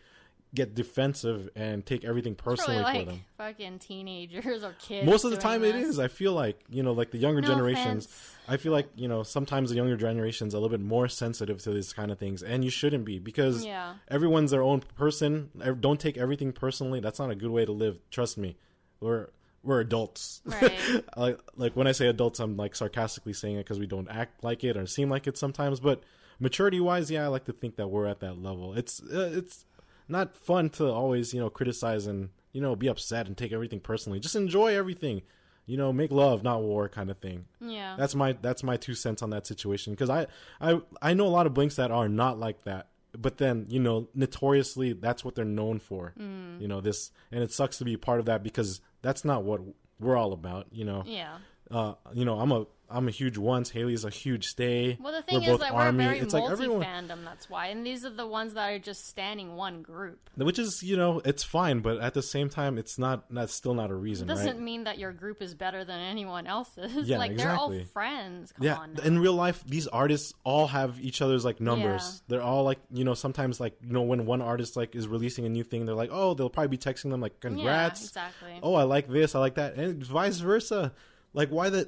get 0.54 0.74
defensive 0.74 1.48
and 1.54 1.86
take 1.86 2.04
everything 2.04 2.34
personally 2.34 2.80
Probably 2.82 3.04
for 3.04 3.10
them. 3.12 3.20
fucking 3.38 3.78
teenagers 3.78 4.64
or 4.64 4.74
kids. 4.80 5.06
Most 5.06 5.24
of 5.24 5.30
the 5.30 5.36
time 5.36 5.62
it 5.62 5.72
this. 5.72 5.90
is. 5.90 5.98
I 6.00 6.08
feel 6.08 6.32
like, 6.32 6.58
you 6.68 6.82
know, 6.82 6.92
like 6.92 7.12
the 7.12 7.18
younger 7.18 7.40
No 7.40 7.46
generations. 7.48 8.06
offense. 8.06 8.34
I 8.48 8.56
feel 8.56 8.72
like, 8.72 8.88
you 8.96 9.06
know, 9.06 9.22
sometimes 9.22 9.70
the 9.70 9.76
younger 9.76 9.96
generation's 9.96 10.52
a 10.54 10.56
little 10.58 10.76
bit 10.76 10.84
more 10.84 11.06
sensitive 11.08 11.62
to 11.62 11.70
these 11.72 11.92
kind 11.92 12.10
of 12.10 12.18
things 12.18 12.42
and 12.42 12.64
you 12.64 12.70
shouldn't 12.70 13.04
be 13.04 13.20
because 13.20 13.64
Yeah. 13.64 13.94
everyone's 14.08 14.50
their 14.50 14.62
own 14.62 14.80
person. 14.96 15.50
Don't 15.80 16.00
take 16.00 16.18
everything 16.18 16.52
personally. 16.52 16.98
That's 16.98 17.20
not 17.20 17.30
a 17.30 17.36
good 17.36 17.50
way 17.50 17.64
to 17.64 17.72
live. 17.72 17.98
Trust 18.10 18.36
me. 18.36 18.56
We're 18.98 19.28
we're 19.62 19.80
adults. 19.80 20.40
Right. 20.44 20.72
like 21.16 21.38
like 21.56 21.76
when 21.76 21.86
I 21.86 21.92
say 21.92 22.08
adults 22.08 22.40
I'm 22.40 22.56
like 22.56 22.74
sarcastically 22.74 23.34
saying 23.34 23.56
it 23.56 23.66
cuz 23.66 23.78
we 23.78 23.86
don't 23.86 24.08
act 24.08 24.42
like 24.42 24.64
it 24.64 24.76
or 24.76 24.86
seem 24.86 25.08
like 25.10 25.26
it 25.28 25.38
sometimes, 25.38 25.78
but 25.78 26.02
maturity 26.40 26.80
wise, 26.80 27.10
yeah, 27.10 27.24
I 27.24 27.28
like 27.28 27.44
to 27.44 27.52
think 27.52 27.76
that 27.76 27.88
we're 27.88 28.06
at 28.06 28.20
that 28.20 28.42
level. 28.42 28.72
It's 28.74 29.00
uh, 29.02 29.30
it's 29.34 29.66
not 30.10 30.36
fun 30.36 30.70
to 30.70 30.90
always 30.90 31.32
you 31.32 31.40
know 31.40 31.50
criticize 31.50 32.06
and 32.06 32.30
you 32.52 32.60
know 32.60 32.76
be 32.76 32.88
upset 32.88 33.26
and 33.26 33.36
take 33.36 33.52
everything 33.52 33.80
personally. 33.80 34.20
Just 34.20 34.36
enjoy 34.36 34.76
everything. 34.76 35.22
You 35.66 35.76
know, 35.76 35.92
make 35.92 36.10
love, 36.10 36.42
not 36.42 36.62
war, 36.62 36.88
kind 36.88 37.10
of 37.10 37.18
thing. 37.18 37.44
Yeah. 37.60 37.94
That's 37.96 38.16
my 38.16 38.32
that's 38.32 38.64
my 38.64 38.76
two 38.76 38.94
cents 38.94 39.22
on 39.22 39.30
that 39.30 39.46
situation 39.46 39.92
because 39.92 40.10
I 40.10 40.26
I 40.60 40.80
I 41.00 41.14
know 41.14 41.26
a 41.26 41.28
lot 41.28 41.46
of 41.46 41.54
blinks 41.54 41.76
that 41.76 41.90
are 41.90 42.08
not 42.08 42.38
like 42.38 42.64
that. 42.64 42.88
But 43.16 43.38
then 43.38 43.66
you 43.68 43.78
know, 43.78 44.08
notoriously, 44.14 44.92
that's 44.94 45.24
what 45.24 45.34
they're 45.34 45.44
known 45.44 45.78
for. 45.78 46.12
Mm. 46.18 46.60
You 46.60 46.68
know 46.68 46.80
this, 46.80 47.12
and 47.30 47.42
it 47.42 47.52
sucks 47.52 47.78
to 47.78 47.84
be 47.84 47.96
part 47.96 48.20
of 48.20 48.26
that 48.26 48.42
because 48.42 48.80
that's 49.02 49.24
not 49.24 49.44
what 49.44 49.60
we're 50.00 50.16
all 50.16 50.32
about. 50.32 50.66
You 50.72 50.84
know, 50.84 51.04
yeah. 51.06 51.36
uh, 51.70 51.94
you 52.12 52.24
know, 52.24 52.38
I'm 52.38 52.52
a 52.52 52.66
I'm 52.90 53.08
a 53.08 53.10
huge 53.10 53.38
once. 53.38 53.70
Haley's 53.70 54.04
a 54.04 54.10
huge 54.10 54.46
stay. 54.48 54.98
Well, 55.00 55.12
the 55.12 55.22
thing 55.22 55.36
we're 55.36 55.42
is 55.42 55.46
both 55.48 55.60
that 55.60 55.72
army. 55.72 55.98
we're 56.04 56.10
very 56.10 56.18
it's 56.20 56.34
like 56.34 56.42
multi 56.42 56.52
everyone, 56.64 56.82
fandom. 56.82 57.24
That's 57.24 57.48
why, 57.48 57.66
and 57.68 57.86
these 57.86 58.04
are 58.04 58.10
the 58.10 58.26
ones 58.26 58.54
that 58.54 58.68
are 58.72 58.78
just 58.78 59.06
standing 59.06 59.56
one 59.56 59.82
group. 59.82 60.28
which 60.36 60.58
is 60.58 60.82
you 60.82 60.96
know, 60.96 61.20
it's 61.24 61.42
fine, 61.44 61.80
but 61.80 61.98
at 62.00 62.14
the 62.14 62.22
same 62.22 62.48
time, 62.50 62.78
it's 62.78 62.98
not. 62.98 63.24
That's 63.32 63.54
still 63.54 63.74
not 63.74 63.90
a 63.90 63.94
reason, 63.94 64.26
Doesn't 64.26 64.46
right? 64.46 64.58
mean 64.60 64.84
that 64.84 64.98
your 64.98 65.12
group 65.12 65.40
is 65.40 65.54
better 65.54 65.84
than 65.84 66.00
anyone 66.00 66.46
else's. 66.46 67.08
Yeah, 67.08 67.18
like 67.18 67.36
they're 67.36 67.52
all 67.52 67.72
friends. 67.92 68.52
Come 68.52 68.66
Yeah, 68.66 68.76
on. 68.76 68.94
now. 68.94 69.02
in 69.04 69.18
real 69.18 69.34
life, 69.34 69.62
these 69.66 69.86
artists 69.86 70.34
all 70.44 70.66
have 70.66 71.00
each 71.00 71.22
other's 71.22 71.44
like 71.44 71.60
numbers. 71.60 72.02
Yeah. 72.02 72.20
They're 72.36 72.42
all 72.42 72.64
like, 72.64 72.78
you 72.92 73.04
know, 73.04 73.14
sometimes 73.14 73.60
like, 73.60 73.76
you 73.86 73.92
know, 73.92 74.02
when 74.02 74.26
one 74.26 74.42
artist 74.42 74.76
like 74.76 74.94
is 74.96 75.06
releasing 75.06 75.46
a 75.46 75.48
new 75.48 75.62
thing, 75.64 75.86
they're 75.86 75.94
like, 75.94 76.10
oh, 76.12 76.34
they'll 76.34 76.50
probably 76.50 76.68
be 76.68 76.78
texting 76.78 77.10
them 77.10 77.20
like, 77.20 77.40
congrats. 77.40 78.00
yeah, 78.00 78.06
exactly. 78.06 78.58
Oh, 78.62 78.74
I 78.74 78.82
like 78.82 79.08
this, 79.08 79.34
I 79.34 79.38
like 79.38 79.54
that, 79.54 79.74
and 79.76 80.04
vice 80.04 80.38
versa. 80.38 80.92
Like, 81.32 81.50
why 81.50 81.70
the 81.70 81.84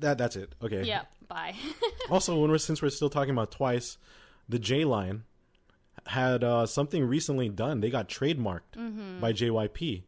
that? 0.00 0.18
That's 0.18 0.36
it. 0.36 0.54
Okay. 0.62 0.82
Yeah. 0.84 1.02
Bye. 1.28 1.54
Also, 2.10 2.38
when 2.38 2.50
we're 2.50 2.58
since 2.58 2.82
we're 2.82 2.90
still 2.90 3.08
talking 3.08 3.30
about 3.32 3.50
twice, 3.50 3.96
the 4.48 4.58
J 4.58 4.84
line 4.84 5.24
had 6.06 6.44
uh, 6.44 6.66
something 6.66 7.02
recently 7.04 7.48
done. 7.48 7.80
They 7.80 7.88
got 7.90 8.08
trademarked 8.10 8.76
Mm-hmm. 8.76 9.20
by 9.20 9.32
JYP. 9.32 10.02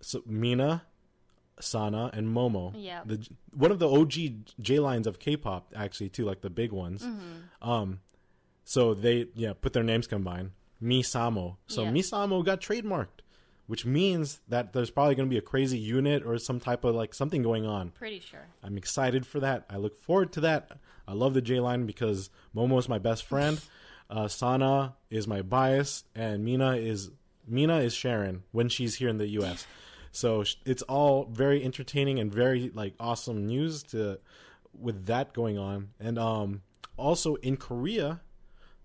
So 0.00 0.22
Mina, 0.26 0.82
Sana, 1.60 2.10
and 2.12 2.26
Momo. 2.28 2.74
Yeah. 2.76 3.02
The 3.04 3.24
one 3.52 3.70
of 3.70 3.78
the 3.78 3.88
OG 3.88 4.12
J 4.60 4.80
lines 4.80 5.06
of 5.06 5.18
K-pop, 5.20 5.72
actually, 5.76 6.08
too, 6.08 6.24
like 6.24 6.40
the 6.40 6.50
big 6.50 6.72
ones. 6.72 7.02
Mm-hmm. 7.02 7.68
Um, 7.70 8.00
so 8.64 8.94
they 8.94 9.26
yeah 9.36 9.52
put 9.52 9.72
their 9.72 9.84
names 9.84 10.06
combined. 10.08 10.50
Misamo. 10.82 11.56
So. 11.68 11.84
Misamo 11.86 12.44
got 12.44 12.60
trademarked, 12.60 13.22
which 13.66 13.84
means 13.84 14.40
that 14.48 14.72
there's 14.72 14.90
probably 14.90 15.14
going 15.14 15.28
to 15.28 15.32
be 15.32 15.38
a 15.38 15.42
crazy 15.42 15.78
unit 15.78 16.24
or 16.24 16.38
some 16.38 16.60
type 16.60 16.84
of 16.84 16.94
like 16.94 17.14
something 17.14 17.42
going 17.42 17.66
on. 17.66 17.90
Pretty 17.90 18.20
sure. 18.20 18.46
I'm 18.62 18.76
excited 18.76 19.26
for 19.26 19.40
that. 19.40 19.64
I 19.68 19.76
look 19.76 19.98
forward 19.98 20.32
to 20.34 20.40
that. 20.42 20.72
I 21.08 21.12
love 21.12 21.34
the 21.34 21.42
J 21.42 21.60
line 21.60 21.86
because 21.86 22.30
Momo 22.54 22.78
is 22.78 22.88
my 22.88 22.98
best 22.98 23.24
friend. 23.24 23.60
Uh, 24.08 24.28
Sana 24.28 24.94
is 25.10 25.26
my 25.26 25.42
bias, 25.42 26.04
and 26.14 26.44
Mina 26.44 26.76
is 26.76 27.10
Mina 27.44 27.78
is 27.78 27.92
Sharon 27.92 28.44
when 28.52 28.68
she's 28.68 28.94
here 28.94 29.08
in 29.08 29.18
the 29.18 29.26
U.S. 29.40 29.66
So 30.12 30.44
it's 30.64 30.80
all 30.82 31.24
very 31.24 31.62
entertaining 31.62 32.20
and 32.20 32.32
very 32.32 32.70
like 32.72 32.94
awesome 32.98 33.46
news 33.46 33.82
to 33.90 34.18
with 34.72 35.06
that 35.06 35.34
going 35.34 35.58
on. 35.58 35.88
And 36.00 36.18
um, 36.18 36.62
also 36.96 37.34
in 37.34 37.58
Korea, 37.58 38.22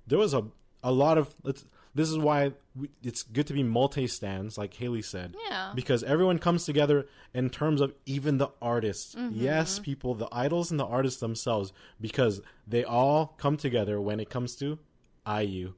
there 0.07 0.19
was 0.19 0.33
a 0.33 0.43
a 0.83 0.91
lot 0.91 1.17
of. 1.17 1.33
Let's, 1.43 1.63
this 1.93 2.09
is 2.09 2.17
why 2.17 2.53
we, 2.75 2.89
it's 3.03 3.23
good 3.23 3.47
to 3.47 3.53
be 3.53 3.63
multi 3.63 4.07
stands, 4.07 4.57
like 4.57 4.73
Haley 4.73 5.01
said 5.01 5.35
Yeah. 5.49 5.71
because 5.75 6.03
everyone 6.03 6.39
comes 6.39 6.65
together 6.65 7.07
in 7.33 7.49
terms 7.49 7.81
of 7.81 7.93
even 8.05 8.37
the 8.37 8.47
artists. 8.61 9.13
Mm-hmm. 9.15 9.41
Yes, 9.41 9.79
people, 9.79 10.15
the 10.15 10.29
idols 10.31 10.71
and 10.71 10.79
the 10.79 10.85
artists 10.85 11.19
themselves, 11.19 11.73
because 11.99 12.41
they 12.67 12.83
all 12.83 13.35
come 13.37 13.57
together 13.57 13.99
when 13.99 14.19
it 14.19 14.29
comes 14.29 14.55
to 14.57 14.79
IU. 15.27 15.73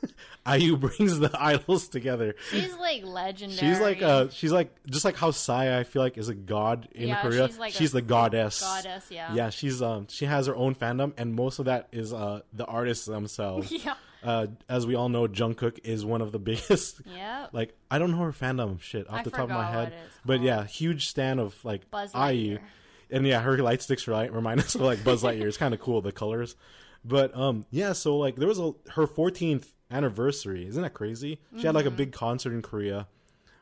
IU 0.50 0.76
brings 0.76 1.18
the 1.18 1.30
idols 1.38 1.88
together. 1.88 2.34
She's 2.50 2.74
like 2.76 3.04
legendary. 3.04 3.58
She's 3.58 3.80
like 3.80 4.00
uh 4.00 4.28
she's 4.30 4.52
like 4.52 4.70
just 4.88 5.04
like 5.04 5.16
how 5.16 5.32
Saya 5.32 5.78
I 5.80 5.82
feel 5.84 6.02
like 6.02 6.16
is 6.16 6.28
a 6.28 6.34
god 6.34 6.88
in 6.94 7.08
Yeah, 7.08 7.20
Korea. 7.20 7.48
she's 7.48 7.58
like 7.58 7.72
she's 7.74 7.92
the 7.92 8.00
goddess. 8.02 8.60
goddess, 8.60 9.06
yeah. 9.10 9.34
Yeah, 9.34 9.50
she's 9.50 9.82
um 9.82 10.06
she 10.08 10.24
has 10.26 10.46
her 10.46 10.54
own 10.54 10.74
fandom 10.76 11.12
and 11.18 11.34
most 11.34 11.58
of 11.58 11.64
that 11.66 11.88
is 11.92 12.12
uh 12.12 12.40
the 12.52 12.64
artists 12.64 13.06
themselves. 13.06 13.70
Yeah. 13.84 13.94
Uh 14.22 14.48
as 14.68 14.86
we 14.86 14.94
all 14.94 15.08
know 15.08 15.26
Jungkook 15.28 15.78
is 15.84 16.04
one 16.04 16.20
of 16.22 16.32
the 16.32 16.38
biggest 16.50 17.00
Yep. 17.06 17.50
like 17.52 17.74
I 17.90 17.98
don't 17.98 18.10
know 18.10 18.18
her 18.18 18.32
fandom 18.32 18.80
shit 18.80 19.08
off 19.08 19.20
I 19.20 19.22
the 19.22 19.30
top 19.30 19.40
of 19.44 19.50
my 19.50 19.70
head, 19.70 19.92
but 20.24 20.40
yeah, 20.42 20.64
huge 20.64 21.06
stan 21.08 21.38
of 21.38 21.54
like 21.64 21.90
Buzz 21.90 22.12
IU, 22.14 22.58
and 23.10 23.26
yeah, 23.26 23.40
her 23.40 23.56
light 23.58 23.80
sticks 23.82 24.08
right 24.08 24.32
remind 24.32 24.60
us 24.60 24.74
of 24.74 24.80
like 24.80 25.04
Buzz 25.04 25.22
Lightyear. 25.22 25.46
It's 25.46 25.56
kind 25.56 25.72
of 25.72 25.80
cool 25.80 26.00
the 26.00 26.12
colors, 26.12 26.56
but 27.04 27.36
um 27.36 27.64
yeah, 27.70 27.92
so 27.92 28.16
like 28.18 28.36
there 28.36 28.48
was 28.48 28.58
a 28.58 28.72
her 28.90 29.06
14th 29.06 29.66
anniversary. 29.90 30.66
Isn't 30.66 30.82
that 30.82 30.94
crazy? 30.94 31.40
She 31.56 31.66
had 31.66 31.74
like 31.74 31.84
Mm-hmm. 31.86 31.94
a 31.94 31.96
big 31.96 32.12
concert 32.12 32.52
in 32.52 32.62
Korea. 32.62 33.06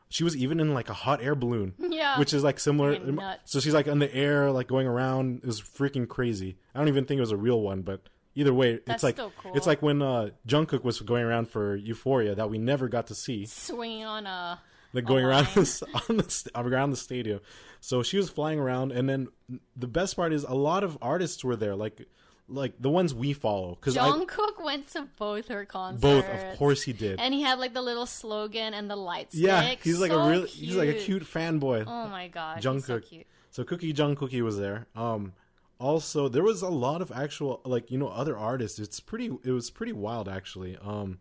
She 0.09 0.23
was 0.23 0.35
even 0.37 0.59
in 0.59 0.73
like 0.73 0.89
a 0.89 0.93
hot 0.93 1.21
air 1.21 1.35
balloon, 1.35 1.73
Yeah. 1.79 2.17
which 2.17 2.33
is 2.33 2.43
like 2.43 2.59
similar. 2.59 2.97
So 3.45 3.59
she's 3.59 3.73
like 3.73 3.87
in 3.87 3.99
the 3.99 4.13
air, 4.13 4.51
like 4.51 4.67
going 4.67 4.87
around. 4.87 5.39
It 5.43 5.45
was 5.45 5.61
freaking 5.61 6.07
crazy. 6.07 6.57
I 6.73 6.79
don't 6.79 6.87
even 6.87 7.05
think 7.05 7.17
it 7.17 7.21
was 7.21 7.31
a 7.31 7.37
real 7.37 7.61
one, 7.61 7.81
but 7.81 8.01
either 8.37 8.53
way, 8.53 8.73
it's 8.75 8.85
That's 8.85 9.03
like 9.03 9.15
still 9.15 9.33
cool. 9.41 9.51
it's 9.55 9.67
like 9.67 9.81
when 9.81 10.01
uh, 10.01 10.29
Jungkook 10.47 10.83
was 10.85 11.01
going 11.01 11.23
around 11.25 11.49
for 11.49 11.75
Euphoria 11.75 12.35
that 12.35 12.49
we 12.49 12.57
never 12.57 12.87
got 12.87 13.07
to 13.07 13.15
see 13.15 13.45
swinging 13.45 14.05
on 14.05 14.25
a. 14.25 14.59
like 14.93 15.03
going 15.05 15.25
around 15.25 15.45
the, 15.47 15.87
on 16.09 16.17
the 16.17 16.51
around 16.55 16.91
the 16.91 16.97
stadium. 16.97 17.41
So 17.81 18.03
she 18.03 18.17
was 18.17 18.29
flying 18.29 18.59
around, 18.59 18.91
and 18.91 19.07
then 19.09 19.27
the 19.75 19.87
best 19.87 20.15
part 20.15 20.31
is 20.33 20.43
a 20.43 20.53
lot 20.55 20.83
of 20.83 20.97
artists 21.01 21.43
were 21.43 21.55
there, 21.55 21.75
like 21.75 22.07
like 22.49 22.73
the 22.79 22.89
ones 22.89 23.13
we 23.13 23.33
follow. 23.33 23.75
Because 23.75 23.95
Jungkook 23.97 24.63
went 24.63 24.87
to 24.93 25.07
both 25.17 25.49
her 25.49 25.65
concerts. 25.65 26.01
both, 26.01 26.25
of 26.29 26.57
course, 26.57 26.81
he 26.81 26.93
did. 26.93 27.19
And 27.19 27.33
he 27.33 27.41
had 27.41 27.59
like 27.59 27.73
the 27.73 27.81
little 27.81 28.05
slogan 28.05 28.73
and 28.73 28.89
the 28.89 28.95
lights. 28.95 29.35
yeah, 29.35 29.75
he's 29.83 29.99
like 29.99 30.11
So 30.11 30.19
a 30.21 30.29
real, 30.29 30.45
he's 30.45 30.75
like 30.75 30.89
a 30.89 30.93
cute 30.93 31.23
fanboy. 31.25 31.83
Oh 31.85 32.07
my 32.07 32.29
god, 32.29 32.63
so 32.63 32.69
Jungkook. 32.71 33.09
cute. 33.09 33.27
So 33.51 33.63
Cookie 33.63 33.91
Jung 33.91 34.15
Cookie 34.15 34.41
was 34.41 34.57
there. 34.57 34.87
Um, 34.95 35.33
also 35.79 36.27
there 36.29 36.43
was 36.43 36.61
a 36.61 36.69
lot 36.69 37.01
of 37.01 37.11
actual 37.11 37.61
like 37.65 37.91
you 37.91 37.97
know 37.97 38.07
other 38.07 38.37
artists. 38.37 38.79
It's 38.79 38.99
pretty. 38.99 39.31
It 39.43 39.51
was 39.51 39.69
pretty 39.69 39.93
wild 39.93 40.27
actually. 40.29 40.77
Um, 40.77 41.19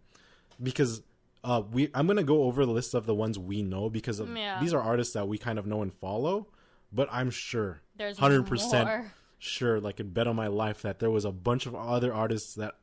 because 0.63 1.03
uh 1.45 1.63
we 1.71 1.91
I'm 1.95 2.07
gonna 2.07 2.23
go 2.23 2.45
over 2.45 2.65
the 2.65 2.73
list 2.73 2.95
of 2.95 3.07
the 3.07 3.15
ones 3.15 3.39
we 3.39 3.63
know 3.63 3.91
because 3.91 4.21
of, 4.21 4.29
Yeah. 4.35 4.61
these 4.61 4.73
are 4.75 4.81
artists 4.81 5.15
that 5.15 5.29
we 5.29 5.39
kind 5.39 5.59
of 5.59 5.67
know 5.67 5.83
and 5.83 5.93
follow. 5.93 6.49
But 6.93 7.09
I'm 7.13 7.31
sure, 7.31 7.83
There's 7.97 8.17
hundred 8.19 8.47
percent 8.47 8.89
more. 8.89 9.13
sure, 9.39 9.81
like 9.81 9.97
could 9.97 10.15
bet 10.15 10.27
on 10.27 10.37
my 10.37 10.47
life 10.47 10.83
that 10.83 10.99
there 10.99 11.11
was 11.11 11.25
a 11.25 11.33
bunch 11.33 11.67
of 11.67 11.75
other 11.75 12.15
artists 12.15 12.55
that 12.55 12.77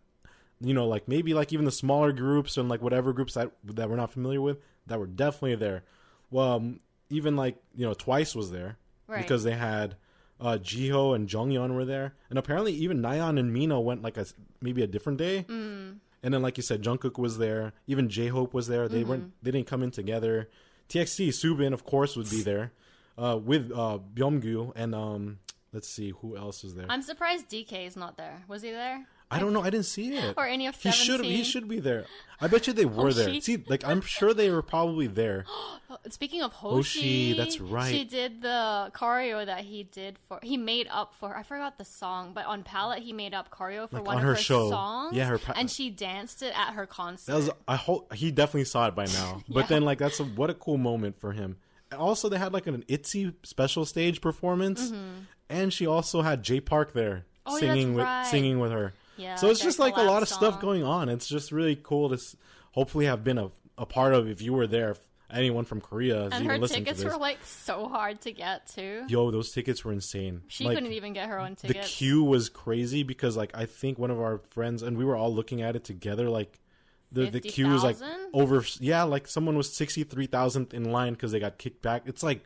you 0.62 0.74
know 0.74 0.88
like 0.88 1.08
maybe 1.08 1.34
like 1.34 1.52
even 1.52 1.66
the 1.66 1.72
smaller 1.72 2.12
groups 2.12 2.58
and 2.58 2.70
like 2.70 2.82
whatever 2.82 3.12
groups 3.14 3.34
that 3.34 3.52
that 3.64 3.90
we're 3.90 3.96
not 3.96 4.12
familiar 4.12 4.42
with 4.42 4.60
that 4.88 5.00
were 5.00 5.08
definitely 5.08 5.56
there. 5.56 5.84
Well, 6.30 6.52
um, 6.54 6.80
even 7.10 7.36
like 7.36 7.56
you 7.76 7.86
know 7.86 7.94
Twice 7.94 8.36
was 8.36 8.52
there 8.52 8.78
Right. 9.08 9.22
because 9.22 9.44
they 9.44 9.56
had 9.56 9.96
uh 10.44 10.58
Jihyo 10.58 11.16
and 11.16 11.28
Jeongyeon 11.28 11.74
were 11.74 11.86
there, 11.86 12.14
and 12.30 12.38
apparently 12.38 12.74
even 12.74 13.02
Nayeon 13.02 13.40
and 13.40 13.52
Mina 13.54 13.80
went 13.82 14.02
like 14.04 14.18
a 14.18 14.26
maybe 14.62 14.84
a 14.84 14.88
different 14.88 15.18
day. 15.18 15.46
Mm. 15.50 15.98
And 16.26 16.34
then, 16.34 16.42
like 16.42 16.58
you 16.58 16.64
said, 16.64 16.82
Jungkook 16.84 17.18
was 17.18 17.38
there. 17.38 17.74
Even 17.88 18.08
J 18.10 18.28
Hope 18.28 18.54
was 18.54 18.68
there. 18.68 18.88
They 18.88 19.02
Mm-hmm. 19.02 19.10
weren't. 19.10 19.34
They 19.44 19.52
didn't 19.52 19.68
come 19.68 19.82
in 19.84 19.92
together. 19.92 20.50
TXT 20.90 21.30
Soobin, 21.30 21.74
of 21.74 21.84
course, 21.86 22.16
would 22.16 22.30
be 22.30 22.42
there 22.52 22.72
uh, 23.18 23.38
with 23.44 23.72
uh, 23.74 24.00
Beomgyu 24.14 24.72
and 24.76 24.94
um. 24.96 25.40
Let's 25.76 25.90
see 25.90 26.12
who 26.22 26.38
else 26.38 26.64
is 26.64 26.76
there. 26.76 26.86
I'm 26.88 27.02
surprised 27.02 27.50
DK 27.50 27.88
is 27.88 27.96
not 27.98 28.16
there. 28.16 28.44
Was 28.48 28.62
he 28.62 28.70
there? 28.70 29.08
I 29.36 29.40
don't 29.40 29.54
know. 29.54 29.62
I 29.62 29.70
didn't 29.70 29.86
see 29.88 30.16
it. 30.16 30.34
Or 30.38 30.46
any 30.46 30.68
of 30.68 30.76
he 30.76 30.92
should. 30.92 31.24
He 31.26 31.44
should 31.44 31.68
be 31.68 31.80
there. 31.80 32.06
I 32.42 32.48
bet 32.48 32.68
you 32.68 32.74
they 32.74 32.86
were 32.86 33.14
there. 33.14 33.40
See, 33.42 33.64
like 33.68 33.84
I'm 33.86 34.02
sure 34.02 34.34
they 34.34 34.50
were 34.50 34.62
probably 34.62 35.08
there. 35.08 35.46
Oh, 35.90 35.98
Speaking 36.10 36.42
of 36.42 36.52
Hoshi, 36.54 37.00
Hoshi, 37.30 37.34
that's 37.38 37.60
right. 37.60 37.92
She 37.94 38.04
did 38.04 38.42
the 38.42 38.92
choreo 38.96 39.46
that 39.46 39.60
he 39.62 39.84
did 39.84 40.18
for. 40.28 40.40
He 40.42 40.58
made 40.58 40.88
up 40.90 41.14
for. 41.14 41.38
I 41.38 41.44
forgot 41.44 41.78
the 41.78 41.86
song, 41.86 42.32
but 42.34 42.46
on 42.48 42.64
Palette 42.64 43.04
he 43.04 43.14
made 43.14 43.36
up 43.36 43.52
choreo 43.52 43.88
for 43.88 43.98
Like 43.98 44.06
one 44.08 44.16
on 44.16 44.22
of 44.24 44.28
her 44.28 44.34
her 44.34 44.36
show. 44.42 44.70
songs. 44.72 45.16
Yeah, 45.16 45.26
her 45.28 45.38
pa- 45.38 45.54
and 45.56 45.70
she 45.70 45.92
danced 45.92 46.42
it 46.42 46.52
at 46.58 46.74
her 46.74 46.88
concert. 46.88 47.32
That 47.32 47.38
was. 47.38 47.50
I 47.68 47.76
hope 47.76 48.12
he 48.14 48.32
definitely 48.32 48.66
saw 48.66 48.88
it 48.88 48.96
by 48.96 49.06
now. 49.06 49.44
But 49.48 49.62
Yeah. 49.62 49.66
then, 49.68 49.84
like, 49.84 50.00
that's 50.00 50.20
a, 50.20 50.24
what 50.24 50.50
a 50.50 50.56
cool 50.56 50.78
moment 50.80 51.20
for 51.22 51.32
him. 51.32 51.58
Also, 51.96 52.28
they 52.28 52.40
had 52.40 52.54
like 52.54 52.66
an 52.66 52.84
Itzy 52.88 53.34
special 53.44 53.86
stage 53.86 54.20
performance, 54.20 54.92
and 55.48 55.72
she 55.72 55.86
also 55.86 56.24
had 56.24 56.42
Jay 56.42 56.60
Park 56.60 56.94
there 56.94 57.26
Mm-hmm. 57.46 57.56
Oh, 57.56 57.60
singing 57.60 57.88
that's 57.90 57.98
with 57.98 58.06
right. 58.06 58.26
singing 58.26 58.60
with 58.60 58.72
her. 58.72 58.94
Yeah, 59.18 59.36
so 59.36 59.50
it's 59.50 59.60
just 59.62 59.80
like 59.80 59.98
a 59.98 60.04
lot 60.04 60.22
of 60.24 60.30
stuff 60.30 60.60
going 60.60 60.84
on. 60.84 61.10
It's 61.10 61.28
just 61.28 61.52
really 61.52 61.76
cool 61.82 62.10
to 62.10 62.16
s- 62.16 62.36
hopefully 62.72 63.06
have 63.06 63.24
been 63.24 63.38
a, 63.38 63.52
a 63.78 63.86
part 63.86 64.14
of 64.14 64.30
if 64.30 64.42
you 64.42 64.54
were 64.54 64.68
there. 64.68 64.92
If 64.92 65.00
anyone 65.30 65.66
from 65.66 65.82
Korea 65.82 66.26
is 66.26 66.34
and 66.34 66.44
even 66.44 66.56
her 66.56 66.58
listening 66.60 66.84
tickets 66.86 67.00
to 67.00 67.06
this. 67.06 67.14
were 67.14 67.20
like 67.20 67.40
so 67.44 67.88
hard 67.88 68.22
to 68.22 68.32
get 68.32 68.68
too. 68.68 69.04
Yo, 69.08 69.32
those 69.32 69.52
tickets 69.52 69.84
were 69.84 69.92
insane. 69.92 70.44
She 70.48 70.64
Like, 70.66 70.76
couldn't 70.78 70.94
even 70.94 71.14
get 71.14 71.28
her 71.30 71.40
own 71.40 71.56
the 71.62 71.74
queue 71.74 72.24
was 72.24 72.50
crazy 72.50 73.04
because 73.04 73.36
like 73.36 73.52
I 73.56 73.66
think 73.66 73.98
one 73.98 74.12
of 74.12 74.20
our 74.20 74.40
friends 74.52 74.84
and 74.84 74.98
we 74.98 75.06
were 75.06 75.16
all 75.16 75.34
looking 75.34 75.62
at 75.62 75.76
it 75.76 75.84
together 75.84 76.30
like 76.30 76.60
the 77.12 77.30
the 77.30 77.40
queue 77.42 77.70
was 77.70 77.84
like 77.84 77.98
over 78.34 78.64
yeah 78.80 79.04
like 79.04 79.28
someone 79.28 79.56
was 79.56 79.72
63,000 79.74 80.74
in 80.74 80.92
line 80.92 81.16
cuz 81.16 81.32
they 81.32 81.40
got 81.40 81.58
kicked 81.60 81.82
back 81.82 82.04
it's 82.06 82.24
like 82.24 82.44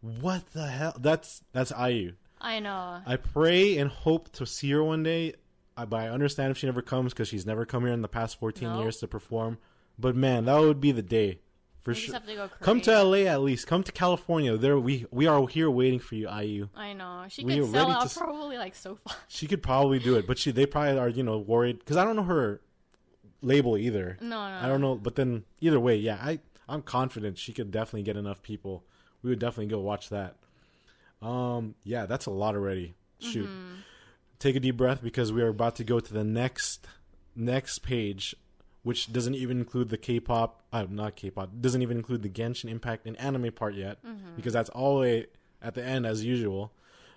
what 0.00 0.50
the 0.52 0.66
hell 0.66 0.94
that's 0.98 1.42
that's 1.52 1.72
IU 1.78 2.12
I 2.40 2.60
know. 2.60 3.00
I 3.06 3.16
pray 3.16 3.78
and 3.78 3.90
hope 3.90 4.30
to 4.32 4.44
see 4.44 4.70
her 4.72 4.84
one 4.84 5.02
day 5.02 5.32
I, 5.76 5.84
but 5.84 5.96
I 6.00 6.08
understand 6.08 6.50
if 6.50 6.58
she 6.58 6.66
never 6.66 6.82
comes 6.82 7.12
because 7.12 7.28
she's 7.28 7.44
never 7.46 7.64
come 7.66 7.84
here 7.84 7.92
in 7.92 8.02
the 8.02 8.08
past 8.08 8.38
14 8.38 8.68
No. 8.68 8.80
years 8.82 8.98
to 8.98 9.08
perform. 9.08 9.58
But 9.98 10.14
man, 10.16 10.44
that 10.46 10.58
would 10.60 10.80
be 10.80 10.92
the 10.92 11.02
day 11.02 11.40
for 11.82 11.90
We 11.92 11.96
sure. 11.96 12.18
to 12.18 12.50
Come 12.60 12.80
to 12.82 13.02
LA 13.02 13.26
at 13.26 13.42
least. 13.42 13.66
Come 13.66 13.82
to 13.82 13.92
California. 13.92 14.56
There 14.56 14.78
we 14.78 15.06
we 15.10 15.26
are 15.26 15.46
here 15.48 15.70
waiting 15.70 15.98
for 16.00 16.14
you, 16.14 16.28
IU. 16.30 16.68
I 16.76 16.92
know 16.92 17.24
she 17.28 17.44
We 17.44 17.56
could 17.58 17.70
sell 17.70 17.86
ready 17.88 17.92
to 17.92 17.98
out 18.06 18.14
probably 18.16 18.56
like 18.58 18.74
so 18.74 18.96
far. 18.96 19.16
She 19.28 19.46
could 19.46 19.62
probably 19.62 19.98
do 19.98 20.16
it, 20.16 20.26
but 20.26 20.38
she 20.38 20.50
they 20.50 20.66
probably 20.66 20.98
are 20.98 21.08
you 21.08 21.22
know 21.22 21.38
worried 21.38 21.78
because 21.80 21.96
I 21.96 22.04
don't 22.04 22.16
know 22.16 22.22
her 22.24 22.60
label 23.42 23.76
either. 23.76 24.16
No, 24.20 24.28
no, 24.48 24.58
I 24.64 24.66
don't 24.68 24.80
know, 24.80 24.94
but 24.96 25.16
then 25.16 25.44
either 25.60 25.78
way, 25.80 25.96
yeah, 25.96 26.18
I 26.22 26.40
I'm 26.68 26.82
confident 26.82 27.36
she 27.38 27.52
could 27.52 27.70
definitely 27.70 28.02
get 28.04 28.16
enough 28.16 28.42
people. 28.42 28.84
We 29.22 29.30
would 29.30 29.38
definitely 29.38 29.66
go 29.66 29.80
watch 29.80 30.08
that. 30.10 30.36
Um, 31.22 31.74
yeah, 31.84 32.06
that's 32.06 32.26
a 32.26 32.30
lot 32.30 32.54
already. 32.54 32.94
Shoot, 33.18 33.46
Mm-hmm. 33.48 33.74
Take 34.44 34.56
a 34.56 34.60
deep 34.60 34.76
breath 34.76 35.02
because 35.02 35.32
we 35.32 35.42
are 35.42 35.48
about 35.48 35.76
to 35.76 35.84
go 35.84 35.98
to 36.00 36.12
the 36.12 36.22
next 36.24 36.86
next 37.34 37.78
page, 37.80 38.34
which 38.82 39.12
doesn't 39.12 39.34
even 39.34 39.58
include 39.58 39.88
the 39.88 39.98
K-pop. 39.98 40.62
Uh, 40.72 40.86
not 40.88 41.16
K-pop. 41.16 41.50
Doesn't 41.60 41.82
even 41.82 41.96
include 41.96 42.22
the 42.22 42.28
Genshin 42.28 42.70
Impact 42.70 43.06
and 43.06 43.18
anime 43.18 43.50
part 43.52 43.74
yet, 43.74 44.02
Mm-hmm. 44.04 44.36
because 44.36 44.52
that's 44.52 44.70
all 44.70 45.00
way 45.00 45.26
at 45.62 45.74
the 45.74 45.84
end 45.84 46.06
as 46.06 46.24
usual. 46.24 46.72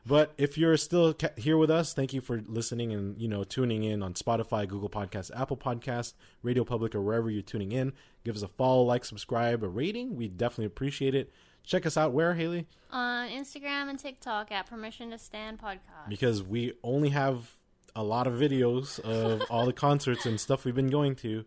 But 0.06 0.32
if 0.38 0.58
you're 0.58 0.78
still 0.78 1.13
ca- 1.13 1.36
here 1.36 1.58
with 1.58 1.70
us, 1.70 1.94
thank 1.94 2.13
you 2.13 2.22
for 2.22 2.42
listening 2.48 2.94
and 2.94 3.20
you 3.22 3.28
know 3.28 3.44
tuning 3.44 3.84
in 3.84 4.02
on 4.02 4.13
Spotify, 4.13 4.66
Google 4.68 4.90
Podcast, 4.90 5.32
Apple 5.36 5.58
Podcast, 5.58 6.13
Radio 6.44 6.63
Public, 6.63 6.96
or 6.96 7.02
wherever 7.02 7.30
you're 7.30 7.42
tuning 7.42 7.74
in. 7.74 7.92
Give 8.24 8.36
us 8.36 8.42
a 8.42 8.48
follow, 8.48 8.84
like, 8.84 9.04
subscribe, 9.04 9.63
a 9.63 9.68
rating. 9.68 10.16
We 10.16 10.30
definitely 10.30 10.66
appreciate 10.66 11.13
it. 11.13 11.32
Check 11.68 11.86
us 11.86 11.98
out 11.98 12.14
where 12.14 12.34
Haley 12.34 12.66
On 12.92 13.28
Instagram 13.30 13.90
and 13.90 14.00
TikTok 14.00 14.52
at 14.52 14.68
Permission 14.70 15.12
to 15.12 15.18
Stan 15.18 15.58
Podcast. 15.58 16.08
because 16.10 16.42
we 16.42 16.74
only 16.82 17.10
have 17.10 17.52
a 17.96 18.04
lot 18.04 18.26
of 18.26 18.34
videos 18.36 19.00
of 19.02 19.42
all 19.50 19.66
the 19.66 19.74
concerts 19.88 20.26
and 20.26 20.40
stuff 20.40 20.64
we've 20.66 20.76
been 20.76 20.90
going 20.90 21.16
to. 21.18 21.44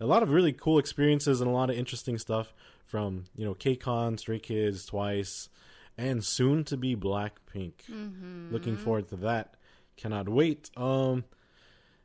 A 0.00 0.06
lot 0.06 0.22
of 0.22 0.30
really 0.30 0.52
cool 0.52 0.78
experiences 0.78 1.40
and 1.40 1.48
a 1.48 1.52
lot 1.52 1.70
of 1.70 1.76
interesting 1.76 2.18
stuff 2.18 2.52
from 2.84 3.24
you 3.36 3.44
know 3.46 3.54
KCON, 3.54 4.18
Stray 4.18 4.38
Kids, 4.40 4.84
Twice, 4.84 5.48
and 5.96 6.22
soon 6.24 6.64
to 6.64 6.76
be 6.76 6.94
Blackpink. 6.96 7.72
Looking 8.50 8.76
forward 8.76 9.08
to 9.10 9.16
that. 9.16 9.54
Cannot 9.96 10.28
wait. 10.28 10.70
Um, 10.76 11.24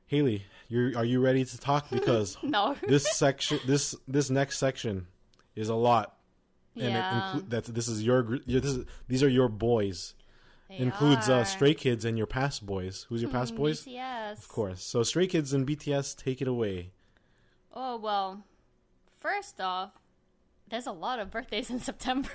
Haley, 0.05 0.43
you 0.69 0.93
are 0.95 1.03
you 1.03 1.19
ready 1.19 1.43
to 1.43 1.57
talk? 1.57 1.89
Because 1.89 2.37
No. 2.43 2.75
this 2.87 3.11
section, 3.11 3.59
this 3.65 3.93
this 4.07 4.29
next 4.29 4.57
section, 4.59 5.07
is 5.55 5.69
a 5.69 5.75
lot, 5.75 6.16
and 6.79 6.93
Yeah. 6.93 7.35
it 7.37 7.37
inclu- 7.45 7.49
that 7.49 7.65
this 7.65 7.87
is 7.87 8.03
your, 8.03 8.39
this 8.45 8.65
is, 8.65 8.85
these 9.07 9.23
are 9.23 9.29
your 9.29 9.49
boys 9.49 10.13
They 10.69 10.77
includes 10.77 11.29
are. 11.29 11.41
uh, 11.41 11.43
Stray 11.43 11.73
Kids 11.73 12.05
and 12.05 12.17
your 12.17 12.27
past 12.27 12.65
boys. 12.65 13.05
Who's 13.09 13.21
your 13.21 13.31
past 13.31 13.55
boys? 13.55 13.85
BTS. 13.85 14.37
Of 14.39 14.47
course. 14.47 14.83
So 14.83 15.03
Stray 15.03 15.27
Kids 15.27 15.53
and 15.53 15.65
BTS, 15.67 16.15
take 16.15 16.41
it 16.41 16.47
away. 16.47 16.91
Oh 17.73 17.97
well. 17.97 18.43
First 19.17 19.59
off, 19.61 19.91
there's 20.69 20.85
a 20.87 20.91
lot 20.91 21.19
of 21.19 21.31
birthdays 21.31 21.69
in 21.69 21.79
September. 21.89 22.29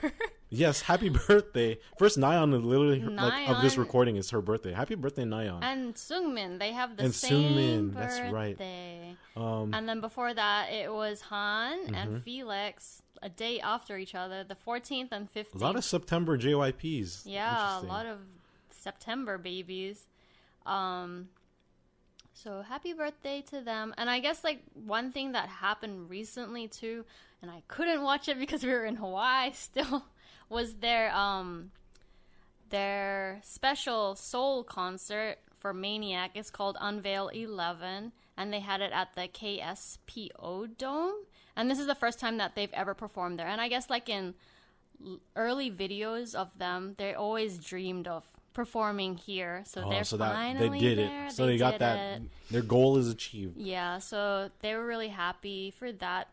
Yes, 0.54 0.82
happy 0.82 1.08
birthday! 1.08 1.78
First, 1.98 2.18
Nayeon, 2.18 2.54
is 2.54 2.62
literally 2.62 3.00
her- 3.00 3.10
like, 3.10 3.48
of 3.48 3.62
this 3.62 3.78
recording 3.78 4.16
is 4.16 4.28
her 4.30 4.42
birthday. 4.42 4.72
Happy 4.72 4.94
birthday, 4.94 5.24
Nayeon. 5.24 5.62
and 5.62 5.94
Seungmin, 5.94 6.58
they 6.58 6.72
have 6.72 6.96
the 6.98 7.04
And 7.04 7.14
same 7.14 7.54
Seungmin, 7.54 7.94
that's 7.94 8.20
right. 8.20 8.50
birthday. 8.58 9.16
Um, 9.34 9.72
And 9.72 9.88
then 9.88 10.00
before 10.02 10.34
that, 10.34 10.70
it 10.72 10.92
was 10.92 11.22
Han 11.22 11.78
Mm-hmm. 11.86 11.94
and 11.94 12.22
Felix, 12.22 13.00
a 13.22 13.28
day 13.28 13.60
after 13.60 13.96
each 13.96 14.14
other, 14.14 14.44
the 14.44 14.56
14th 14.66 15.12
and 15.12 15.32
15th. 15.32 15.54
a 15.54 15.58
lot 15.58 15.76
of 15.76 15.84
September 15.84 16.36
JYPs. 16.36 17.22
Yeah, 17.24 17.80
a 17.80 17.82
lot 17.82 18.06
of 18.06 18.18
September 18.70 19.38
babies. 19.38 20.06
Um 20.66 21.28
so 22.34 22.62
happy 22.62 22.92
birthday 22.92 23.42
to 23.50 23.60
them. 23.60 23.94
And 23.96 24.10
I 24.10 24.20
guess 24.20 24.42
like 24.42 24.62
one 24.74 25.12
thing 25.12 25.32
that 25.32 25.48
happened 25.48 26.10
recently 26.10 26.66
too, 26.66 27.04
and 27.40 27.50
I 27.50 27.62
couldn't 27.68 28.02
watch 28.02 28.28
it 28.28 28.38
because 28.38 28.64
we 28.64 28.70
were 28.70 28.84
in 28.84 28.96
Hawaii 28.96 29.52
still, 29.54 30.04
was 30.48 30.74
their 30.76 31.14
um 31.14 31.70
their 32.70 33.40
special 33.44 34.16
Seoul 34.16 34.64
concert 34.64 35.36
for 35.60 35.72
Maniac. 35.72 36.32
It's 36.34 36.50
called 36.50 36.76
Unveil 36.80 37.28
11 37.28 38.12
and 38.36 38.52
they 38.52 38.60
had 38.60 38.80
it 38.80 38.92
at 38.92 39.14
the 39.14 39.28
KSPO 39.28 40.76
Dome. 40.78 41.14
And 41.56 41.70
this 41.70 41.78
is 41.78 41.86
the 41.86 41.94
first 41.94 42.18
time 42.18 42.38
that 42.38 42.54
they've 42.54 42.72
ever 42.72 42.94
performed 42.94 43.38
there. 43.38 43.46
And 43.46 43.60
I 43.60 43.68
guess 43.68 43.90
like 43.90 44.08
in 44.08 44.34
early 45.36 45.70
videos 45.70 46.34
of 46.34 46.48
them, 46.58 46.94
they 46.98 47.14
always 47.14 47.58
dreamed 47.58 48.08
of 48.08 48.24
performing 48.54 49.16
here. 49.16 49.62
So 49.66 49.82
Oh, 49.84 49.90
they're 49.90 50.04
so 50.04 50.16
that 50.18 50.58
they 50.58 50.78
did 50.78 50.98
there. 50.98 51.26
it. 51.26 51.32
So 51.32 51.46
they, 51.46 51.56
got 51.58 51.78
that. 51.78 52.16
it. 52.20 52.22
Their 52.50 52.62
goal 52.62 52.96
is 52.98 53.08
achieved. 53.08 53.56
Yeah, 53.56 53.98
so 53.98 54.50
they 54.60 54.74
were 54.74 54.86
really 54.86 55.08
happy 55.08 55.70
for 55.70 55.90
that. 55.92 56.28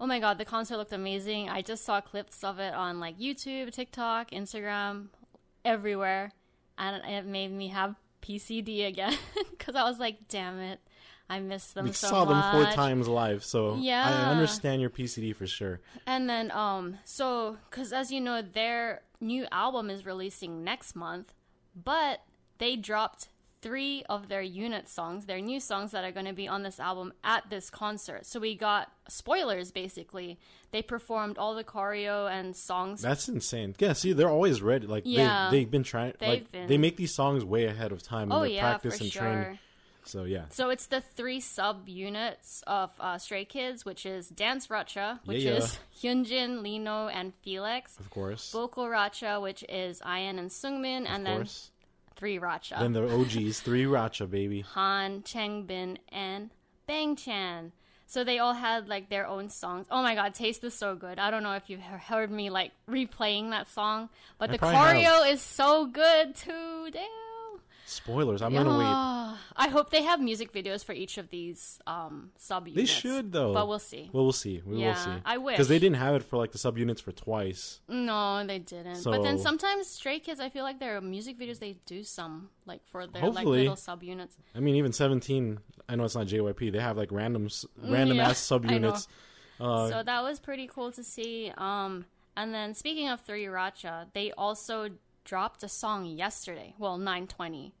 Oh 0.00 0.06
my 0.06 0.18
god, 0.18 0.38
the 0.38 0.44
concert 0.44 0.76
looked 0.78 0.92
amazing. 0.92 1.48
I 1.48 1.62
just 1.62 1.84
saw 1.84 2.00
clips 2.00 2.42
of 2.42 2.58
it 2.58 2.74
on 2.74 3.00
like 3.00 3.18
YouTube, 3.18 3.72
TikTok, 3.72 4.30
Instagram, 4.30 5.08
everywhere, 5.64 6.32
and 6.78 7.04
it 7.04 7.26
made 7.26 7.52
me 7.52 7.68
have 7.68 7.94
PCD 8.22 8.86
again 8.88 9.16
because 9.50 9.74
I 9.74 9.82
was 9.84 9.98
like, 9.98 10.26
damn 10.28 10.58
it, 10.58 10.80
I 11.30 11.38
missed 11.38 11.74
them 11.74 11.86
We 11.86 11.92
so 11.92 12.08
saw 12.08 12.24
them 12.24 12.42
four 12.52 12.70
times 12.72 13.06
live, 13.06 13.44
so 13.44 13.74
I 13.80 14.30
understand 14.30 14.80
your 14.80 14.90
PCD 14.90 15.34
for 15.34 15.46
sure. 15.46 15.80
And 16.06 16.28
then, 16.28 16.50
um, 16.50 16.98
so, 17.04 17.56
because 17.70 17.92
as 17.92 18.10
you 18.10 18.20
know, 18.20 18.42
their 18.42 19.02
new 19.20 19.46
album 19.52 19.90
is 19.90 20.04
releasing 20.04 20.64
next 20.64 20.96
month, 20.96 21.32
but 21.74 22.20
they 22.58 22.74
dropped 22.74 23.28
three 23.62 24.02
of 24.08 24.28
their 24.28 24.42
unit 24.42 24.88
songs, 24.88 25.26
their 25.26 25.40
new 25.40 25.60
songs 25.60 25.92
that 25.92 26.02
are 26.02 26.10
going 26.10 26.26
to 26.26 26.32
be 26.32 26.48
on 26.48 26.62
this 26.62 26.80
album 26.80 27.12
at 27.22 27.48
this 27.50 27.70
concert. 27.70 28.26
So 28.26 28.40
we 28.40 28.56
got 28.56 28.90
spoilers, 29.08 29.70
basically. 29.70 30.38
They 30.72 30.82
performed 30.82 31.36
all 31.38 31.54
the 31.54 31.62
choreo 31.62 32.28
and 32.30 32.56
songs. 32.56 33.02
That's 33.02 33.28
insane. 33.28 33.74
Yeah, 33.78 33.92
see, 33.92 34.14
they're 34.14 34.30
always 34.30 34.62
ready. 34.62 34.86
Like 34.86 35.02
Yeah. 35.06 35.48
they 35.50 35.58
they've 35.58 35.70
been 35.70 35.82
trying. 35.84 36.14
They've 36.18 36.28
like 36.28 36.50
been- 36.50 36.68
they 36.68 36.78
make 36.78 36.96
these 36.96 37.14
songs 37.14 37.44
way 37.44 37.66
ahead 37.66 37.92
of 37.92 38.02
time. 38.02 38.32
oh, 38.32 38.36
and 38.42 38.46
they 38.50 38.54
yeah, 38.54 38.62
practice 38.62 38.96
for 38.98 39.04
and 39.04 39.12
sure. 39.12 39.22
train. 39.22 39.58
So 40.04 40.24
yeah, 40.24 40.44
So 40.50 40.70
it's 40.70 40.86
the 40.86 41.00
three 41.00 41.40
sub 41.40 41.88
units 41.88 42.62
of 42.66 42.90
uh, 42.98 43.18
Stray 43.18 43.44
Kids, 43.44 43.84
which 43.84 44.06
is 44.06 44.28
Dance 44.28 44.68
Racha, 44.68 45.20
which 45.26 45.42
Yeah, 45.42 45.52
yeah. 45.52 45.56
is 45.58 45.78
Hyunjin, 46.02 46.62
Lee 46.62 46.78
Know, 46.78 47.08
and 47.08 47.32
Felix. 47.42 47.98
of 47.98 48.10
course, 48.10 48.50
Vocal 48.52 48.86
Racha, 48.86 49.40
which 49.40 49.64
is 49.68 50.00
I.N 50.04 50.38
and 50.38 50.50
Seungmin, 50.50 51.02
of 51.02 51.06
and 51.14 51.26
then 51.26 51.48
three 52.16 52.38
Racha. 52.38 52.78
Then 52.80 52.92
the 52.92 53.08
OGs, 53.14 53.60
three 53.66 53.84
Racha 53.84 54.28
baby. 54.30 54.60
Han, 54.62 55.22
Changbin, 55.22 55.98
and 56.10 56.50
Bang 56.86 57.14
Chan. 57.16 57.72
So 58.06 58.24
they 58.24 58.40
all 58.40 58.54
had 58.54 58.88
like 58.88 59.08
their 59.08 59.24
own 59.26 59.48
songs. 59.50 59.86
Oh 59.88 60.02
my 60.02 60.16
god, 60.16 60.34
Taste 60.34 60.64
is 60.64 60.74
so 60.74 60.96
good. 60.96 61.20
I 61.20 61.30
don't 61.30 61.44
know 61.44 61.54
if 61.54 61.70
you've 61.70 61.80
heard 61.80 62.28
me 62.30 62.50
like 62.50 62.72
replaying 62.88 63.50
that 63.50 63.68
song, 63.70 64.08
but 64.38 64.50
I 64.50 64.52
the 64.54 64.58
choreo 64.58 65.30
is 65.30 65.40
so 65.40 65.86
good 65.86 66.34
too. 66.34 66.88
Damn. 66.92 67.04
Spoilers. 67.86 68.42
I'm 68.42 68.52
gonna 68.54 68.78
wait. 68.78 69.36
I 69.56 69.68
hope 69.68 69.90
they 69.90 70.02
have 70.02 70.20
music 70.20 70.52
videos 70.52 70.84
for 70.84 70.92
each 70.92 71.18
of 71.18 71.28
these 71.30 71.80
um 71.86 72.30
sub 72.38 72.68
They 72.72 72.84
should 72.84 73.32
though. 73.32 73.52
But 73.52 73.68
we'll 73.68 73.78
see. 73.78 74.08
Well, 74.12 74.24
we'll 74.24 74.32
see. 74.32 74.62
We 74.64 74.76
will 74.78 74.94
see. 74.94 75.10
I 75.24 75.38
wish. 75.38 75.54
because 75.56 75.68
they 75.68 75.78
didn't 75.78 75.96
have 75.96 76.14
it 76.14 76.22
for 76.22 76.36
like 76.36 76.52
the 76.52 76.58
subunits 76.58 77.00
for 77.02 77.12
twice. 77.12 77.80
No, 77.88 78.44
they 78.46 78.58
didn't. 78.60 79.02
but 79.04 79.22
then 79.22 79.38
sometimes 79.38 79.86
Stray 79.88 80.18
Kids, 80.20 80.40
I 80.40 80.48
feel 80.48 80.64
like 80.64 80.78
their 80.78 81.00
music 81.00 81.38
videos 81.38 81.58
they 81.58 81.76
do 81.86 82.02
some 82.04 82.50
like 82.64 82.80
for 82.86 83.06
their 83.06 83.28
like 83.28 83.46
little 83.46 83.74
subunits. 83.76 84.36
I 84.54 84.60
mean, 84.60 84.76
even 84.76 84.92
17. 84.92 85.58
I 85.88 85.96
know 85.96 86.04
it's 86.04 86.14
not 86.14 86.28
JYP. 86.28 86.70
They 86.72 86.78
have 86.78 86.96
like 86.96 87.10
random, 87.10 87.48
random 87.82 88.16
Mm, 88.16 88.20
yeah, 88.20 88.28
ass 88.30 88.40
subunits. 88.48 89.08
Uh, 89.58 89.90
so 89.90 90.02
that 90.02 90.22
was 90.22 90.38
pretty 90.38 90.68
cool 90.68 90.92
to 90.92 91.02
see. 91.02 91.52
Um, 91.58 92.06
and 92.36 92.54
then 92.54 92.72
speaking 92.74 93.08
of 93.08 93.20
Three 93.20 93.44
Racha, 93.46 94.06
they 94.14 94.30
also 94.32 94.90
dropped 95.24 95.62
a 95.62 95.68
song 95.68 96.04
yesterday. 96.06 96.74
Well, 96.78 96.98
920, 96.98 97.74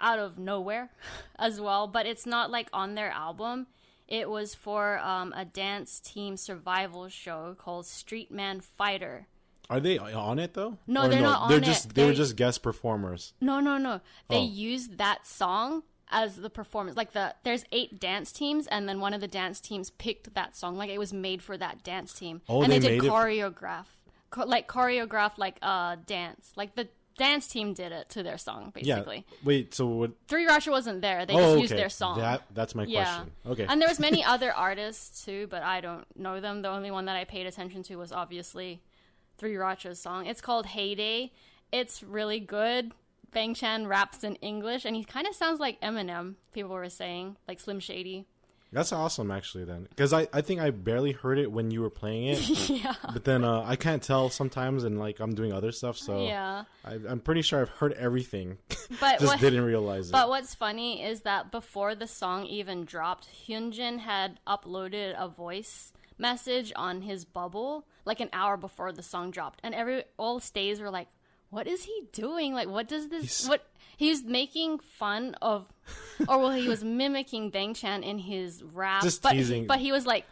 out 0.00 0.18
of 0.18 0.38
nowhere, 0.38 0.90
as 1.38 1.60
well. 1.60 1.86
But 1.86 2.06
it's 2.06 2.26
not 2.26 2.50
like 2.50 2.68
on 2.72 2.94
their 2.94 3.10
album. 3.10 3.66
It 4.06 4.28
was 4.28 4.54
for 4.54 4.98
um, 4.98 5.32
a 5.34 5.44
dance 5.46 5.98
team 5.98 6.36
survival 6.36 7.08
show 7.08 7.56
called 7.58 7.86
Street 7.86 8.30
Man 8.30 8.60
Fighter. 8.60 9.28
are 9.70 9.80
they 9.80 9.96
on 9.98 10.38
it 10.38 10.52
though? 10.52 10.76
No, 10.86 11.04
Or 11.04 11.08
they're 11.08 11.22
not 11.22 11.48
They're 11.48 11.56
on 11.56 11.62
just 11.64 11.86
it. 11.86 11.94
they 11.94 12.04
were 12.04 12.12
just 12.12 12.36
guest 12.36 12.62
performers. 12.62 13.32
No, 13.40 13.60
no, 13.60 13.78
no. 13.78 14.02
They 14.28 14.36
Oh. 14.36 14.44
used 14.44 14.98
that 14.98 15.26
song 15.26 15.84
as 16.10 16.36
the 16.36 16.50
performance. 16.50 16.98
Like 16.98 17.12
the 17.12 17.34
there's 17.44 17.64
eight 17.72 17.98
dance 17.98 18.30
teams, 18.30 18.66
and 18.66 18.86
then 18.86 19.00
one 19.00 19.14
of 19.14 19.22
the 19.22 19.26
dance 19.26 19.58
teams 19.58 19.88
picked 19.88 20.34
that 20.34 20.54
song. 20.54 20.76
Like 20.76 20.90
it 20.90 20.98
was 20.98 21.14
made 21.14 21.40
for 21.42 21.56
that 21.56 21.82
dance 21.82 22.12
team, 22.12 22.42
Oh, 22.46 22.62
and 22.62 22.70
they 22.70 22.78
they, 22.78 22.98
did 23.00 23.10
choreograph. 23.10 23.86
it 24.03 24.03
cho- 24.34 24.44
like 24.46 24.68
choreograph 24.68 25.38
like 25.38 25.58
uh 25.62 25.96
dance. 26.06 26.52
Like 26.56 26.74
the 26.74 26.88
dance 27.16 27.46
team 27.46 27.74
did 27.74 27.92
it 27.92 28.08
to 28.10 28.22
their 28.22 28.38
song, 28.38 28.72
basically. 28.74 29.24
Yeah. 29.28 29.36
Wait. 29.44 29.74
So 29.74 29.86
what? 29.86 30.12
Three 30.28 30.46
Racha 30.46 30.70
wasn't 30.70 31.00
there. 31.00 31.26
They 31.26 31.34
oh, 31.34 31.38
just 31.38 31.52
okay. 31.52 31.60
used 31.62 31.76
their 31.76 31.88
song. 31.88 32.18
That 32.18 32.42
that's 32.52 32.74
my 32.74 32.84
yeah. 32.84 33.04
question. 33.04 33.32
Okay. 33.46 33.66
And 33.68 33.80
there 33.80 33.88
was 33.88 34.00
many 34.00 34.24
other 34.34 34.52
artists 34.52 35.24
too, 35.24 35.46
but 35.48 35.62
I 35.62 35.80
don't 35.80 36.04
know 36.16 36.40
them. 36.40 36.62
The 36.62 36.68
only 36.68 36.90
one 36.90 37.06
that 37.06 37.16
I 37.16 37.24
paid 37.24 37.46
attention 37.46 37.82
to 37.84 37.96
was 37.96 38.12
obviously 38.12 38.82
Three 39.38 39.54
Racha's 39.54 40.00
song. 40.00 40.26
It's 40.26 40.40
called 40.40 40.66
Heyday. 40.66 41.32
It's 41.72 42.02
really 42.02 42.40
good. 42.40 42.92
Bang 43.32 43.52
Chan 43.54 43.88
raps 43.88 44.22
in 44.22 44.36
English, 44.36 44.84
and 44.84 44.94
he 44.94 45.02
kind 45.02 45.26
of 45.26 45.34
sounds 45.34 45.58
like 45.58 45.80
Eminem. 45.80 46.36
People 46.52 46.70
were 46.70 46.88
saying, 46.88 47.36
like 47.48 47.58
Slim 47.58 47.80
Shady. 47.80 48.26
That's 48.74 48.92
awesome, 48.92 49.30
actually. 49.30 49.64
Then, 49.64 49.86
because 49.88 50.12
I, 50.12 50.26
I 50.32 50.40
think 50.40 50.60
I 50.60 50.70
barely 50.70 51.12
heard 51.12 51.38
it 51.38 51.50
when 51.50 51.70
you 51.70 51.80
were 51.80 51.90
playing 51.90 52.26
it, 52.26 52.48
yeah. 52.68 52.94
but 53.12 53.24
then 53.24 53.44
uh, 53.44 53.62
I 53.64 53.76
can't 53.76 54.02
tell 54.02 54.30
sometimes, 54.30 54.82
and 54.82 54.98
like 54.98 55.20
I'm 55.20 55.34
doing 55.34 55.52
other 55.52 55.70
stuff, 55.70 55.96
so 55.96 56.26
Yeah. 56.26 56.64
I, 56.84 56.98
I'm 57.08 57.20
pretty 57.20 57.42
sure 57.42 57.60
I've 57.60 57.68
heard 57.68 57.92
everything, 57.92 58.58
But 59.00 59.20
just 59.20 59.26
what, 59.26 59.40
didn't 59.40 59.64
realize 59.64 60.08
it. 60.08 60.12
But 60.12 60.28
what's 60.28 60.54
funny 60.54 61.02
is 61.04 61.20
that 61.20 61.52
before 61.52 61.94
the 61.94 62.08
song 62.08 62.46
even 62.46 62.84
dropped, 62.84 63.28
Hyunjin 63.46 64.00
had 64.00 64.40
uploaded 64.46 65.14
a 65.16 65.28
voice 65.28 65.92
message 66.18 66.72
on 66.76 67.02
his 67.02 67.24
bubble 67.24 67.86
like 68.04 68.20
an 68.20 68.28
hour 68.32 68.56
before 68.56 68.90
the 68.92 69.02
song 69.02 69.30
dropped, 69.30 69.60
and 69.62 69.74
every 69.74 70.02
all 70.18 70.40
stays 70.40 70.80
were 70.80 70.90
like, 70.90 71.08
"What 71.54 71.66
is 71.66 71.84
he 71.84 71.96
doing? 72.12 72.52
Like, 72.54 72.68
what 72.68 72.86
does 72.88 73.08
this? 73.08 73.22
He's- 73.22 73.48
What 73.48 73.62
he 73.96 74.10
was 74.10 74.22
making 74.24 74.80
fun 74.80 75.36
of, 75.40 75.66
or 76.28 76.38
well, 76.38 76.50
he 76.50 76.68
was 76.68 76.82
mimicking 76.82 77.50
Bang 77.50 77.74
Chan 77.74 78.02
in 78.02 78.18
his 78.18 78.62
rap, 78.62 79.02
Just 79.02 79.22
but 79.22 79.32
teasing. 79.32 79.66
but 79.66 79.78
he 79.78 79.92
was 79.92 80.04
like." 80.06 80.24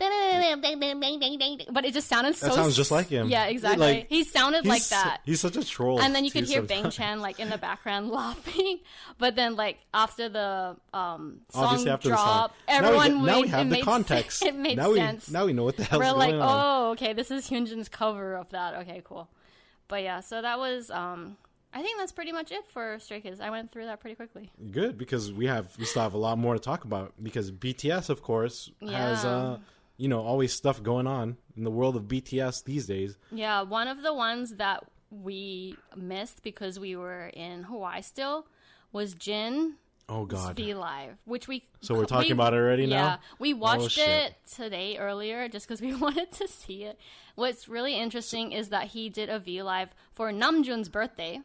But 0.00 1.84
it 1.84 1.92
just 1.92 2.08
sounded 2.08 2.34
so. 2.34 2.46
That 2.46 2.54
sounds 2.54 2.74
just 2.74 2.90
like 2.90 3.08
him. 3.08 3.28
Yeah, 3.28 3.44
exactly. 3.46 3.86
Like, 3.86 4.06
he 4.08 4.24
sounded 4.24 4.64
like 4.64 4.82
that 4.88 5.20
He's 5.26 5.40
such 5.40 5.56
a 5.56 5.64
troll. 5.64 6.00
and 6.00 6.14
then 6.14 6.24
you 6.24 6.30
could 6.34 6.44
hear 6.44 6.62
Bang 6.62 6.84
sometimes. 6.84 6.96
Chan 6.96 7.20
like 7.20 7.38
in 7.38 7.50
the 7.50 7.58
background 7.58 8.08
laughing. 8.20 8.80
But 9.18 9.36
then 9.36 9.56
like 9.56 9.78
after 9.92 10.30
the 10.30 10.76
um 10.94 11.40
song 11.50 11.86
after 11.86 12.08
drop, 12.08 12.54
the 12.66 12.72
song. 12.72 12.82
Now 12.82 12.90
we 12.90 12.96
everyone 12.96 13.26
now 13.26 13.40
we 13.42 13.48
have 13.48 13.66
it 13.66 13.68
the 13.70 13.76
made 13.76 13.84
context. 13.84 14.38
Sense. 14.38 14.48
It 14.54 14.56
made 14.56 14.76
now 14.78 14.94
sense. 14.94 15.28
we 15.28 15.32
now 15.34 15.44
we 15.46 15.52
know 15.52 15.64
what 15.64 15.76
the 15.76 15.84
hell's 15.84 16.00
We're 16.00 16.12
going 16.12 16.38
like, 16.38 16.48
on. 16.48 16.86
oh, 16.86 16.90
okay, 16.92 17.12
this 17.12 17.30
is 17.30 17.48
Hyunjin's 17.50 17.88
cover 17.90 18.34
of 18.36 18.48
that. 18.50 18.74
Okay, 18.82 19.02
cool. 19.04 19.28
But 19.90 20.02
yeah, 20.04 20.20
so 20.20 20.40
that 20.40 20.58
was 20.58 20.90
um 20.90 21.36
I 21.74 21.82
think 21.82 21.98
that's 21.98 22.12
pretty 22.12 22.32
much 22.32 22.50
it 22.50 22.66
for 22.68 22.98
Stray 22.98 23.20
Kids. 23.20 23.40
I 23.40 23.50
went 23.50 23.70
through 23.70 23.86
that 23.86 24.00
pretty 24.00 24.16
quickly. 24.16 24.50
Good 24.70 24.96
because 24.96 25.32
we 25.32 25.46
have 25.46 25.76
we 25.78 25.84
still 25.84 26.02
have 26.02 26.14
a 26.14 26.18
lot 26.18 26.38
more 26.38 26.54
to 26.54 26.60
talk 26.60 26.84
about 26.84 27.12
because 27.22 27.52
BTS, 27.52 28.08
of 28.08 28.22
course, 28.22 28.70
has 28.80 29.24
uh 29.24 29.58
you 29.96 30.08
know 30.08 30.20
always 30.20 30.52
stuff 30.52 30.82
going 30.82 31.06
on 31.06 31.36
in 31.56 31.64
the 31.64 31.70
world 31.70 31.96
of 31.96 32.04
BTS 32.04 32.64
these 32.64 32.86
days. 32.86 33.18
Yeah, 33.30 33.62
one 33.62 33.88
of 33.88 34.02
the 34.02 34.14
ones 34.14 34.56
that 34.56 34.84
we 35.10 35.76
missed 35.96 36.42
because 36.42 36.78
we 36.78 36.94
were 36.96 37.26
in 37.34 37.64
Hawaii 37.64 38.00
still 38.00 38.46
was 38.92 39.12
Jin 39.14 39.74
Oh 40.10 40.24
God. 40.26 40.56
V 40.56 40.74
Live, 40.74 41.16
which 41.24 41.46
we 41.48 41.64
So 41.80 41.94
we're 41.94 42.04
talking 42.04 42.28
we- 42.30 42.32
about 42.32 42.52
it 42.52 42.56
already 42.56 42.86
now? 42.86 43.04
Yeah, 43.04 43.16
we 43.38 43.54
oh, 43.54 43.58
watched 43.58 43.92
shit. 43.92 44.08
it 44.08 44.34
today 44.52 44.98
earlier 44.98 45.48
just 45.48 45.66
because 45.68 45.80
we 45.80 45.94
wanted 46.06 46.32
to 46.32 46.48
see 46.48 46.84
it. 46.84 46.98
What's 47.36 47.68
really 47.68 47.94
interesting 47.94 48.52
is 48.52 48.70
that 48.70 48.88
he 48.88 49.08
did 49.08 49.28
a 49.30 49.38
V 49.38 49.62
Live 49.62 49.90
for 50.12 50.30
Namjoon's 50.32 50.88
birthday. 50.88 51.40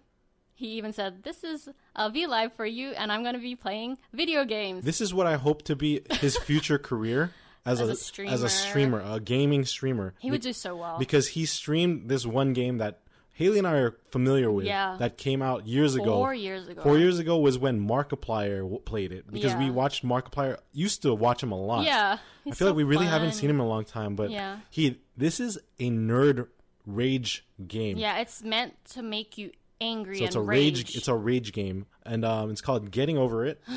He 0.55 0.67
even 0.77 0.93
said, 0.93 1.23
"This 1.23 1.43
is 1.43 1.69
a 1.95 2.09
V 2.09 2.25
Live 2.27 2.53
for 2.53 2.65
you, 2.65 2.89
and 2.91 3.11
I'm 3.11 3.21
going 3.23 3.35
to 3.35 3.41
be 3.41 3.55
playing 3.55 3.97
video 4.13 4.45
games." 4.45 4.83
This 4.83 4.99
is 5.01 5.13
what 5.13 5.27
I 5.27 5.35
hope 5.35 5.61
to 5.63 5.75
be 5.75 6.01
his 6.19 6.35
future 6.37 6.77
career 6.89 7.31
as, 7.65 7.81
As 7.81 7.89
a, 8.17 8.23
a 8.23 8.27
as 8.27 8.41
a 8.43 8.49
streamer, 8.49 9.01
a 9.05 9.19
gaming 9.19 9.65
streamer. 9.65 10.13
he 10.19 10.31
would 10.31 10.41
do 10.41 10.53
so 10.53 10.75
well. 10.75 10.97
because 10.97 11.27
he 11.29 11.45
streamed 11.45 12.09
this 12.09 12.25
one 12.25 12.53
game 12.53 12.77
that 12.77 13.01
Haley 13.37 13.57
and 13.59 13.67
I 13.67 13.73
are 13.79 13.97
familiar 14.11 14.49
with. 14.49 14.65
Yeah. 14.65 14.95
That 14.97 15.17
came 15.17 15.41
out 15.41 15.67
years 15.67 15.93
ago. 15.95 16.05
Four 16.05 16.33
years 16.33 16.67
ago. 16.69 16.81
Four 16.81 16.97
years 16.97 17.19
ago 17.19 17.37
was 17.37 17.57
when 17.57 17.85
Markiplier 17.85 18.59
w- 18.61 18.79
played 18.79 19.11
it 19.11 19.29
because 19.31 19.53
we 19.55 19.65
Yeah. 19.65 19.71
watched 19.71 20.05
Markiplier. 20.05 20.57
Used 20.71 21.01
to 21.01 21.13
watch 21.13 21.43
him 21.43 21.51
a 21.51 21.59
lot. 21.61 21.83
yeah, 21.85 22.17
I 22.17 22.49
feel 22.49 22.53
so 22.55 22.65
like 22.67 22.75
we 22.75 22.83
really 22.83 23.05
haven't 23.07 23.33
seen 23.33 23.49
him 23.49 23.57
in 23.57 23.65
a 23.65 23.67
long 23.67 23.83
time, 23.83 24.15
but 24.15 24.31
Yeah. 24.31 24.59
he 24.69 24.99
this 25.17 25.39
is 25.41 25.57
a 25.79 25.89
nerd 25.89 26.47
rage 26.85 27.45
game. 27.67 27.97
Yeah, 27.97 28.19
it's 28.19 28.41
meant 28.41 28.73
to 28.93 29.01
make 29.03 29.37
you 29.37 29.51
angry 29.81 30.15
so 30.15 30.19
and 30.23 30.27
it's 30.27 30.35
a 30.37 30.41
rage. 30.41 30.77
rage. 30.77 30.95
It's 30.95 31.07
a 31.09 31.15
rage 31.15 31.51
game, 31.51 31.87
and 32.05 32.23
um, 32.23 32.51
it's 32.51 32.61
called 32.61 32.89
Getting 32.89 33.17
Over 33.17 33.45
It. 33.45 33.61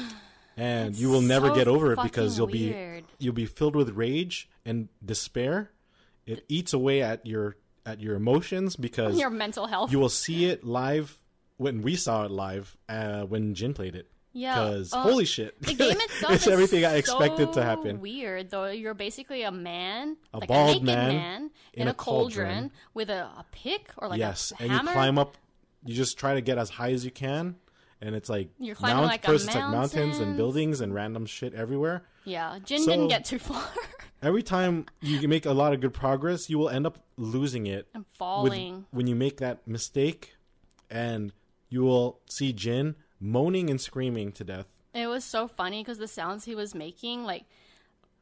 And 0.61 0.97
you 0.97 1.09
will 1.09 1.21
never 1.21 1.49
so 1.51 1.55
get 1.55 1.69
over 1.69 1.93
it 1.93 2.01
because 2.03 2.37
you'll 2.37 2.49
weird. 2.49 3.05
be 3.19 3.25
you'll 3.25 3.33
be 3.33 3.47
filled 3.47 3.77
with 3.77 3.91
rage 3.91 4.49
and 4.65 4.89
despair. 5.05 5.71
It 6.27 6.45
eats 6.49 6.73
away 6.73 7.01
at 7.01 7.25
your 7.25 7.57
at 7.89 8.01
your 8.01 8.15
emotions 8.17 8.77
because 8.77 9.19
your 9.19 9.31
mental 9.31 9.67
health. 9.67 9.91
you 9.91 9.99
will 9.99 10.09
see 10.11 10.45
it 10.45 10.63
live 10.63 11.19
when 11.57 11.81
we 11.83 11.97
saw 11.97 12.25
it 12.25 12.31
live 12.31 12.77
uh, 12.89 13.23
when 13.23 13.55
Jin 13.55 13.73
played 13.75 13.95
it. 13.95 14.07
Yeah, 14.35 14.63
Because 14.63 14.93
uh, 14.93 15.01
holy 15.01 15.25
shit, 15.25 15.61
The 15.63 15.75
game 15.75 15.97
itself 16.01 16.35
it's 16.35 16.47
is 16.47 16.53
everything 16.53 16.85
I 16.85 16.97
expected 16.97 17.55
to 17.55 17.65
happen. 17.65 18.01
Weird 18.01 18.51
though. 18.51 18.67
You're 18.67 18.95
basically 18.95 19.43
a 19.43 19.51
man, 19.51 20.17
A 20.35 20.39
like 20.39 20.49
bald 20.49 20.69
a 20.69 20.73
naked 20.75 20.85
man 20.85 21.15
man, 21.17 21.51
in, 21.73 21.89
a, 21.89 21.95
cauldron, 21.95 22.71
with 22.95 23.09
a, 23.11 23.23
a 23.25 23.45
pick 23.51 23.91
or 23.97 24.09
like 24.09 24.19
yes, 24.19 24.53
and 24.61 24.71
hammer. 24.71 24.91
you 24.91 24.95
climb 24.95 25.19
up. 25.19 25.37
You 25.85 25.95
just 25.95 26.19
try 26.19 26.35
to 26.35 26.41
get 26.43 26.59
as 26.59 26.69
high 26.69 26.91
as 26.93 27.05
you 27.05 27.11
can, 27.11 27.57
and 28.01 28.15
it's 28.15 28.29
like 28.29 28.51
You're 28.59 28.75
climbing 28.75 28.97
mount- 28.99 29.09
like 29.09 29.25
first 29.25 29.47
it's 29.47 29.55
like 29.55 29.69
mountains 29.71 30.19
and 30.19 30.37
buildings 30.37 30.81
and 30.81 30.95
random 30.95 31.27
shit 31.27 31.55
everywhere. 31.55 32.05
Yeah, 32.25 32.59
Jin 32.65 32.83
So- 32.83 32.91
didn't 32.91 33.09
get 33.09 33.25
too 33.25 33.39
far. 33.39 33.65
Every 34.23 34.43
time 34.43 34.87
you 35.01 35.29
make 35.29 35.47
a 35.47 35.53
lot 35.53 35.73
of 35.73 35.81
good 35.81 35.95
progress, 35.95 36.51
you 36.51 36.59
will 36.59 36.69
end 36.69 36.87
up 36.87 36.99
losing 37.17 37.67
it 37.67 37.89
I'm 37.95 38.01
with- 38.01 38.07
falling. 38.17 38.87
when 38.91 39.07
you 39.07 39.15
make 39.15 39.39
that 39.39 39.67
mistake, 39.69 40.35
and 40.91 41.33
you 41.69 41.83
will 41.83 42.21
see 42.29 42.53
Jin 42.53 42.97
moaning 43.21 43.71
and 43.71 43.81
screaming 43.81 44.33
to 44.33 44.45
death. 44.45 44.67
It 44.95 45.07
was 45.07 45.25
so 45.25 45.47
funny 45.47 45.83
because 45.83 45.99
the 45.99 46.09
sounds 46.09 46.45
he 46.45 46.55
was 46.55 46.75
making, 46.75 47.25
like 47.25 47.45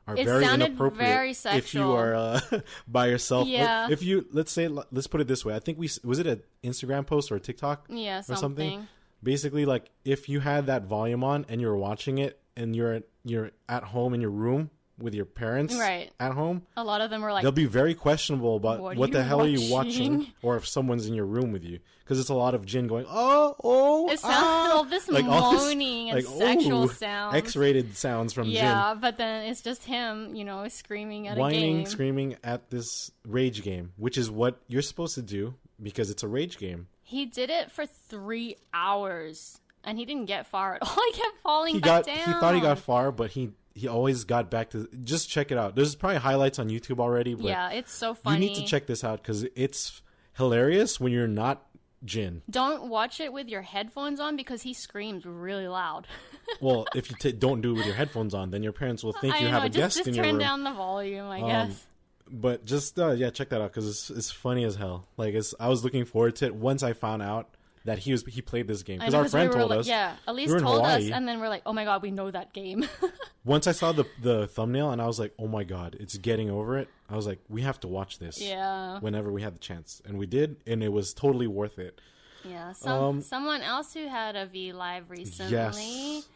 are 0.07 0.17
It 0.17 0.25
very 0.25 0.45
sounded 0.45 0.67
inappropriate 0.67 1.09
very 1.09 1.59
if 1.59 1.75
you 1.75 1.91
are 1.93 2.15
uh, 2.15 2.41
by 2.89 3.07
yourself. 3.07 3.49
Yeah. 3.49 3.89
If 3.91 4.03
you 4.03 4.27
let's 4.33 4.53
say 4.53 4.69
let's 4.69 5.07
put 5.07 5.21
it 5.21 5.29
this 5.29 5.45
way, 5.45 5.55
I 5.55 5.59
think 5.61 5.79
we 5.79 5.89
was 6.05 6.19
it 6.19 6.27
an 6.27 6.43
Instagram 6.63 7.07
post 7.07 7.33
or 7.33 7.37
a 7.37 7.41
TikTok 7.41 7.87
yeah, 7.89 8.23
or 8.29 8.37
something. 8.37 8.87
Basically, 9.27 9.65
like 9.67 9.91
if 10.05 10.29
you 10.29 10.39
had 10.41 10.67
that 10.67 10.85
volume 10.85 11.25
on 11.25 11.45
and 11.49 11.61
you're 11.61 11.77
watching 11.77 12.19
it 12.19 12.39
and 12.57 12.75
you're 12.77 13.01
you're 13.25 13.51
at 13.69 13.83
home 13.83 14.15
in 14.15 14.21
your 14.21 14.31
room 14.31 14.71
with 14.99 15.15
your 15.15 15.27
parents 15.27 15.75
Right. 15.77 16.11
at 16.19 16.33
home, 16.33 16.63
A 16.77 16.83
lot 16.85 17.01
of 17.03 17.11
them 17.11 17.21
were 17.21 17.31
like, 17.33 17.43
they'll 17.43 17.53
be 17.53 17.67
very 17.67 17.95
questionable 17.95 18.57
about 18.57 18.81
What 18.81 18.97
what, 18.97 19.11
the 19.13 19.23
hell 19.23 19.43
are 19.43 19.47
you 19.49 19.71
watching, 19.71 20.19
watching? 20.19 20.33
or 20.43 20.57
if 20.57 20.67
someone's 20.67 21.07
in 21.07 21.13
your 21.13 21.27
room 21.27 21.53
with 21.53 21.65
you, 21.65 21.81
because 22.03 22.19
it's 22.19 22.31
a 22.31 22.35
lot 22.35 22.55
of 22.55 22.65
Jin 22.65 22.87
going, 22.87 23.05
oh, 23.11 23.57
oh, 23.63 24.09
it 24.11 24.21
sounded 24.21 24.37
ah," 24.39 24.73
all 24.77 24.85
this 24.85 25.07
like 25.09 25.27
all 25.27 25.53
this, 25.53 25.61
moaning 25.65 26.09
and 26.11 26.17
like, 26.25 26.39
sexual 26.39 26.85
ooh, 26.85 26.89
sounds. 26.89 27.35
X-rated 27.35 27.95
sounds 27.97 28.33
from 28.33 28.45
Jin. 28.45 28.55
yeah, 28.55 28.95
but 28.99 29.19
then 29.19 29.45
it's 29.47 29.61
just 29.61 29.85
him, 29.85 30.35
you 30.35 30.45
know, 30.45 30.67
screaming 30.69 31.27
at 31.29 31.37
a 31.37 31.41
whining, 31.41 31.79
game. 31.79 31.87
screaming 31.87 32.37
at 32.43 32.71
this 32.71 33.11
rage 33.27 33.63
game, 33.63 33.93
which 33.97 34.17
is 34.17 34.31
what 34.31 34.63
you're 34.69 34.81
supposed 34.83 35.17
to 35.17 35.23
do 35.23 35.55
because 35.83 36.09
it's 36.11 36.23
a 36.23 36.29
rage 36.29 36.57
game. 36.57 36.87
He 37.09 37.25
did 37.25 37.51
it 37.51 37.71
for 37.71 37.87
three 37.87 38.57
hours, 38.75 39.61
and 39.85 39.97
he 39.97 40.05
didn't 40.05 40.27
get 40.27 40.47
far 40.49 40.75
at 40.75 40.83
all. 40.87 40.97
He 41.07 41.13
kept 41.13 41.39
falling 41.43 41.75
He 41.75 41.81
back 41.81 42.05
got 42.05 42.07
down. 42.07 42.17
he 42.35 42.41
thought 42.41 42.55
he 42.57 42.61
got 42.61 42.79
far, 42.81 43.13
but 43.13 43.31
he 43.31 43.51
he 43.75 43.87
always 43.89 44.25
got 44.25 44.51
back 44.51 44.71
to. 44.71 44.89
Just 45.05 45.29
check 45.31 45.53
it 45.53 45.59
out. 45.59 45.77
There's 45.77 45.95
probably 45.95 46.19
highlights 46.19 46.59
on 46.59 46.69
YouTube 46.69 46.99
already, 46.99 47.35
but 47.35 47.45
Yeah, 47.45 47.71
it's 47.71 47.93
so 47.93 48.15
funny. 48.15 48.47
you 48.47 48.51
need 48.51 48.57
to 48.61 48.67
check 48.67 48.87
this 48.87 49.05
out 49.05 49.23
because 49.23 49.45
it's 49.55 50.03
hilarious 50.37 50.99
when 50.99 51.13
you're 51.13 51.29
not 51.29 51.63
Jin. 52.05 52.43
Don't 52.51 52.89
watch 52.89 53.21
it 53.21 53.33
with 53.33 53.49
your 53.49 53.63
headphones 53.63 54.19
on 54.21 54.37
because 54.37 54.63
he 54.63 54.75
screams 54.75 55.25
really 55.25 55.69
loud. 55.69 56.07
Well, 56.61 56.87
if 56.95 57.11
you 57.11 57.17
t- 57.19 57.33
don't 57.33 57.61
do 57.61 57.73
it 57.73 57.75
with 57.79 57.87
your 57.87 57.97
headphones 57.97 58.33
on, 58.33 58.51
then 58.53 58.63
your 58.63 58.71
parents 58.73 59.03
will 59.03 59.13
think 59.13 59.35
I 59.35 59.39
you 59.39 59.45
know, 59.47 59.51
have 59.51 59.65
a 59.65 59.69
just, 59.69 59.79
guest 59.79 59.97
just 59.97 60.09
in 60.09 60.15
your 60.15 60.25
room. 60.25 60.39
Just 60.39 60.49
turn 60.49 60.63
down 60.63 60.65
the 60.65 60.73
volume, 60.79 61.27
I 61.27 61.41
Um, 61.41 61.49
guess. 61.49 61.87
But 62.31 62.65
just 62.65 62.99
uh, 62.99 63.13
yeah, 63.13 63.31
check 63.31 63.51
that 63.51 63.61
out 63.61 63.73
because 63.73 63.89
it's 63.89 64.11
it's 64.11 64.31
funny 64.31 64.65
as 64.65 64.77
hell. 64.77 65.07
Like 65.17 65.35
it's, 65.35 65.55
I 65.61 65.69
was 65.69 65.85
looking 65.85 66.05
forward 66.05 66.37
to 66.37 66.47
it 66.47 66.55
once 66.55 66.83
I 66.83 66.93
found 66.93 67.23
out 67.23 67.57
that 67.85 67.99
he 67.99 68.13
was 68.13 68.25
he 68.27 68.43
played 68.43 68.67
this 68.67 68.83
game 68.83 68.99
because 68.99 69.15
our 69.15 69.29
friend 69.29 69.49
we 69.49 69.55
told 69.55 69.71
like, 69.71 69.81
us. 69.81 69.89
Yeah, 69.89 70.17
Elise 70.27 70.49
we 70.49 70.53
were 70.53 70.59
in 70.59 70.65
told 70.65 70.85
us, 70.85 71.09
and 71.09 71.27
then 71.27 71.41
we're 71.41 71.49
like, 71.49 71.63
oh 71.65 71.73
my 71.73 71.85
god, 71.85 72.03
we 72.03 72.11
know 72.11 72.31
that 72.31 72.53
game. 72.53 72.85
Once 73.45 73.67
I 73.69 73.73
saw 73.73 73.93
the 73.93 74.05
the 74.21 74.49
thumbnail 74.49 74.91
and 74.91 75.01
I 75.01 75.07
was 75.07 75.21
like, 75.21 75.33
oh 75.39 75.47
my 75.47 75.63
god, 75.65 75.97
it's 76.01 76.17
getting 76.19 76.51
over 76.51 76.79
it. 76.79 76.89
I 77.09 77.15
was 77.15 77.27
like, 77.27 77.39
we 77.49 77.63
have 77.63 77.79
to 77.81 77.89
watch 77.89 78.19
this. 78.19 78.41
yeah, 78.41 78.99
Whenever 78.99 79.31
we 79.31 79.41
had 79.41 79.55
the 79.55 79.61
chance, 79.61 80.03
and 80.05 80.19
we 80.19 80.27
did, 80.27 80.57
and 80.67 80.83
it 80.83 80.93
was 80.93 81.15
totally 81.15 81.47
worth 81.47 81.79
it. 81.79 82.01
yeah. 82.45 82.73
Some, 82.73 83.03
Um, 83.03 83.23
someone 83.23 83.63
else 83.63 83.95
who 83.95 84.09
had 84.09 84.35
a 84.35 84.47
V 84.47 84.73
live 84.73 85.09
recently, 85.09 85.53
Yes, 85.53 86.29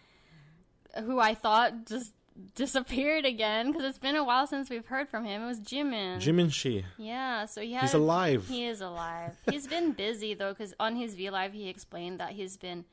who 1.04 1.18
I 1.18 1.34
thought 1.34 1.86
just 1.86 2.12
disappeared 2.54 3.24
again 3.24 3.70
because 3.70 3.84
it's 3.84 3.98
been 3.98 4.16
a 4.16 4.24
while 4.24 4.46
since 4.46 4.70
we've 4.70 4.86
heard 4.86 5.08
from 5.08 5.24
him. 5.24 5.42
It 5.42 5.46
was 5.46 5.60
Jimin. 5.60 6.18
Jimin 6.18 6.52
Shi. 6.52 6.84
Yeah, 6.98 7.46
so 7.46 7.60
he 7.60 7.72
had 7.72 7.82
He's 7.82 7.94
alive. 7.94 8.46
He 8.48 8.66
is 8.66 8.80
alive. 8.80 9.36
he's 9.50 9.66
been 9.66 9.92
busy 9.92 10.34
though, 10.34 10.52
because 10.52 10.74
on 10.80 10.96
his 10.96 11.14
V 11.14 11.30
Live 11.30 11.52
he 11.52 11.68
explained 11.68 12.20
that 12.20 12.30
he's 12.30 12.56
been 12.56 12.84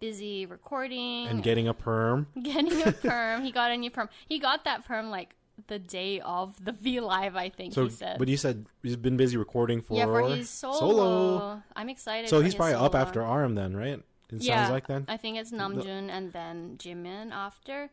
busy 0.00 0.46
recording 0.46 1.26
and 1.28 1.42
getting 1.42 1.68
a 1.68 1.74
perm. 1.74 2.26
getting 2.42 2.82
a 2.82 2.92
perm. 2.92 3.42
he 3.42 3.52
got 3.52 3.70
a 3.70 3.76
new 3.76 3.90
perm. 3.90 4.08
He 4.28 4.38
got 4.38 4.64
that 4.64 4.84
perm 4.84 5.10
like 5.10 5.34
the 5.68 5.78
day 5.78 6.20
of 6.20 6.62
the 6.64 6.72
V 6.72 7.00
Live, 7.00 7.36
I 7.36 7.48
think 7.48 7.72
So, 7.74 7.84
he 7.84 7.90
said. 7.90 8.18
but 8.18 8.28
he 8.28 8.36
said 8.36 8.66
he's 8.82 8.96
been 8.96 9.16
busy 9.16 9.36
recording 9.36 9.80
for 9.80 9.94
yeah, 9.94 10.04
for 10.04 10.22
his 10.28 10.50
solo. 10.50 11.62
I'm 11.74 11.88
excited. 11.88 12.28
So 12.28 12.40
he's 12.40 12.54
probably 12.54 12.74
up 12.74 12.94
after 12.94 13.22
RM 13.22 13.54
then, 13.54 13.76
right? 13.76 14.02
It 14.30 14.42
yeah, 14.42 14.62
sounds 14.62 14.72
like 14.72 14.86
then. 14.88 15.04
I 15.08 15.16
think 15.16 15.38
it's 15.38 15.52
Namjoon 15.52 16.10
and 16.10 16.32
then 16.32 16.76
Jimin 16.78 17.30
after. 17.30 17.90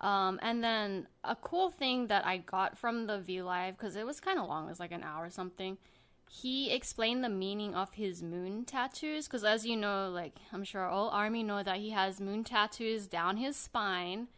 Um, 0.00 0.38
and 0.42 0.62
then 0.62 1.08
a 1.24 1.34
cool 1.36 1.70
thing 1.70 2.06
that 2.06 2.24
I 2.24 2.36
got 2.38 2.78
from 2.78 3.06
the 3.06 3.18
V 3.18 3.42
Live 3.42 3.76
because 3.76 3.96
it 3.96 4.06
was 4.06 4.20
kind 4.20 4.38
of 4.38 4.46
long, 4.48 4.66
it 4.66 4.70
was 4.70 4.80
like 4.80 4.92
an 4.92 5.02
hour 5.02 5.24
or 5.26 5.30
something. 5.30 5.76
he 6.30 6.70
explained 6.70 7.24
the 7.24 7.28
meaning 7.28 7.74
of 7.74 7.94
his 7.94 8.22
moon 8.22 8.64
tattoos 8.64 9.26
because 9.26 9.44
as 9.44 9.64
you 9.64 9.74
know 9.74 10.10
like 10.10 10.34
i'm 10.52 10.62
sure 10.62 10.84
all 10.84 11.08
army 11.08 11.42
know 11.42 11.62
that 11.62 11.78
he 11.78 11.88
has 11.90 12.20
moon 12.20 12.44
tattoos 12.44 13.06
down 13.06 13.38
his 13.38 13.56
spine 13.56 14.28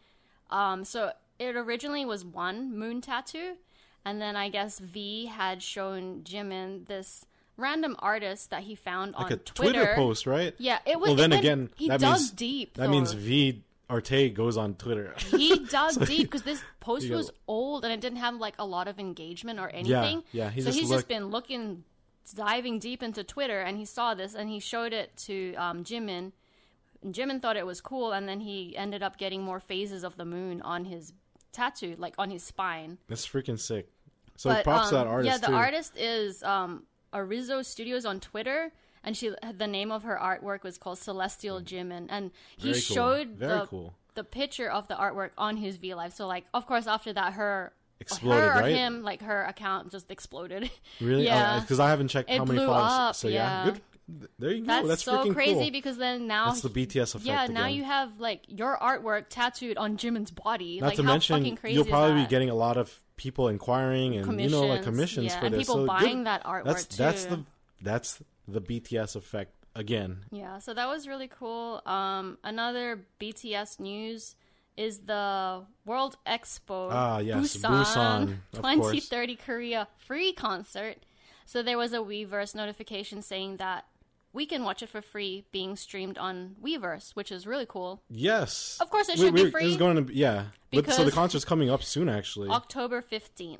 um, 0.49 0.85
so 0.85 1.11
it 1.37 1.53
originally 1.57 2.05
was 2.05 2.23
one 2.23 2.77
moon 2.79 3.01
tattoo 3.01 3.55
and 4.05 4.21
then 4.21 4.37
i 4.37 4.47
guess 4.47 4.79
v 4.79 5.25
had 5.25 5.61
shown 5.61 6.21
jimin 6.23 6.87
this 6.87 7.25
random 7.57 7.93
artist 7.99 8.49
that 8.51 8.63
he 8.63 8.73
found 8.73 9.11
like 9.13 9.25
on 9.25 9.31
a 9.33 9.37
Twitter. 9.37 9.93
post, 9.95 10.25
right? 10.25 10.55
yeah 10.57 10.79
it 10.85 10.97
was 10.97 11.07
Well, 11.09 11.17
then 11.17 11.33
again, 11.33 11.69
he 11.75 11.89
that 11.89 11.99
dug 11.99 12.13
means 12.13 12.31
deep 12.31 12.73
that 12.75 12.83
though. 12.85 12.89
means 12.89 13.11
V 13.11 13.61
Arte 13.91 14.29
goes 14.29 14.57
on 14.57 14.75
Twitter. 14.75 15.13
he 15.17 15.59
dug 15.69 16.05
deep 16.05 16.23
because 16.23 16.43
this 16.43 16.61
post 16.79 17.09
go- 17.09 17.17
was 17.17 17.31
old 17.47 17.83
and 17.83 17.93
it 17.93 17.99
didn't 18.01 18.19
have 18.19 18.35
like 18.35 18.55
a 18.57 18.65
lot 18.65 18.87
of 18.87 18.99
engagement 18.99 19.59
or 19.59 19.69
anything. 19.69 20.23
yeah, 20.31 20.49
he 20.49 20.61
so 20.61 20.67
just 20.67 20.79
he's 20.79 20.89
looked- 20.89 20.99
just 21.01 21.07
been 21.07 21.27
looking, 21.27 21.83
diving 22.35 22.79
deep 22.79 23.03
into 23.03 23.23
Twitter, 23.23 23.59
and 23.61 23.77
he 23.77 23.85
saw 23.85 24.13
this 24.13 24.33
and 24.33 24.49
he 24.49 24.59
showed 24.59 24.93
it 24.93 25.15
to 25.17 25.53
um, 25.55 25.83
Jimin. 25.83 26.31
Jimin 27.05 27.41
thought 27.41 27.57
it 27.57 27.65
was 27.65 27.81
cool, 27.81 28.11
and 28.11 28.29
then 28.29 28.39
he 28.41 28.77
ended 28.77 29.01
up 29.03 29.17
getting 29.17 29.41
more 29.41 29.59
phases 29.59 30.03
of 30.03 30.17
the 30.17 30.25
moon 30.25 30.61
on 30.61 30.85
his 30.85 31.13
tattoo, 31.51 31.95
like 31.97 32.13
on 32.17 32.29
his 32.29 32.43
spine. 32.43 32.99
That's 33.07 33.27
freaking 33.27 33.59
sick. 33.59 33.89
So 34.37 34.49
But 34.51 34.63
props 34.63 34.89
to 34.91 34.99
um, 34.99 35.05
that 35.05 35.09
artist 35.11 35.31
yeah, 35.31 35.37
the 35.39 35.47
too. 35.47 35.53
artist 35.53 35.93
is 35.97 36.43
um, 36.43 36.83
Arizo 37.13 37.65
Studios 37.65 38.05
on 38.05 38.19
Twitter. 38.19 38.71
And 39.03 39.17
she, 39.17 39.31
the 39.57 39.67
name 39.67 39.91
of 39.91 40.03
her 40.03 40.17
artwork 40.21 40.63
was 40.63 40.77
called 40.77 40.99
Celestial 40.99 41.59
mm. 41.59 41.65
Jimin, 41.65 42.07
and 42.09 42.31
he 42.57 42.71
Very 42.71 42.81
cool. 42.81 42.95
showed 42.95 43.27
Very 43.29 43.59
the 43.59 43.65
cool. 43.65 43.93
the 44.13 44.23
picture 44.23 44.69
of 44.69 44.87
the 44.87 44.95
artwork 44.95 45.31
on 45.37 45.57
his 45.57 45.77
V 45.77 45.95
Live. 45.95 46.13
So 46.13 46.27
like, 46.27 46.45
of 46.53 46.67
course, 46.67 46.87
after 46.87 47.11
that, 47.13 47.33
her 47.33 47.73
Exploded, 47.99 48.43
her 48.43 48.51
or 48.51 48.61
right? 48.61 48.75
him, 48.75 49.03
like 49.03 49.21
her 49.21 49.43
account 49.45 49.91
just 49.91 50.09
exploded. 50.09 50.69
Really? 50.99 51.29
Oh, 51.29 51.33
yeah. 51.33 51.53
Uh, 51.53 51.61
because 51.61 51.79
I 51.79 51.89
haven't 51.89 52.09
checked 52.09 52.29
It 52.29 52.37
how 52.37 52.45
many 52.45 52.59
blew 52.59 52.67
followers. 52.67 52.91
up, 52.91 53.15
so 53.15 53.27
yeah, 53.27 53.65
yeah. 53.65 53.71
good. 53.71 53.81
There 54.39 54.51
you 54.51 54.61
go. 54.61 54.67
That's, 54.67 54.87
That's, 54.87 55.03
so 55.03 55.31
crazy 55.31 55.53
cool. 55.53 55.71
because 55.71 55.97
then 55.97 56.27
now 56.27 56.47
That's 56.47 56.61
the 56.61 56.69
BTS 56.69 57.15
effect. 57.15 57.25
yeah, 57.25 57.47
now 57.47 57.65
again. 57.65 57.75
you 57.75 57.83
have 57.83 58.19
like 58.19 58.41
your 58.47 58.77
artwork 58.77 59.25
tattooed 59.29 59.77
on 59.77 59.97
Jimin's 59.97 60.31
body. 60.31 60.79
Not 60.79 60.87
like 60.87 60.95
to 60.97 61.03
how 61.03 61.11
mention, 61.13 61.37
fucking 61.37 61.55
crazy 61.57 61.75
you'll 61.75 61.85
probably 61.85 62.23
be 62.23 62.27
getting 62.27 62.49
a 62.49 62.55
lot 62.55 62.77
of 62.77 62.93
people 63.15 63.47
inquiring 63.47 64.17
and 64.17 64.41
you 64.41 64.49
know 64.49 64.65
like 64.65 64.83
commissions 64.83 65.27
yeah, 65.27 65.39
for 65.39 65.45
and 65.45 65.55
this. 65.55 65.61
people 65.61 65.75
so 65.75 65.85
buying 65.85 66.17
good. 66.19 66.27
that 66.27 66.43
artwork 66.43 66.65
That's 66.65 66.85
too. 66.85 66.97
that's 66.97 67.25
the 67.25 67.43
that's 67.81 68.19
the 68.47 68.61
BTS 68.61 69.15
effect 69.15 69.53
again. 69.75 70.25
Yeah, 70.31 70.59
so 70.59 70.73
that 70.73 70.87
was 70.87 71.07
really 71.07 71.27
cool. 71.29 71.81
Um, 71.85 72.37
another 72.43 73.05
BTS 73.19 73.79
news 73.79 74.35
is 74.77 74.99
the 74.99 75.63
World 75.85 76.17
Expo 76.25 76.89
Ah, 76.91 77.19
yes, 77.19 77.57
Busan, 77.57 77.69
Busan, 77.83 78.21
of 78.53 78.61
course. 78.61 78.91
2030 78.91 79.35
Korea 79.35 79.87
free 79.97 80.33
concert. 80.33 80.97
So 81.45 81.61
there 81.61 81.77
was 81.77 81.91
a 81.93 81.97
Weverse 81.97 82.55
notification 82.55 83.21
saying 83.21 83.57
that 83.57 83.85
we 84.33 84.45
can 84.45 84.63
watch 84.63 84.81
it 84.81 84.87
for 84.87 85.01
free 85.01 85.43
being 85.51 85.75
streamed 85.75 86.17
on 86.17 86.55
Weverse, 86.63 87.11
which 87.17 87.31
is 87.33 87.45
really 87.45 87.65
cool. 87.67 88.01
Yes. 88.09 88.77
Of 88.79 88.89
course 88.89 89.09
it 89.09 89.19
We- 89.19 89.25
should 89.25 89.35
be 89.35 89.51
free. 89.51 89.67
It's 89.67 89.77
going 89.77 89.97
to 89.97 90.03
be 90.03 90.13
yeah. 90.13 90.45
But, 90.71 90.89
so 90.91 91.03
the 91.03 91.11
concert's 91.11 91.43
coming 91.43 91.69
up 91.69 91.83
soon 91.83 92.07
actually. 92.07 92.47
October 92.49 93.01
15th. 93.01 93.59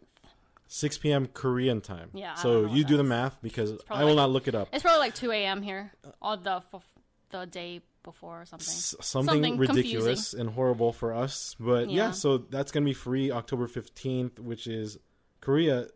6 0.74 0.98
p.m. 1.00 1.28
Korean 1.28 1.82
time. 1.82 2.12
Yeah, 2.14 2.36
So 2.36 2.66
you 2.66 2.86
do 2.86 2.96
the 2.96 3.04
math 3.04 3.42
because 3.42 3.78
I 3.90 4.06
will 4.06 4.12
like- 4.12 4.16
not 4.16 4.30
look 4.30 4.48
it 4.48 4.56
up. 4.56 4.70
It's 4.72 4.82
probably 4.84 5.00
like 5.00 5.16
2 5.16 5.30
a.m. 5.32 5.62
here, 5.62 5.92
on 6.22 6.44
the 6.44 6.62
f- 6.74 6.86
the 7.30 7.46
day 7.46 7.82
before 8.04 8.42
or 8.42 8.46
something. 8.46 8.66
S- 8.66 8.96
something, 9.02 9.44
Something 9.44 9.58
ridiculous 9.58 10.34
and 10.34 10.50
horrible 10.50 10.94
for 10.94 11.14
us. 11.14 11.58
But 11.60 11.90
yeah. 11.90 12.06
Yeah. 12.06 12.12
so 12.12 12.38
that's 12.38 12.72
gonna 12.72 12.86
be 12.86 12.94
free 12.94 13.32
October 13.32 13.68
fifteenth, 13.68 14.40
which 14.40 14.66
is 14.66 14.98
Korea 15.42 15.88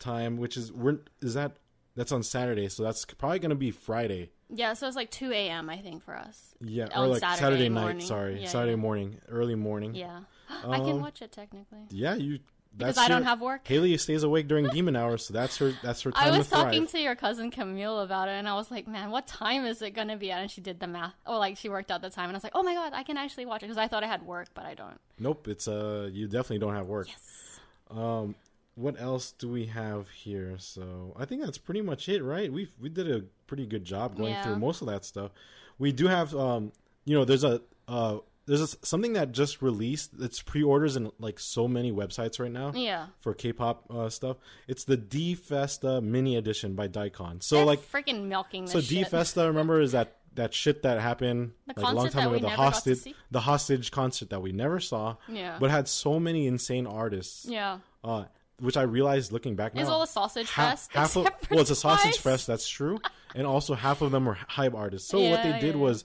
time, 0.00 0.36
which 0.36 0.56
is 0.56 0.72
we're 0.72 0.98
is 1.20 1.34
that 1.34 1.56
that's 1.94 2.10
on 2.12 2.22
Saturday, 2.24 2.68
so 2.68 2.82
that's 2.82 3.04
probably 3.04 3.38
gonna 3.38 3.54
be 3.54 3.70
Friday. 3.70 4.30
Yeah, 4.50 4.74
so 4.74 4.86
it's 4.88 4.96
like 4.96 5.10
2 5.10 5.30
a.m. 5.32 5.70
I 5.70 5.78
think 5.78 6.02
for 6.02 6.14
us. 6.16 6.54
Yeah, 6.60 6.88
On 6.94 7.04
or 7.04 7.08
like 7.08 7.20
Saturday 7.20 7.40
Saturday, 7.40 7.68
night. 7.68 7.80
morning. 7.82 8.06
Sorry, 8.06 8.40
Yeah, 8.42 8.48
Saturday 8.48 8.72
yeah. 8.72 8.76
morning, 8.76 9.20
early 9.28 9.54
morning. 9.54 9.94
Yeah, 9.94 10.20
I 10.50 10.78
can 10.80 10.90
Um, 10.90 11.00
watch 11.00 11.22
it 11.22 11.30
technically. 11.32 11.86
Yeah, 11.90 12.14
you. 12.16 12.40
Because 12.76 12.98
I 12.98 13.08
don't 13.08 13.24
have 13.24 13.40
work. 13.40 13.66
Haley 13.66 13.96
stays 13.98 14.22
awake 14.22 14.48
during 14.48 14.68
demon 14.68 14.96
hours, 14.96 15.26
so 15.26 15.34
that's 15.34 15.56
her. 15.58 15.72
That's 15.82 16.02
her 16.02 16.12
I 16.14 16.30
time 16.30 16.38
was 16.38 16.48
to 16.48 16.54
talking 16.54 16.86
to 16.86 16.98
your 16.98 17.14
cousin 17.14 17.50
Camille 17.50 18.00
about 18.00 18.28
it, 18.28 18.32
and 18.32 18.48
I 18.48 18.54
was 18.54 18.70
like, 18.70 18.88
"Man, 18.88 19.10
what 19.10 19.26
time 19.26 19.66
is 19.66 19.82
it 19.82 19.90
gonna 19.90 20.16
be 20.16 20.30
at?" 20.30 20.40
And 20.40 20.50
she 20.50 20.60
did 20.60 20.80
the 20.80 20.86
math, 20.86 21.14
or 21.26 21.36
like 21.38 21.56
she 21.58 21.68
worked 21.68 21.90
out 21.90 22.00
the 22.00 22.10
time, 22.10 22.26
and 22.26 22.32
I 22.34 22.38
was 22.38 22.44
like, 22.44 22.54
"Oh 22.54 22.62
my 22.62 22.74
god, 22.74 22.92
I 22.94 23.02
can 23.02 23.16
actually 23.16 23.46
watch 23.46 23.62
it," 23.62 23.66
because 23.66 23.76
I 23.78 23.88
thought 23.88 24.02
I 24.02 24.06
had 24.06 24.22
work, 24.26 24.48
but 24.54 24.64
I 24.64 24.74
don't. 24.74 24.98
Nope, 25.18 25.48
it's 25.48 25.68
uh, 25.68 26.08
you 26.12 26.26
definitely 26.26 26.58
don't 26.60 26.74
have 26.74 26.86
work. 26.86 27.08
Yes. 27.08 27.60
Um, 27.90 28.34
what 28.74 28.98
else 28.98 29.32
do 29.32 29.48
we 29.48 29.66
have 29.66 30.08
here? 30.08 30.54
So 30.58 31.14
I 31.18 31.26
think 31.26 31.42
that's 31.42 31.58
pretty 31.58 31.82
much 31.82 32.08
it, 32.08 32.22
right? 32.22 32.50
We 32.50 32.68
we 32.80 32.88
did 32.88 33.10
a 33.10 33.22
pretty 33.46 33.66
good 33.66 33.84
job 33.84 34.16
going 34.16 34.32
Yeah. 34.32 34.42
through 34.44 34.56
most 34.56 34.80
of 34.80 34.88
that 34.88 35.04
stuff. 35.04 35.30
We 35.78 35.92
do 35.92 36.06
have 36.06 36.34
um, 36.34 36.72
you 37.04 37.14
know, 37.18 37.24
there's 37.26 37.44
a 37.44 37.60
uh, 37.86 38.18
there's 38.46 38.60
a, 38.60 38.66
something 38.84 39.12
that 39.14 39.32
just 39.32 39.62
released. 39.62 40.10
It's 40.20 40.42
pre-orders 40.42 40.96
in 40.96 41.10
like 41.18 41.38
so 41.38 41.68
many 41.68 41.92
websites 41.92 42.40
right 42.40 42.50
now. 42.50 42.72
Yeah, 42.74 43.06
For 43.20 43.34
K-pop 43.34 43.86
uh, 43.90 44.08
stuff, 44.08 44.36
it's 44.68 44.84
the 44.84 44.96
D 44.96 45.34
Festa 45.34 46.00
Mini 46.00 46.36
Edition 46.36 46.74
by 46.74 46.88
DICON. 46.88 47.40
So 47.40 47.56
They're 47.56 47.64
like, 47.64 47.80
freaking 47.90 48.24
milking 48.24 48.64
this 48.64 48.72
so 48.72 48.80
D 48.80 49.04
Festa, 49.04 49.46
remember, 49.46 49.80
is 49.80 49.92
that 49.92 50.16
that 50.34 50.54
shit 50.54 50.82
that 50.82 50.98
happened 51.00 51.52
The 51.66 51.80
like 51.80 51.92
a 51.92 51.94
long 51.94 52.08
time 52.08 52.28
ago? 52.28 52.38
The 52.38 52.40
never 52.42 52.56
got 52.56 52.56
to 52.56 52.62
hostage, 52.62 53.14
the 53.30 53.40
hostage 53.40 53.90
concert 53.90 54.30
that 54.30 54.40
we 54.40 54.50
never 54.52 54.80
saw, 54.80 55.16
Yeah. 55.28 55.58
but 55.60 55.70
had 55.70 55.88
so 55.88 56.18
many 56.18 56.46
insane 56.46 56.86
artists. 56.86 57.44
yeah, 57.44 57.78
Uh, 58.02 58.24
which 58.58 58.76
I 58.76 58.82
realized 58.82 59.30
looking 59.32 59.56
back 59.56 59.74
now, 59.74 59.80
it's 59.82 59.90
all 59.90 60.02
a 60.02 60.06
sausage 60.06 60.46
fest. 60.48 60.92
half 60.92 61.16
of 61.16 61.28
well, 61.50 61.60
it's 61.60 61.70
a 61.70 61.74
sausage 61.76 62.16
fest. 62.18 62.46
That's 62.46 62.66
true, 62.68 62.98
and 63.34 63.46
also 63.46 63.74
half 63.74 64.02
of 64.02 64.10
them 64.10 64.24
were 64.24 64.34
HYBE 64.50 64.74
artists. 64.74 65.08
So 65.08 65.18
what 65.20 65.42
they 65.42 65.58
did 65.60 65.74
yeah, 65.74 65.80
was 65.80 66.04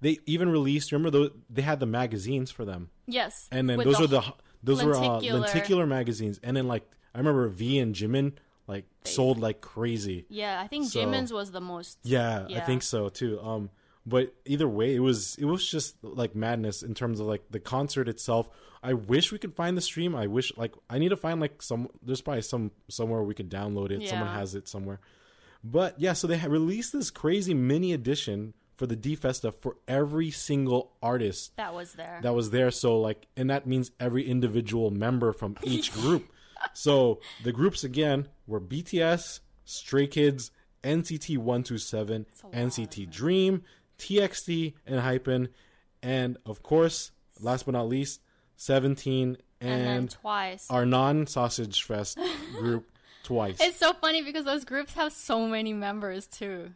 they 0.00 0.18
even 0.26 0.48
released. 0.50 0.92
Remember, 0.92 1.10
those, 1.10 1.30
they 1.50 1.62
had 1.62 1.80
the 1.80 1.86
magazines 1.86 2.50
for 2.50 2.64
them, 2.64 2.90
Yes, 3.06 3.48
and 3.50 3.68
then 3.68 3.78
those 3.78 3.98
were 4.00 4.06
the 4.06 4.22
those 4.62 4.82
were 4.84 4.94
uh, 4.94 5.00
lenticular- 5.00 5.40
lenticular 5.40 5.86
magazines. 5.86 6.40
And 6.42 6.56
then 6.56 6.66
like 6.68 6.88
I 7.14 7.18
remember 7.18 7.48
V 7.48 7.78
and 7.78 7.94
Jimin 7.94 8.32
like 8.66 8.84
sold 9.04 9.38
like 9.38 9.60
crazy. 9.60 10.26
Yeah, 10.28 10.60
I 10.60 10.66
think 10.66 10.86
So- 10.86 11.00
Jimin's 11.00 11.32
was 11.32 11.50
the 11.50 11.60
most. 11.60 11.98
Yeah, 12.02 12.46
I 12.54 12.60
think 12.60 12.82
so 12.82 13.08
too. 13.08 13.40
Um, 13.40 13.70
but 14.06 14.34
either 14.46 14.66
way, 14.68 14.94
it 14.94 15.00
was 15.00 15.36
it 15.36 15.44
was 15.44 15.68
just 15.68 15.96
like 16.02 16.34
madness 16.34 16.82
in 16.82 16.94
terms 16.94 17.20
of 17.20 17.26
like 17.26 17.42
the 17.50 17.60
concert 17.60 18.08
itself. 18.08 18.48
I 18.82 18.92
wish 18.94 19.32
we 19.32 19.38
could 19.38 19.54
find 19.54 19.76
the 19.76 19.80
stream. 19.80 20.14
I 20.14 20.28
wish 20.28 20.52
like 20.56 20.74
I 20.88 20.98
need 20.98 21.08
to 21.10 21.16
find 21.16 21.40
like 21.40 21.60
some. 21.62 21.88
There's 22.02 22.20
probably 22.20 22.42
some 22.42 22.70
somewhere 22.88 23.22
we 23.22 23.34
could 23.34 23.50
download 23.50 23.90
it. 23.90 24.08
Someone 24.08 24.28
has 24.28 24.54
it 24.54 24.68
somewhere. 24.68 25.00
But 25.64 25.98
yeah, 26.00 26.12
so 26.12 26.26
they 26.28 26.38
released 26.46 26.92
this 26.92 27.10
crazy 27.10 27.52
mini 27.54 27.92
edition 27.92 28.54
for 28.78 28.86
the 28.86 28.96
D 28.96 29.14
Festa 29.16 29.52
for 29.52 29.76
every 29.86 30.30
single 30.30 30.92
artist 31.02 31.54
That 31.56 31.74
was 31.74 31.92
there. 31.92 32.20
that 32.22 32.34
was 32.34 32.50
there. 32.50 32.70
So 32.70 32.98
like, 33.00 33.26
and 33.36 33.50
that 33.50 33.66
means 33.66 33.90
every 34.00 34.26
individual 34.26 34.90
member 34.90 35.32
from 35.34 35.56
each 35.62 35.92
group. 36.00 36.30
so 36.72 37.20
the 37.44 37.52
groups 37.52 37.84
again 37.84 38.28
were 38.46 38.60
BTS, 38.60 39.40
Stray 39.66 40.06
Kids, 40.06 40.50
NCT 40.82 41.36
One 41.38 41.62
Two 41.64 41.76
Seven, 41.76 42.24
NCT 42.54 43.10
Dream, 43.10 43.62
TXT, 43.98 44.74
Enhypen, 44.88 45.48
and 46.02 46.38
of 46.46 46.62
course, 46.62 47.10
last 47.40 47.66
but 47.66 47.72
not 47.72 47.88
least, 47.88 48.20
Seventeen 48.56 49.36
and 49.60 49.86
and 49.88 50.10
twice. 50.10 50.66
our 50.70 50.86
non-Sausage 50.86 51.82
Fest 51.82 52.18
group 52.58 52.88
twice. 53.24 53.56
It's 53.60 53.76
so 53.78 53.92
funny 53.92 54.22
because 54.22 54.44
those 54.44 54.64
groups 54.64 54.94
have 54.94 55.12
so 55.12 55.46
many 55.48 55.72
members 55.72 56.26
too. 56.28 56.70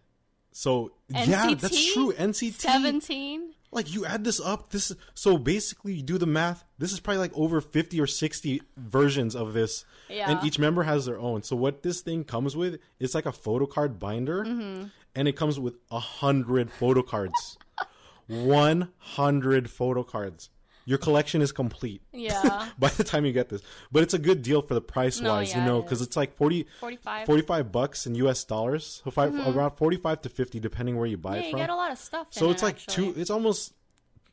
So 0.53 0.93
yeah, 1.09 1.55
that's 1.55 1.93
true. 1.95 2.13
NCT 2.13 2.53
Seventeen. 2.61 3.55
like 3.71 3.93
you 3.95 4.05
add 4.07 4.23
this 4.25 4.39
up 4.41 4.71
this 4.71 4.93
so 5.15 5.39
basically 5.39 5.95
you 5.95 6.03
do 6.03 6.19
the 6.19 6.27
math 6.27 6.63
this 6.79 6.93
is 6.93 7.01
probably 7.01 7.19
like 7.19 7.33
over 7.35 7.61
50 7.61 8.01
or 8.01 8.07
60 8.07 8.61
versions 8.77 9.35
of 9.35 9.55
this 9.55 9.85
Yeah. 10.11 10.31
and 10.31 10.45
each 10.47 10.59
member 10.59 10.83
has 10.83 11.07
their 11.07 11.19
own 11.19 11.43
so 11.43 11.57
what 11.57 11.83
this 11.83 12.01
thing 12.03 12.25
comes 12.25 12.55
with 12.55 12.79
it's 13.01 13.15
like 13.15 13.27
a 13.27 13.33
photo 13.33 13.65
card 13.67 13.99
binder 13.99 14.45
Mm-hmm. 14.45 14.85
and 15.15 15.29
it 15.29 15.37
comes 15.37 15.59
with 15.59 15.75
a 15.91 15.99
hundred 16.01 16.71
photo 16.71 17.03
cards 17.03 17.57
100 18.29 19.71
photo 19.71 20.03
cards 20.03 20.51
your 20.85 20.99
collection 20.99 21.43
is 21.43 21.53
complete 21.53 22.03
Yeah. 22.13 22.69
by 22.79 22.89
the 22.89 23.05
time 23.05 23.25
you 23.25 23.33
get 23.33 23.49
this 23.49 23.63
but 23.91 24.03
it's 24.03 24.15
a 24.15 24.19
good 24.19 24.43
deal 24.43 24.63
for 24.63 24.75
the 24.75 24.81
price 24.81 25.21
No, 25.21 25.31
wise 25.35 25.51
yeah, 25.51 25.61
you 25.61 25.65
know 25.67 25.81
because 25.83 26.01
is. 26.01 26.07
it's 26.09 26.17
like 26.17 26.35
40 26.35 26.67
45. 26.81 27.27
45 27.27 27.73
bucks 27.73 28.07
in 28.07 28.15
us 28.17 28.45
dollars 28.45 29.01
so 29.05 29.11
five, 29.11 29.35
around 29.35 29.73
45 29.73 30.23
to 30.23 30.29
50 30.29 30.61
depending 30.61 30.97
where 30.97 31.07
you 31.07 31.17
buy 31.17 31.33
Mm-hmm. 31.33 31.35
yeah, 31.37 31.41
it 31.41 31.45
you 31.47 31.51
from 31.53 31.61
get 31.61 31.71
a 31.71 31.77
lot 31.77 31.93
of 31.93 31.99
stuff. 31.99 32.27
so 32.31 32.51
it's 32.51 32.63
it, 32.63 32.67
like 32.67 32.75
actually. 32.77 33.13
two. 33.13 33.21
It's 33.21 33.31
almost 33.31 33.75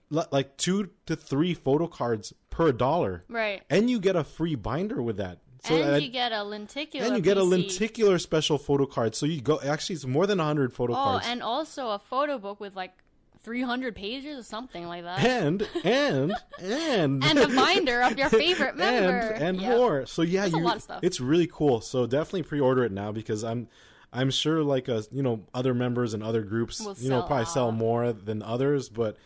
like 0.10 0.58
two 0.58 0.90
to 1.06 1.16
three 1.16 1.54
photo 1.54 1.88
cards 1.88 2.34
per 2.50 2.72
dollar, 2.72 3.24
Right. 3.30 3.62
and 3.70 3.90
you 3.90 4.00
get 4.00 4.16
a 4.16 4.24
free 4.24 4.56
binder 4.56 5.02
with 5.02 5.18
that. 5.18 5.38
So 5.66 5.76
and 5.76 6.02
you 6.02 6.10
get 6.10 6.32
a 6.32 6.44
lenticular. 6.44 7.06
and 7.06 7.16
you 7.16 7.22
get 7.22 7.38
a 7.38 7.44
lenticular 7.44 8.18
special 8.18 8.58
photo 8.58 8.86
card. 8.86 9.14
So 9.14 9.26
you 9.26 9.42
go. 9.42 9.60
Actually, 9.62 9.98
it's 9.98 10.06
more 10.06 10.26
than 10.26 10.40
hundred 10.40 10.74
photo 10.74 10.94
Oh, 10.94 10.96
cards. 10.96 11.26
and 11.28 11.44
also 11.44 11.90
a 11.90 12.00
photo 12.00 12.38
book 12.40 12.60
with 12.60 12.76
like 12.76 12.94
300 13.42 13.96
pages 13.96 14.40
or 14.40 14.44
something 14.44 14.86
like 14.88 15.04
that. 15.04 15.24
and 15.24 15.68
and 15.84 16.34
and 16.62 17.24
and 17.30 17.40
a 17.40 17.48
binder 17.48 18.02
of 18.02 18.18
your 18.18 18.30
favorite 18.30 18.76
member. 18.78 19.18
and 19.18 19.44
and 19.44 19.62
Yep. 19.62 19.78
more. 19.78 20.06
So 20.06 20.22
yeah, 20.22 20.46
a 20.46 20.50
you, 20.50 20.60
lot 20.60 20.76
of 20.78 20.82
stuff. 20.84 21.00
it's 21.04 21.20
really 21.20 21.48
cool. 21.48 21.82
So 21.82 22.06
definitely 22.06 22.44
pre-order 22.44 22.84
it 22.84 22.92
now 22.92 23.12
because 23.12 23.44
I'm 23.44 23.68
I'm 24.12 24.30
sure 24.32 24.64
like 24.64 24.90
uh 24.90 25.02
you 25.12 25.24
know 25.24 25.46
other 25.54 25.74
members 25.74 26.14
and 26.14 26.22
other 26.24 26.42
groups 26.42 26.80
Will 26.82 26.96
you 27.00 27.10
know 27.10 27.22
probably 27.24 27.46
sell 27.46 27.72
more 27.72 28.12
than 28.12 28.42
others, 28.44 28.90
but 28.90 29.18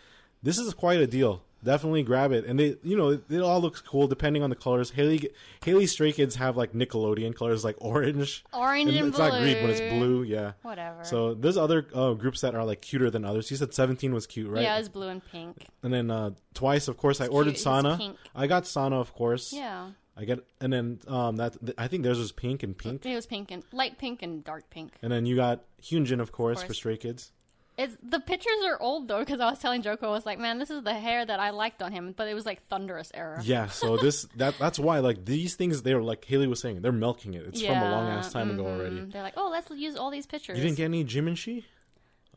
this 0.44 0.58
is 0.60 0.74
quite 0.74 1.00
a 1.00 1.08
deal. 1.08 1.42
Definitely 1.64 2.04
grab 2.04 2.32
it, 2.32 2.46
and 2.46 2.60
they 2.60 2.76
you 2.84 2.98
know 2.98 3.10
it, 3.10 3.24
it 3.30 3.40
all 3.42 3.62
looks 3.62 3.80
cool 3.82 4.08
depending 4.08 4.44
on 4.44 4.50
the 4.50 4.56
colors. 4.56 4.92
Haley 4.92 5.30
Haley 5.64 5.88
Stray 5.88 6.12
Kids 6.12 6.36
have 6.36 6.58
like 6.58 6.74
Nickelodeon 6.74 7.36
colors 7.36 7.64
like 7.64 7.76
orange, 7.80 8.44
Orange 8.54 8.94
and, 8.94 9.08
it's 9.08 9.18
blue. 9.18 9.30
not 9.30 9.42
green, 9.42 9.58
but 9.62 9.70
it's 9.70 9.94
blue. 9.94 10.24
Yeah. 10.24 10.54
Whatever. 10.62 11.04
So 11.04 11.34
there's 11.34 11.58
other 11.58 11.86
uh, 11.94 12.14
groups 12.14 12.42
that 12.42 12.54
are 12.56 12.66
like 12.66 12.82
cuter 12.82 13.10
than 13.10 13.24
others. 13.26 13.50
You 13.50 13.58
said 13.58 13.74
17 13.74 14.14
was 14.14 14.28
cute, 14.28 14.50
right? 14.50 14.62
Yeah, 14.64 14.78
it's 14.78 14.90
blue 14.90 15.08
and 15.08 15.22
pink. 15.32 15.66
And 15.82 15.94
then 15.94 16.12
uh, 16.12 16.32
twice, 16.54 16.88
of 16.88 16.98
course, 16.98 17.22
I 17.22 17.28
ordered 17.28 17.52
cute. 17.52 17.56
It's 17.56 17.64
Sana. 17.64 18.16
I 18.36 18.48
got 18.48 18.68
Sana, 18.68 19.00
of 19.00 19.14
course. 19.14 19.54
Yeah. 19.54 19.92
I 20.16 20.26
get, 20.26 20.46
and 20.62 20.72
then 20.72 21.00
um, 21.08 21.38
that 21.38 21.60
th- 21.60 21.74
I 21.78 21.88
think 21.88 22.04
theirs 22.04 22.20
was 22.20 22.32
pink 22.32 22.62
and 22.62 22.78
pink, 22.78 23.04
It 23.04 23.16
was 23.16 23.26
pink 23.26 23.50
and 23.50 23.64
light 23.72 23.98
pink 23.98 24.22
and 24.22 24.44
dark 24.44 24.70
pink. 24.70 24.92
and 25.02 25.12
then 25.12 25.26
you 25.26 25.36
got 25.36 25.64
Hyunjin, 25.82 26.20
of 26.20 26.32
course, 26.32 26.62
for 26.62 26.68
course. 26.68 26.78
Stray 26.78 26.98
Kids. 26.98 27.32
It's 27.76 27.98
the 28.04 28.20
pictures 28.20 28.54
are 28.66 28.80
old 28.80 29.08
though 29.08 29.20
because 29.20 29.40
I 29.40 29.50
was 29.50 29.58
telling 29.58 29.82
Joko 29.82 30.08
I 30.08 30.12
was 30.12 30.26
like, 30.28 30.38
man, 30.38 30.60
this 30.60 30.70
is 30.70 30.84
the 30.84 30.94
hair 30.94 31.26
that 31.26 31.40
I 31.40 31.50
liked 31.50 31.82
on 31.82 31.92
him, 31.92 32.14
but 32.16 32.28
it 32.28 32.36
was 32.36 32.46
like 32.46 32.68
thunderous 32.68 33.12
era. 33.16 33.42
Yeah, 33.44 33.68
so 33.68 33.98
this 34.02 34.28
that 34.38 34.56
that's 34.60 34.78
why 34.78 35.00
like 35.00 35.26
these 35.26 35.56
things 35.56 35.82
they're 35.82 36.02
like 36.02 36.24
Haley 36.24 36.46
was 36.48 36.60
saying 36.60 36.82
they're 36.82 36.92
milking 36.92 37.34
it. 37.34 37.46
It's 37.48 37.62
from 37.62 37.78
a 37.78 37.90
long 37.90 38.10
ass 38.10 38.32
time 38.32 38.52
ago 38.52 38.64
mhm. 38.64 38.80
already. 38.80 39.00
They're 39.12 39.24
like, 39.24 39.34
oh, 39.38 39.50
let's 39.50 39.72
use 39.72 39.96
all 39.96 40.12
these 40.12 40.28
pictures. 40.28 40.58
You 40.58 40.64
didn't 40.64 40.78
get 40.78 40.86
any 40.86 41.04
Jiminshi, 41.04 41.64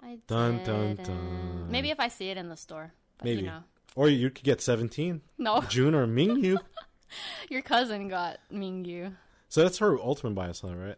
I 0.02 0.18
Dun, 0.26 0.62
dun, 0.64 0.96
dun. 0.96 1.66
Maybe 1.70 1.90
if 1.90 2.00
I 2.00 2.08
see 2.08 2.30
it 2.30 2.36
in 2.38 2.48
the 2.48 2.56
store. 2.56 2.92
Maybe, 3.22 3.40
You 3.40 3.46
know. 3.46 3.62
or 3.94 4.08
you 4.08 4.30
could 4.30 4.44
get 4.44 4.60
17, 4.60 5.20
No, 5.38 5.60
Jun 5.68 5.94
or 5.94 6.06
Mingyu. 6.06 6.58
your 7.50 7.62
cousin 7.62 8.08
got 8.08 8.38
Mingyu. 8.52 9.14
so 9.48 9.62
that's 9.62 9.78
her 9.78 9.98
ultimate 9.98 10.34
bias, 10.34 10.60
huh, 10.60 10.74
right? 10.74 10.96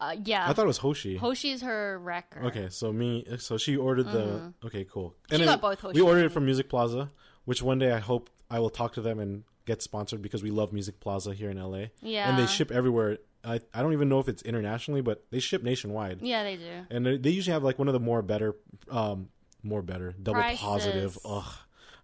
Uh, 0.00 0.16
yeah. 0.24 0.48
I 0.48 0.52
thought 0.52 0.64
it 0.64 0.68
was 0.68 0.78
Hoshi. 0.78 1.16
Hoshi's 1.16 1.62
her 1.62 1.98
wrecker. 1.98 2.44
Okay, 2.46 2.68
so 2.70 2.92
me, 2.92 3.24
so 3.38 3.58
she 3.58 3.76
ordered 3.76 4.04
the. 4.06 4.52
Okay, 4.64 4.84
cool. 4.90 5.14
Mm-hmm. 5.28 5.36
She 5.40 5.44
got 5.44 5.60
both 5.60 5.80
Hoshi. 5.80 5.94
We 6.00 6.00
ordered 6.06 6.24
it 6.26 6.32
from 6.32 6.46
Music 6.46 6.68
Plaza, 6.68 7.10
which 7.44 7.62
one 7.62 7.78
day 7.78 7.92
I 7.92 7.98
hope 7.98 8.30
I 8.50 8.58
will 8.60 8.70
talk 8.70 8.94
to 8.94 9.00
them 9.02 9.18
and 9.20 9.44
get 9.66 9.82
sponsored 9.82 10.22
because 10.22 10.42
we 10.42 10.50
love 10.50 10.72
Music 10.72 10.98
Plaza 11.00 11.34
here 11.34 11.50
in 11.50 11.58
LA. 11.62 11.86
Yeah. 12.00 12.28
and 12.30 12.38
they 12.38 12.46
ship 12.46 12.70
everywhere. 12.72 13.18
I 13.44 13.60
I 13.74 13.82
don't 13.82 13.92
even 13.92 14.08
know 14.08 14.18
if 14.20 14.28
it's 14.28 14.42
internationally, 14.42 15.00
but 15.02 15.24
they 15.30 15.38
ship 15.38 15.62
nationwide, 15.62 16.20
Yeah, 16.22 16.42
they 16.44 16.56
do. 16.56 16.86
and 16.90 17.06
they, 17.06 17.16
they 17.18 17.30
usually 17.30 17.52
have 17.54 17.62
like 17.62 17.78
one 17.78 17.88
of 17.88 17.94
the 17.94 18.00
more 18.00 18.20
better, 18.22 18.56
um, 18.90 19.28
more 19.62 19.80
better 19.82 20.14
double 20.22 20.40
Prices. 20.40 20.60
positive. 20.60 21.18
Ugh, 21.24 21.44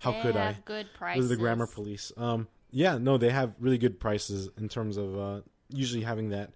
how 0.00 0.12
they 0.12 0.20
could 0.22 0.36
I? 0.36 0.52
have 0.52 0.64
good 0.64 0.86
This 0.86 0.96
prices. 0.96 1.24
is 1.24 1.30
the 1.30 1.36
grammar 1.36 1.66
police. 1.66 2.12
Um, 2.16 2.48
yeah, 2.70 2.96
no, 2.98 3.16
they 3.18 3.30
have 3.30 3.54
really 3.60 3.78
good 3.78 3.98
prices 4.00 4.48
in 4.58 4.68
terms 4.68 4.96
of 4.96 5.18
uh, 5.18 5.40
usually 5.70 6.02
having 6.04 6.30
that, 6.30 6.52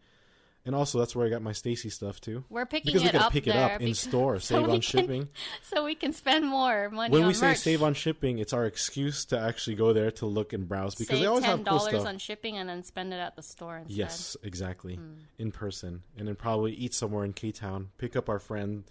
and 0.67 0.75
also 0.75 0.99
that's 0.99 1.17
where 1.17 1.27
I 1.27 1.31
got 1.31 1.43
my 1.43 1.53
STAYC 1.53 1.91
stuff 1.91 2.21
too. 2.21 2.45
We're 2.51 2.67
picking 2.67 2.89
Because 2.93 3.03
we 3.03 3.09
it 3.09 3.13
gotta 3.13 3.27
up 3.27 3.33
pick 3.33 3.47
it 3.47 3.57
up 3.57 3.81
in 3.81 3.95
store, 3.95 4.39
save 4.41 4.59
we 4.59 4.65
on 4.65 4.71
can- 4.73 4.81
shipping. 4.81 5.29
so 5.63 5.85
we 5.85 5.95
can 5.95 6.13
spend 6.13 6.47
more 6.47 6.91
money 6.91 7.13
when 7.13 7.27
we 7.27 7.35
say 7.35 7.55
save 7.55 7.83
on 7.83 7.95
shipping, 7.95 8.39
it's 8.39 8.53
our 8.53 8.67
excuse 8.67 9.25
to 9.27 9.39
actually 9.39 9.77
go 9.77 9.93
there 9.93 10.11
to 10.13 10.27
look 10.27 10.53
and 10.53 10.69
browse 10.69 10.95
because 10.95 11.09
Save 11.09 11.21
they 11.21 11.27
always 11.27 11.45
ten 11.45 11.59
have 11.59 11.67
cool 11.67 11.79
dollars 11.79 11.95
stuff. 11.95 12.07
on 12.07 12.19
shipping 12.19 12.57
and 12.59 12.69
then 12.69 12.83
spend 12.85 13.13
it 13.13 13.17
at 13.19 13.37
the 13.37 13.43
store 13.43 13.79
instead. 13.79 13.97
yes, 13.97 14.37
exactly, 14.43 14.97
Hmm. 14.97 15.15
in 15.39 15.51
person, 15.53 16.03
and 16.17 16.29
then 16.29 16.35
probably 16.37 16.73
eat 16.75 16.95
somewhere 16.95 17.25
in 17.25 17.33
K 17.33 17.53
Town. 17.53 17.89
Pick 17.99 18.15
up 18.17 18.29
our 18.29 18.39
friend 18.39 18.85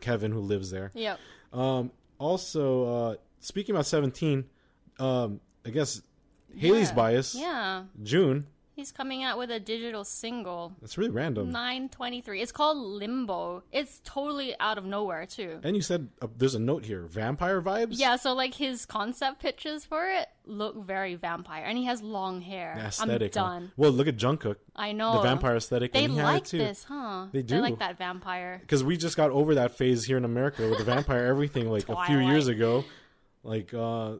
Kevin 0.00 0.32
who 0.32 0.40
lives 0.40 0.70
there. 0.70 0.90
Yep. 0.94 1.20
Um, 1.52 1.90
also, 2.18 2.84
uh, 2.84 3.14
speaking 3.40 3.74
about 3.74 3.86
seventeen, 3.86 4.44
um, 4.98 5.40
I 5.66 5.70
guess 5.70 6.02
Haley's 6.56 6.88
Yeah. 6.88 6.94
bias, 6.94 7.34
Yeah. 7.34 7.84
Jun. 8.02 8.46
He's 8.74 8.90
coming 8.90 9.22
out 9.22 9.38
with 9.38 9.50
a 9.50 9.60
digital 9.60 10.02
single. 10.04 10.72
That's 10.80 10.96
really 10.96 11.10
random. 11.10 11.50
923. 11.50 12.40
It's 12.40 12.52
called 12.52 12.78
Limbo. 12.78 13.64
It's 13.70 14.00
totally 14.04 14.54
out 14.58 14.78
of 14.78 14.84
nowhere, 14.84 15.26
too. 15.26 15.60
And 15.62 15.76
you 15.76 15.82
said 15.82 16.08
uh, 16.22 16.28
there's 16.36 16.54
a 16.54 16.58
note 16.58 16.86
here: 16.86 17.02
vampire 17.02 17.60
vibes. 17.60 17.88
Yeah, 17.92 18.16
so 18.16 18.32
like 18.32 18.54
his 18.54 18.86
concept 18.86 19.40
pictures 19.40 19.84
for 19.84 20.08
it 20.08 20.28
look 20.46 20.86
very 20.86 21.14
vampire, 21.14 21.64
and 21.64 21.76
he 21.78 21.84
has 21.84 22.02
long 22.02 22.40
hair. 22.40 22.74
aesthetic. 22.78 23.36
I'm 23.36 23.42
huh? 23.42 23.50
done. 23.50 23.72
Well, 23.76 23.90
look 23.90 24.08
at 24.08 24.16
Jungkook, 24.16 24.56
I 24.74 24.92
know 24.92 25.16
the 25.16 25.22
vampire 25.22 25.56
aesthetic. 25.56 25.92
They 25.92 26.04
and 26.04 26.14
he 26.14 26.18
had 26.18 26.28
it 26.28 26.32
like 26.32 26.48
this, 26.48 26.84
huh? 26.84 27.26
They 27.32 27.40
They 27.40 27.56
do. 27.56 27.60
like 27.60 27.78
that 27.78 27.98
vampire. 27.98 28.58
because 28.60 28.82
we 28.82 28.96
just 28.96 29.16
got 29.16 29.30
over 29.30 29.54
that 29.56 29.72
phase 29.72 30.04
here 30.04 30.16
in 30.16 30.24
America 30.24 30.68
with 30.68 30.78
the 30.78 30.84
vampire 30.84 31.26
everything 31.26 31.70
like 31.70 31.88
a 31.88 32.04
few 32.06 32.18
years 32.18 32.48
ago, 32.48 32.84
like 33.42 33.72
uh, 33.74 34.16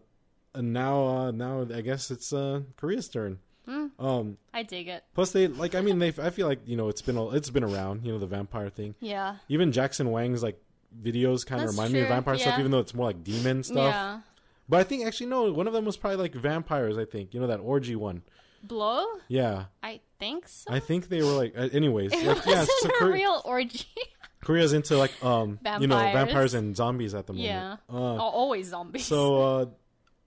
and 0.54 0.72
now 0.72 1.06
uh, 1.06 1.30
now 1.30 1.66
I 1.74 1.80
guess 1.80 2.10
it's 2.10 2.32
uh 2.32 2.60
Korea's 2.76 3.08
turn. 3.08 3.38
Hmm. 3.72 4.04
Um, 4.04 4.38
I 4.52 4.62
dig 4.62 4.88
it. 4.88 5.02
plus 5.14 5.32
they 5.32 5.48
like 5.48 5.74
I 5.74 5.80
mean 5.80 5.98
they 5.98 6.08
I 6.08 6.30
feel 6.30 6.46
like 6.46 6.60
you 6.66 6.76
know 6.76 6.88
it's 6.88 7.02
been 7.02 7.16
a, 7.16 7.30
it's 7.30 7.50
been 7.50 7.64
around 7.64 8.04
you 8.04 8.12
know 8.12 8.18
the 8.18 8.26
vampire 8.26 8.68
thing. 8.68 8.94
Yeah. 9.00 9.36
Even 9.48 9.72
Jackson 9.72 10.10
Wang's 10.10 10.42
like 10.42 10.60
videos 11.00 11.46
kind 11.46 11.62
of 11.62 11.70
remind 11.70 11.92
me 11.92 12.00
of 12.00 12.06
true, 12.06 12.14
vampire 12.14 12.38
stuff, 12.38 12.58
even 12.58 12.70
though 12.70 12.80
it's 12.80 12.94
more 12.94 13.06
like 13.06 13.24
demon 13.24 13.62
stuff. 13.62 13.94
Yeah. 13.94 14.20
But 14.68 14.80
I 14.80 14.84
think 14.84 15.06
actually 15.06 15.26
no, 15.26 15.52
one 15.52 15.66
of 15.66 15.72
them 15.72 15.84
was 15.84 15.96
probably 15.96 16.18
like 16.18 16.34
vampires. 16.34 16.98
I 16.98 17.04
think 17.04 17.34
you 17.34 17.40
know 17.40 17.46
that 17.46 17.60
orgy 17.60 17.96
one. 17.96 18.22
Blow? 18.62 19.04
Yeah, 19.26 19.64
I 19.82 20.00
think 20.20 20.46
so. 20.46 20.72
I 20.72 20.78
think 20.78 21.08
they 21.08 21.22
were 21.22 21.32
like. 21.32 21.54
Uh, 21.56 21.68
anyways, 21.72 22.12
it 22.12 22.24
like, 22.24 22.46
wasn't 22.46 22.70
yeah, 22.84 22.90
so 23.00 23.06
real 23.06 23.42
orgy. 23.44 23.86
Korea's 24.42 24.72
into 24.72 24.96
like 24.96 25.12
um 25.24 25.58
you 25.80 25.86
know 25.86 25.96
Vampires. 25.96 26.14
vampires 26.14 26.54
and 26.54 26.76
zombies 26.76 27.14
at 27.14 27.26
the 27.26 27.32
moment. 27.32 27.48
yeah. 27.48 27.76
Uh, 27.88 28.16
always 28.16 28.68
zombies. 28.68 29.06
So 29.06 29.42
uh 29.42 29.66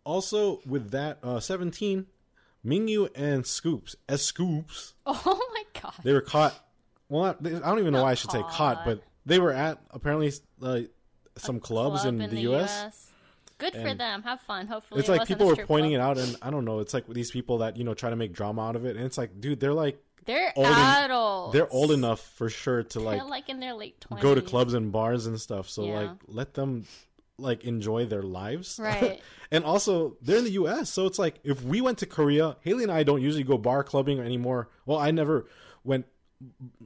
also 0.04 0.62
with 0.66 0.92
that 0.92 1.20
uh 1.24 1.40
17 1.40 2.06
Mingyu 2.66 3.10
and 3.16 3.42
S.Coups 3.42 3.96
as 4.10 4.22
S.Coups 4.22 4.94
oh 5.06 5.50
my 5.54 5.82
god. 5.82 5.94
they 6.04 6.14
were 6.14 6.22
caught 6.22 6.54
well 7.10 7.24
not, 7.26 7.44
they- 7.44 7.56
I 7.56 7.60
don't 7.60 7.80
even 7.80 7.94
know 7.94 8.04
why 8.04 8.12
I 8.12 8.16
should 8.16 8.32
say 8.32 8.42
caught. 8.42 8.52
caught 8.52 8.86
but 8.86 9.04
they 9.26 9.40
were 9.40 9.52
at 9.54 9.80
apparently 9.92 10.32
uh, 10.62 10.82
some 11.38 11.60
clubs 11.60 12.02
Club 12.02 12.14
in, 12.22 12.30
the, 12.30 12.40
US. 12.54 13.12
Good 13.58 13.74
for 13.74 13.94
them. 13.94 14.22
Have 14.24 14.42
fun. 14.42 14.68
Hopefully, 14.68 15.00
It's 15.00 15.08
it 15.10 15.14
like 15.14 15.28
people 15.28 15.48
a 15.50 15.56
were 15.56 15.66
pointing 15.66 15.92
club. 15.98 16.18
it 16.18 16.20
out 16.22 16.28
and 16.28 16.36
I 16.42 16.50
don't 16.52 16.66
know 16.66 16.80
it's 16.80 16.94
like 16.94 17.08
these 17.08 17.32
people 17.32 17.60
that 17.60 17.78
you 17.78 17.84
know 17.84 17.94
try 17.94 18.10
to 18.10 18.16
make 18.16 18.34
drama 18.34 18.68
out 18.68 18.76
of 18.76 18.86
it 18.86 18.96
and 18.98 19.06
it's 19.06 19.18
like 19.18 19.40
dude 19.40 19.60
they're 19.60 19.74
like 19.74 19.98
They're 20.26 20.52
old 20.56 20.68
en- 20.68 21.04
adults. 21.06 21.54
they're 21.54 21.72
old 21.72 21.92
enough 21.92 22.20
for 22.36 22.50
sure 22.50 22.84
to 22.84 23.00
like 23.00 23.20
They're 23.20 23.30
like 23.30 23.50
in 23.50 23.60
their 23.60 23.74
late 23.74 24.00
twenties. 24.02 24.24
go 24.24 24.36
to 24.36 24.42
clubs 24.42 24.74
and 24.74 24.92
bars 24.92 25.26
and 25.26 25.40
stuff 25.40 25.70
so 25.70 25.86
Yeah. 25.86 26.00
like 26.00 26.10
let 26.28 26.54
them 26.54 26.86
like 27.38 27.64
enjoy 27.66 28.06
their 28.06 28.24
lives 28.24 28.80
Right. 28.82 29.22
and 29.52 29.64
also 29.66 30.16
they're 30.22 30.38
in 30.38 30.46
the 30.46 30.52
us 30.52 30.90
so 30.90 31.06
it's 31.06 31.20
like 31.20 31.36
if 31.44 31.62
we 31.64 31.82
went 31.82 31.98
to 31.98 32.06
korea 32.06 32.56
haley 32.62 32.84
and 32.84 32.92
i 32.92 33.04
don't 33.04 33.22
usually 33.22 33.44
go 33.44 33.58
bar 33.58 33.84
clubbing 33.84 34.20
anymore 34.20 34.70
well 34.86 34.98
i 34.98 35.12
never 35.12 35.46
went 35.84 36.06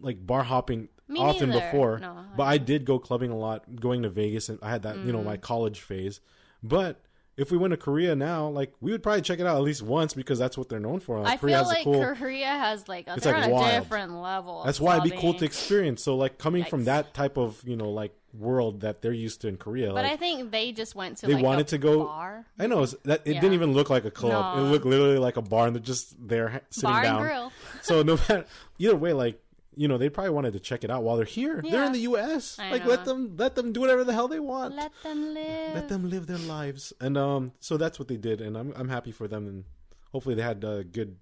like 0.02 0.26
bar 0.26 0.43
hopping 0.43 0.89
Me 1.08 1.20
often 1.20 1.50
neither. 1.50 1.62
before 1.62 2.00
No, 2.00 2.26
but 2.36 2.43
I 2.43 2.54
i 2.54 2.58
did 2.58 2.86
go 2.86 2.97
clubbing 3.00 3.32
a 3.32 3.38
lot 3.38 3.64
going 3.80 4.04
to 4.04 4.10
vegas 4.10 4.50
and 4.50 4.58
i 4.62 4.70
had 4.70 4.84
that 4.84 4.97
you 4.97 5.12
know 5.12 5.24
my 5.24 5.38
Mm. 5.38 5.41
college 5.41 5.82
phase 5.82 6.20
but 6.64 7.00
if 7.38 7.52
we 7.52 7.58
went 7.58 7.72
to 7.72 7.78
korea 7.78 8.16
now 8.16 8.47
like 8.47 8.74
we 8.82 8.91
would 8.91 9.02
probably 9.04 9.22
check 9.22 9.39
it 9.39 9.45
out 9.45 9.56
at 9.56 9.62
least 9.64 9.82
once 9.84 10.14
because 10.14 10.38
that's 10.39 10.58
what 10.58 10.68
they're 10.68 10.80
known 10.80 11.00
for 11.00 11.24
I 11.26 11.38
korea 11.38 11.60
feel 11.60 11.68
like 11.68 11.84
cool 11.84 12.16
Korea 12.16 12.47
has 12.47 12.88
like 12.88 13.08
a, 13.08 13.14
It's, 13.16 13.26
like, 13.26 13.36
on 13.36 13.43
a 13.43 13.72
different 13.80 14.14
level. 14.14 14.64
that's 14.66 14.80
why 14.80 14.97
it'd 14.97 15.10
be 15.12 15.16
cool 15.18 15.36
to 15.36 15.45
experience 15.45 16.04
so 16.04 16.16
like 16.18 16.38
coming 16.39 16.64
from 16.66 16.86
that 16.86 17.14
type 17.14 17.38
of 17.38 17.62
you 17.66 17.76
know 17.78 17.89
like 17.91 18.14
world 18.34 18.82
that 18.82 19.02
they're 19.02 19.12
used 19.12 19.42
to 19.42 19.48
in 19.48 19.58
korea 19.58 19.88
But 19.88 20.04
like, 20.04 20.12
I 20.14 20.18
think 20.18 20.52
they 20.52 20.72
just 20.72 20.94
went 20.96 21.18
to 21.18 21.28
They 21.28 21.34
like 21.34 21.44
wanted 21.44 21.68
a 21.68 21.70
to 21.70 21.78
go- 21.80 22.04
bar, 22.06 22.46
I 22.60 22.68
know 22.68 22.86
that 22.86 23.22
it 23.26 23.34
Yeah. 23.36 23.42
didn't 23.42 23.54
even 23.54 23.74
look 23.74 23.90
like 23.90 24.06
a 24.06 24.12
club. 24.12 24.58
No. 24.58 24.66
It 24.66 24.70
looked 24.72 24.86
literally 24.86 25.18
like 25.18 25.38
a 25.38 25.42
bar, 25.42 25.66
and 25.68 25.76
they're 25.76 25.82
just 25.82 26.16
there 26.28 26.62
sitting 26.70 26.90
bar 26.92 27.04
down. 27.04 27.52
So 27.82 28.04
no 28.04 28.16
matter 28.30 28.46
either 28.78 28.96
way, 28.96 29.14
like 29.14 29.42
you 29.76 29.88
know, 29.88 29.98
they 29.98 30.10
probably 30.10 30.32
wanted 30.32 30.54
to 30.54 30.60
check 30.60 30.84
it 30.84 30.92
out 30.92 31.04
while 31.04 31.16
they're 31.16 31.26
here. 31.26 31.62
They're 31.64 31.86
in 31.86 31.94
the 31.94 32.00
U.S. 32.12 32.58
I 32.60 32.70
like 32.72 32.84
know. 32.84 32.90
let 32.90 33.06
them 33.06 33.36
let 33.38 33.56
them 33.56 33.72
do 33.72 33.80
whatever 33.80 34.04
the 34.04 34.12
hell 34.14 34.28
they 34.28 34.40
want. 34.40 34.76
Let 34.76 34.92
them 35.04 35.34
live. 35.34 35.74
Let 35.76 35.88
them 35.90 36.10
live 36.10 36.28
their 36.28 36.38
lives, 36.40 36.92
and 37.00 37.18
um, 37.18 37.54
so 37.62 37.78
that's 37.78 37.98
what 37.98 38.08
they 38.10 38.18
did, 38.18 38.42
and 38.42 38.58
I'm 38.58 38.74
I'm 38.76 38.90
happy 38.90 39.12
for 39.12 39.28
them, 39.28 39.48
and 39.48 39.64
hopefully 40.12 40.36
they 40.36 40.42
had 40.42 40.66
uh, 40.66 40.84
good 40.84 41.16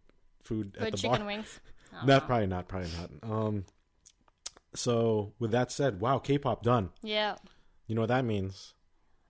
food 0.43 0.76
at 0.80 0.91
the 0.91 0.97
chicken 0.97 1.20
bar. 1.20 1.28
wings. 1.28 1.60
Not 2.05 2.26
probably 2.28 2.47
not, 2.47 2.68
probably 2.68 2.89
not. 2.99 3.10
Um, 3.32 3.66
so 4.78 5.34
with 5.39 5.51
that 5.51 5.71
said, 5.71 5.99
wow, 5.99 6.19
K-pop 6.19 6.63
done. 6.63 6.89
Yeah. 7.01 7.36
You 7.88 7.95
know 7.95 8.01
what 8.01 8.07
that 8.09 8.25
means? 8.25 8.73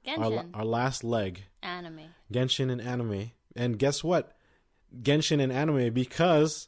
Our, 0.07 0.15
Genshin 0.17 0.49
our 0.53 0.65
last 0.65 1.03
leg. 1.03 1.43
anime. 1.61 2.01
Genshin 2.31 2.71
and 2.71 2.81
anime. 2.81 3.31
And 3.55 3.77
guess 3.79 4.03
what? 4.03 4.33
Genshin 5.01 5.41
and 5.41 5.51
anime 5.51 5.93
because 5.93 6.67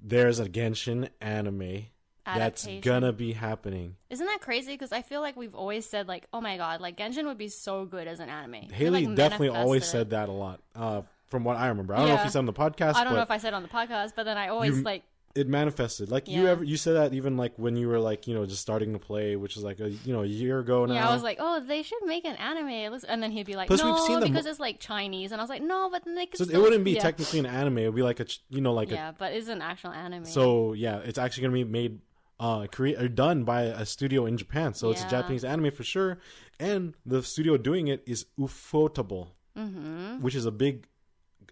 there's 0.00 0.38
a 0.40 0.46
Genshin 0.48 1.08
anime 1.20 1.86
that's 2.24 2.68
gonna 2.82 3.12
be 3.12 3.32
happening. 3.32 3.96
Isn't 4.10 4.26
that 4.26 4.40
crazy? 4.40 4.72
Because 4.74 4.92
I 4.92 5.02
feel 5.02 5.20
like 5.20 5.36
we've 5.36 5.54
always 5.56 5.88
said 5.88 6.06
like, 6.06 6.26
oh 6.32 6.40
my 6.40 6.56
god, 6.56 6.80
like 6.80 6.96
Genshin 6.96 7.24
would 7.24 7.38
be 7.38 7.48
so 7.48 7.84
good 7.84 8.06
as 8.06 8.20
an 8.20 8.28
anime. 8.28 8.70
Haley 8.72 9.06
like, 9.06 9.16
definitely 9.16 9.48
always 9.48 9.82
manifested 9.82 9.90
said 9.90 10.10
that 10.10 10.28
a 10.28 10.32
lot. 10.32 10.60
Uh, 10.74 11.02
from 11.26 11.42
what 11.44 11.56
I 11.56 11.66
remember, 11.68 11.94
I 11.94 11.98
don't 11.98 12.08
know 12.08 12.14
if 12.14 12.18
Yeah. 12.20 12.24
you 12.26 12.30
said 12.30 12.38
on 12.40 12.46
the 12.46 12.52
podcast, 12.52 12.94
I 12.94 13.04
don't 13.04 13.12
but 13.14 13.16
know 13.16 13.22
if 13.22 13.30
I 13.30 13.38
said 13.38 13.54
on 13.54 13.62
the 13.62 13.68
podcast, 13.68 14.12
but 14.14 14.22
then 14.24 14.36
I 14.36 14.48
always 14.48 14.76
You- 14.78 14.82
like 14.84 15.02
it 15.34 15.48
manifested. 15.48 16.10
Like 16.10 16.28
you 16.28 16.46
ever 16.46 16.62
you 16.62 16.76
said 16.76 16.94
that 16.94 17.14
even 17.14 17.36
like 17.36 17.54
when 17.56 17.76
you 17.76 17.88
were 17.88 17.98
like 17.98 18.26
you 18.26 18.34
know 18.34 18.44
just 18.44 18.60
starting 18.60 18.92
to 18.92 18.98
play, 18.98 19.36
which 19.36 19.56
is 19.56 19.62
like 19.62 19.80
a 19.80 19.90
you 19.90 20.12
know 20.12 20.22
a 20.22 20.26
year 20.26 20.58
ago 20.58 20.84
now. 20.84 20.94
Yeah, 20.94 21.08
I 21.08 21.14
was 21.14 21.22
like, 21.22 21.38
oh, 21.40 21.60
they 21.60 21.82
should 21.82 22.04
make 22.04 22.24
an 22.24 22.36
anime. 22.36 23.00
And 23.08 23.22
then 23.22 23.30
he'd 23.30 23.46
be 23.46 23.56
like, 23.56 23.68
Plus, 23.68 23.82
no, 23.82 24.20
because 24.20 24.46
it's 24.46 24.60
like 24.60 24.78
Chinese. 24.78 25.32
And 25.32 25.40
I 25.40 25.42
was 25.42 25.48
like, 25.48 25.62
no, 25.62 25.88
but 25.90 26.04
then 26.04 26.14
they 26.14 26.26
could 26.26 26.38
so 26.38 26.44
still... 26.44 26.60
it 26.60 26.62
wouldn't 26.62 26.84
be 26.84 26.92
yeah. 26.92 27.00
technically 27.00 27.38
an 27.38 27.46
anime. 27.46 27.78
It 27.78 27.86
would 27.86 27.96
be 27.96 28.02
like 28.02 28.20
a 28.20 28.26
you 28.50 28.60
know 28.60 28.72
like 28.72 28.90
Yeah, 28.90 29.12
but 29.16 29.32
it's 29.32 29.48
an 29.48 29.62
actual 29.62 29.90
anime. 29.90 30.24
so 30.24 30.74
yeah. 30.74 30.98
It's 30.98 31.18
actually 31.18 31.42
gonna 31.44 31.54
be 31.54 31.64
made 31.64 32.00
uh 32.38 32.66
crea- 32.66 32.96
or 32.96 33.08
done 33.08 33.44
by 33.44 33.62
a 33.62 33.86
studio 33.86 34.26
in 34.26 34.36
Japan. 34.36 34.74
So 34.74 34.90
it's 34.90 35.04
a 35.04 35.08
Japanese 35.08 35.44
anime 35.44 35.70
for 35.70 35.84
sure. 35.84 36.18
And 36.60 36.94
the 37.06 37.22
studio 37.22 37.56
doing 37.56 37.88
it 37.88 38.02
is 38.06 38.26
Ufotable, 38.38 39.28
hmm 39.56 40.16
which 40.20 40.34
is 40.34 40.44
a 40.44 40.50
big 40.50 40.86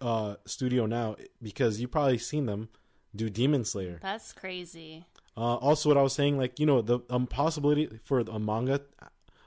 uh 0.03 0.37
studio 0.45 0.87
now 0.87 1.17
because 1.43 1.81
you've 1.81 1.91
probably 1.91 2.19
seen 2.19 2.47
them 2.47 2.69
do 3.15 3.29
Demon 3.31 3.65
Slayer. 3.65 3.99
That's 4.03 4.33
crazy. 4.33 5.05
Uh, 5.37 5.57
also, 5.57 5.89
what 5.89 5.97
I 5.97 6.03
was 6.03 6.13
saying, 6.13 6.39
like 6.39 6.59
you 6.59 6.67
know, 6.67 6.83
the 6.83 7.01
um, 7.09 7.27
possibility 7.27 7.89
for 8.05 8.21
a 8.21 8.39
manga, 8.39 8.81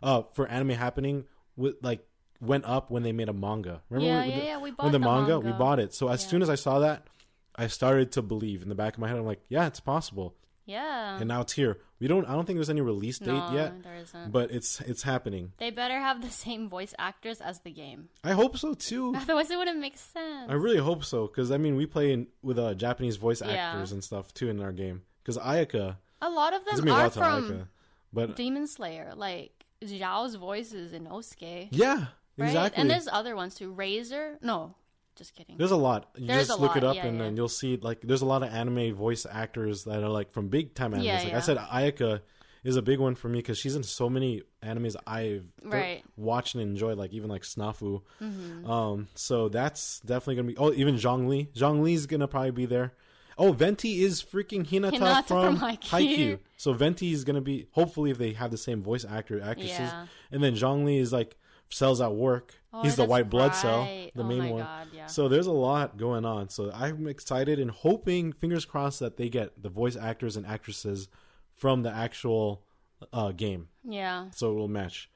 uh, 0.01 0.23
for 0.33 0.47
anime 0.47 0.69
happening, 0.69 1.25
with 1.55 1.75
like 1.81 2.05
went 2.41 2.65
up 2.65 2.91
when 2.91 3.03
they 3.03 3.11
made 3.11 3.29
a 3.29 3.33
manga. 3.33 3.81
Remember 3.89 4.07
yeah, 4.07 4.19
when, 4.19 4.29
yeah, 4.29 4.39
the, 4.39 4.45
yeah. 4.45 4.57
We 4.59 4.71
bought 4.71 4.83
when 4.83 4.91
the, 4.91 4.99
the 4.99 5.05
manga, 5.05 5.39
we 5.39 5.51
bought 5.51 5.79
it. 5.79 5.93
So 5.93 6.07
as 6.09 6.23
Yeah. 6.23 6.29
soon 6.29 6.41
as 6.41 6.49
I 6.49 6.55
saw 6.55 6.79
that, 6.79 7.07
I 7.55 7.67
started 7.67 8.11
to 8.13 8.21
believe 8.21 8.61
in 8.63 8.69
the 8.69 8.75
back 8.75 8.93
of 8.93 8.99
my 8.99 9.07
head. 9.07 9.17
I'm 9.17 9.25
like, 9.25 9.43
yeah, 9.49 9.67
it's 9.67 9.79
possible. 9.79 10.35
Yeah. 10.65 11.17
And 11.19 11.27
now 11.27 11.41
it's 11.41 11.53
here. 11.53 11.77
We 12.03 12.09
don't. 12.09 12.27
I 12.27 12.33
don't 12.33 12.43
think 12.43 12.57
there's 12.57 12.69
any 12.69 12.81
release 12.81 13.17
date 13.17 13.27
no, 13.27 13.51
yet, 13.53 13.81
there 13.81 13.95
isn't. 13.95 14.29
but 14.29 14.51
it's 14.51 14.81
it's 14.81 15.03
happening. 15.03 15.53
They 15.57 15.71
better 15.71 15.97
have 15.97 16.21
the 16.21 16.29
same 16.29 16.67
voice 16.67 16.93
actors 16.99 17.39
as 17.39 17.61
the 17.61 17.71
game. 17.71 18.09
I 18.25 18.33
hope 18.33 18.57
so 18.57 18.73
too. 18.73 19.15
Otherwise, 19.23 19.49
it 19.49 19.57
wouldn't 19.57 19.79
make 19.79 19.95
sense. 19.97 20.51
I 20.51 20.55
really 20.55 20.79
hope 20.89 21.05
so 21.05 21.27
because 21.27 21.49
I 21.49 21.57
mean, 21.57 21.77
we 21.77 21.85
play 21.85 22.11
in, 22.11 22.27
with 22.41 22.59
uh, 22.59 22.73
Japanese 22.73 23.15
voice 23.15 23.41
Yeah. 23.41 23.53
actors 23.53 23.93
and 23.93 24.03
stuff 24.03 24.33
too 24.33 24.49
in 24.49 24.59
our 24.59 24.73
game. 24.73 25.03
Because 25.23 25.37
Ayaka, 25.37 25.95
A 26.21 26.29
lot 26.29 26.53
of 26.53 26.65
them 26.65 26.89
are 26.91 27.09
from 27.09 27.23
Ayaka, 27.23 27.67
but 28.11 28.35
Demon 28.35 28.67
Slayer. 28.67 29.13
Like, 29.15 29.63
Xiao's 29.81 30.35
voice 30.35 30.73
is 30.73 30.91
Inosuke. 30.91 31.69
yeah, 31.71 32.07
Right? 32.37 32.47
exactly. 32.47 32.81
And 32.81 32.89
there's 32.91 33.07
other 33.07 33.33
ones 33.37 33.55
too. 33.55 33.71
Razor? 33.71 34.39
No, 34.41 34.75
just 35.15 35.35
kidding. 35.35 35.57
There's 35.57 35.71
a 35.71 35.75
lot. 35.77 36.09
You 36.17 36.27
There's 36.27 36.47
just 36.47 36.59
look 36.59 36.71
lot, 36.75 36.77
it 36.77 36.83
up 36.83 36.95
yeah, 36.95 37.05
and 37.05 37.17
yeah. 37.17 37.23
then 37.23 37.37
you'll 37.37 37.49
see 37.49 37.77
like 37.81 38.01
there's 38.01 38.21
a 38.21 38.25
lot 38.25 38.43
of 38.43 38.53
anime 38.53 38.93
voice 38.95 39.25
actors 39.29 39.83
that 39.85 40.03
are 40.03 40.09
like 40.09 40.31
from 40.31 40.47
big 40.49 40.73
time 40.73 40.93
animes. 40.93 41.03
Yeah, 41.03 41.23
like 41.23 41.33
I 41.33 41.39
said, 41.39 41.57
Ayaka 41.57 42.21
is 42.63 42.75
a 42.77 42.81
big 42.81 42.99
one 42.99 43.13
for 43.15 43.27
me 43.27 43.39
because 43.39 43.57
she's 43.57 43.75
in 43.75 43.83
so 43.83 44.09
many 44.09 44.41
animes 44.63 44.95
I've 45.05 45.45
Right. 45.63 46.03
watched 46.15 46.55
and 46.55 46.61
enjoyed, 46.63 46.97
like 46.97 47.11
even 47.13 47.29
like 47.29 47.43
Snafu. 47.43 48.01
Mm-hmm. 48.21 48.69
Um, 48.69 49.07
so 49.15 49.49
that's 49.49 49.99
definitely 49.99 50.35
gonna 50.35 50.47
be. 50.47 50.57
Oh, 50.57 50.73
even 50.73 50.95
Zhang 50.95 51.27
Li. 51.27 51.49
Zhongli. 51.55 51.79
Zhongli's 51.81 52.05
gonna 52.05 52.27
probably 52.27 52.51
be 52.51 52.65
there. 52.65 52.93
Oh, 53.37 53.51
Venti 53.51 54.03
is 54.03 54.21
freaking 54.23 54.65
Hinata, 54.65 54.91
Hinata 54.91 55.25
from, 55.25 55.57
from 55.57 55.77
Haikyuu. 55.77 56.39
So 56.55 56.71
Venti 56.73 57.11
is 57.11 57.23
gonna 57.23 57.41
be 57.41 57.67
hopefully 57.71 58.11
if 58.11 58.17
they 58.17 58.33
have 58.33 58.51
the 58.51 58.57
same 58.57 58.81
voice 58.83 59.03
actor 59.05 59.41
actresses, 59.41 59.91
and 60.31 60.43
then 60.43 60.55
Zhongli 60.55 60.99
is 60.99 61.11
like 61.11 61.35
Cells 61.69 61.99
at 61.99 62.13
Work. 62.13 62.55
Oh, 62.75 62.81
He's 62.81 62.95
the 62.95 63.05
white 63.05 63.29
blood 63.29 63.53
cell, 63.53 63.83
the 64.15 64.23
oh 64.23 64.23
main 64.23 64.49
one. 64.49 64.63
God, 64.63 64.87
yeah. 64.93 65.05
So 65.05 65.27
there's 65.29 65.45
a 65.45 65.51
lot 65.51 65.95
going 65.95 66.25
on. 66.25 66.49
So 66.49 66.71
I'm 66.73 67.07
excited 67.07 67.59
and 67.59 67.69
hoping, 67.69 68.33
fingers 68.33 68.65
crossed, 68.65 68.99
that 68.99 69.15
they 69.15 69.29
get 69.29 69.61
the 69.61 69.69
voice 69.69 69.95
actors 69.95 70.35
and 70.37 70.45
actresses 70.45 71.07
from 71.55 71.83
the 71.83 71.91
actual 71.91 72.63
uh, 73.11 73.31
game, 73.31 73.67
yeah. 73.83 74.25
so 74.31 74.51
it 74.51 74.55
will 74.55 74.67
match. 74.67 75.09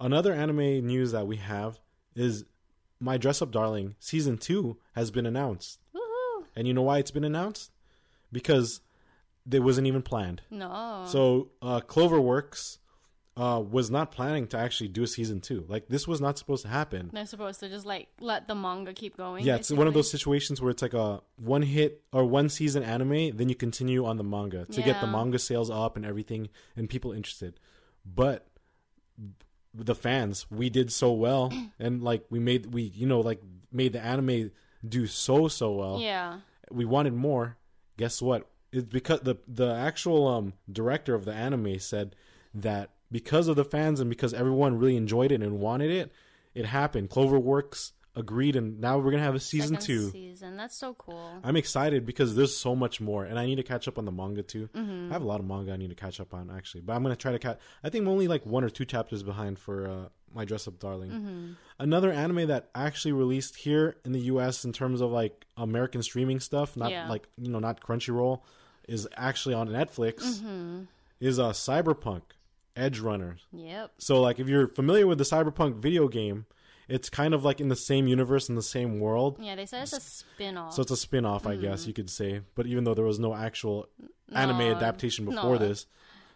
Another 0.00 0.32
anime 0.32 0.84
news 0.84 1.12
that 1.12 1.26
we 1.26 1.36
have 1.36 1.78
is 2.16 2.44
My 2.98 3.16
Dress 3.16 3.40
Up 3.40 3.52
Darling 3.52 3.94
season 4.00 4.36
two 4.36 4.78
has 4.94 5.10
been 5.12 5.24
announced, 5.24 5.78
Woohoo! 5.94 6.46
and 6.56 6.66
you 6.66 6.74
know 6.74 6.82
why 6.82 6.98
it's 6.98 7.12
been 7.12 7.24
announced? 7.24 7.70
Because 8.32 8.80
it 9.50 9.60
wasn't 9.60 9.86
even 9.86 10.02
planned. 10.02 10.42
No. 10.50 11.04
So 11.06 11.50
uh, 11.62 11.80
CloverWorks 11.80 12.78
uh, 13.36 13.62
was 13.68 13.90
not 13.90 14.12
planning 14.12 14.46
to 14.46 14.56
actually 14.56 14.88
do 14.88 15.02
a 15.02 15.06
season 15.06 15.40
two. 15.40 15.64
Like 15.68 15.88
this 15.88 16.06
was 16.06 16.20
not 16.20 16.38
supposed 16.38 16.62
to 16.62 16.68
happen. 16.68 17.10
They're 17.12 17.26
supposed 17.26 17.60
to 17.60 17.68
just 17.68 17.84
like 17.84 18.08
let 18.20 18.46
the 18.46 18.54
manga 18.54 18.92
keep 18.92 19.16
going. 19.16 19.44
Yeah, 19.44 19.56
it's 19.56 19.72
one 19.72 19.88
of 19.88 19.94
those 19.94 20.10
situations 20.10 20.60
where 20.60 20.70
it's 20.70 20.82
like 20.82 20.94
a 20.94 21.20
one 21.36 21.62
hit 21.62 22.02
or 22.12 22.24
one 22.24 22.48
season 22.48 22.84
anime, 22.84 23.36
then 23.36 23.48
you 23.48 23.54
continue 23.54 24.04
on 24.04 24.18
the 24.18 24.24
manga 24.24 24.66
to 24.66 24.82
get 24.82 25.00
the 25.00 25.06
manga 25.06 25.38
sales 25.38 25.70
up 25.70 25.96
and 25.96 26.06
everything 26.06 26.48
and 26.76 26.88
people 26.88 27.12
interested. 27.12 27.58
But 28.06 28.46
the 29.72 29.94
fans, 29.94 30.46
we 30.50 30.70
did 30.70 30.92
so 30.92 31.12
well 31.12 31.52
and 31.80 32.02
like 32.02 32.24
we 32.30 32.38
made 32.38 32.72
we 32.72 32.82
you 32.82 33.06
know 33.06 33.20
like 33.20 33.42
made 33.72 33.92
the 33.92 34.00
anime 34.00 34.52
do 34.86 35.06
so 35.08 35.48
so 35.48 35.72
well. 35.72 35.98
Yeah. 36.00 36.38
We 36.70 36.84
wanted 36.84 37.14
more. 37.14 37.56
Guess 37.96 38.22
what? 38.22 38.48
It's 38.70 38.86
because 38.86 39.20
the 39.20 39.36
the 39.48 39.74
actual 39.74 40.28
um 40.28 40.52
director 40.70 41.14
of 41.16 41.24
the 41.24 41.32
anime 41.32 41.80
said 41.80 42.14
that 42.54 42.90
because 43.14 43.46
of 43.46 43.54
the 43.54 43.64
fans 43.64 44.00
and 44.00 44.10
because 44.10 44.34
everyone 44.34 44.76
really 44.76 44.96
enjoyed 44.96 45.30
it 45.30 45.40
and 45.40 45.60
wanted 45.60 45.88
it, 45.92 46.10
it 46.52 46.66
happened. 46.66 47.10
Cloverworks 47.10 47.92
agreed, 48.16 48.56
and 48.56 48.80
now 48.80 48.98
we're 48.98 49.12
gonna 49.12 49.22
have 49.22 49.36
a 49.36 49.40
season 49.40 49.76
Second 49.80 49.86
two. 49.86 50.10
Season. 50.10 50.56
That's 50.56 50.76
so 50.76 50.94
cool. 50.94 51.30
I'm 51.44 51.54
excited 51.56 52.04
because 52.04 52.34
there's 52.34 52.56
so 52.56 52.74
much 52.74 53.00
more, 53.00 53.24
and 53.24 53.38
I 53.38 53.46
need 53.46 53.56
to 53.56 53.62
catch 53.62 53.86
up 53.86 53.98
on 53.98 54.04
the 54.04 54.10
manga 54.12 54.42
too. 54.42 54.68
Mm-hmm. 54.74 55.10
I 55.10 55.12
have 55.14 55.22
a 55.22 55.26
lot 55.26 55.38
of 55.38 55.46
manga 55.46 55.72
I 55.72 55.76
need 55.76 55.90
to 55.90 55.94
catch 55.96 56.18
up 56.20 56.34
on 56.34 56.50
actually, 56.50 56.80
but 56.82 56.94
I'm 56.94 57.02
gonna 57.04 57.14
try 57.16 57.30
to 57.32 57.38
catch. 57.38 57.58
I 57.84 57.88
think 57.88 58.02
I'm 58.02 58.08
only 58.08 58.26
like 58.26 58.44
one 58.44 58.64
or 58.64 58.68
two 58.68 58.84
chapters 58.84 59.22
behind 59.22 59.58
for 59.60 59.88
uh, 59.88 60.08
my 60.34 60.44
dress 60.44 60.66
up 60.66 60.80
darling. 60.80 61.10
Mm-hmm. 61.10 61.52
Another 61.78 62.10
anime 62.10 62.48
that 62.48 62.68
actually 62.74 63.12
released 63.12 63.54
here 63.56 63.96
in 64.04 64.10
the 64.12 64.20
U.S. 64.32 64.64
in 64.64 64.72
terms 64.72 65.00
of 65.00 65.12
like 65.12 65.46
American 65.56 66.02
streaming 66.02 66.40
stuff, 66.40 66.76
not 66.76 66.90
Yeah. 66.90 67.08
like 67.08 67.28
you 67.38 67.48
know 67.50 67.60
not 67.60 67.80
Crunchyroll, 67.80 68.40
is 68.88 69.06
actually 69.16 69.54
on 69.54 69.68
Netflix. 69.68 70.20
Mm-hmm. 70.24 70.80
Is 71.20 71.38
a 71.38 71.44
uh, 71.46 71.52
Cyberpunk 71.52 72.22
Edgerunners. 72.76 73.40
Yep. 73.52 73.92
So 73.98 74.20
like 74.20 74.38
if 74.38 74.48
you're 74.48 74.68
familiar 74.68 75.06
with 75.06 75.18
the 75.18 75.24
Cyberpunk 75.24 75.76
video 75.76 76.08
game, 76.08 76.46
it's 76.88 77.08
kind 77.08 77.34
of 77.34 77.44
like 77.44 77.60
in 77.60 77.68
the 77.68 77.76
same 77.76 78.06
universe 78.06 78.48
in 78.48 78.56
the 78.56 78.62
same 78.62 79.00
world. 79.00 79.38
Yeah, 79.40 79.56
they 79.56 79.66
said 79.66 79.84
it's 79.84 79.92
a 79.92 80.00
spin 80.00 80.56
off. 80.56 80.74
So 80.74 80.82
it's 80.82 80.90
a 80.90 80.96
spin-off, 80.96 81.46
I 81.46 81.56
guess 81.56 81.80
mm-hmm. 81.80 81.88
you 81.88 81.94
could 81.94 82.10
say. 82.10 82.40
But 82.54 82.66
even 82.66 82.84
though 82.84 82.94
there 82.94 83.04
was 83.04 83.18
no 83.18 83.34
actual 83.34 83.88
anime 84.32 84.60
adaptation 84.60 85.24
before 85.24 85.54
no. 85.54 85.58
this, 85.58 85.86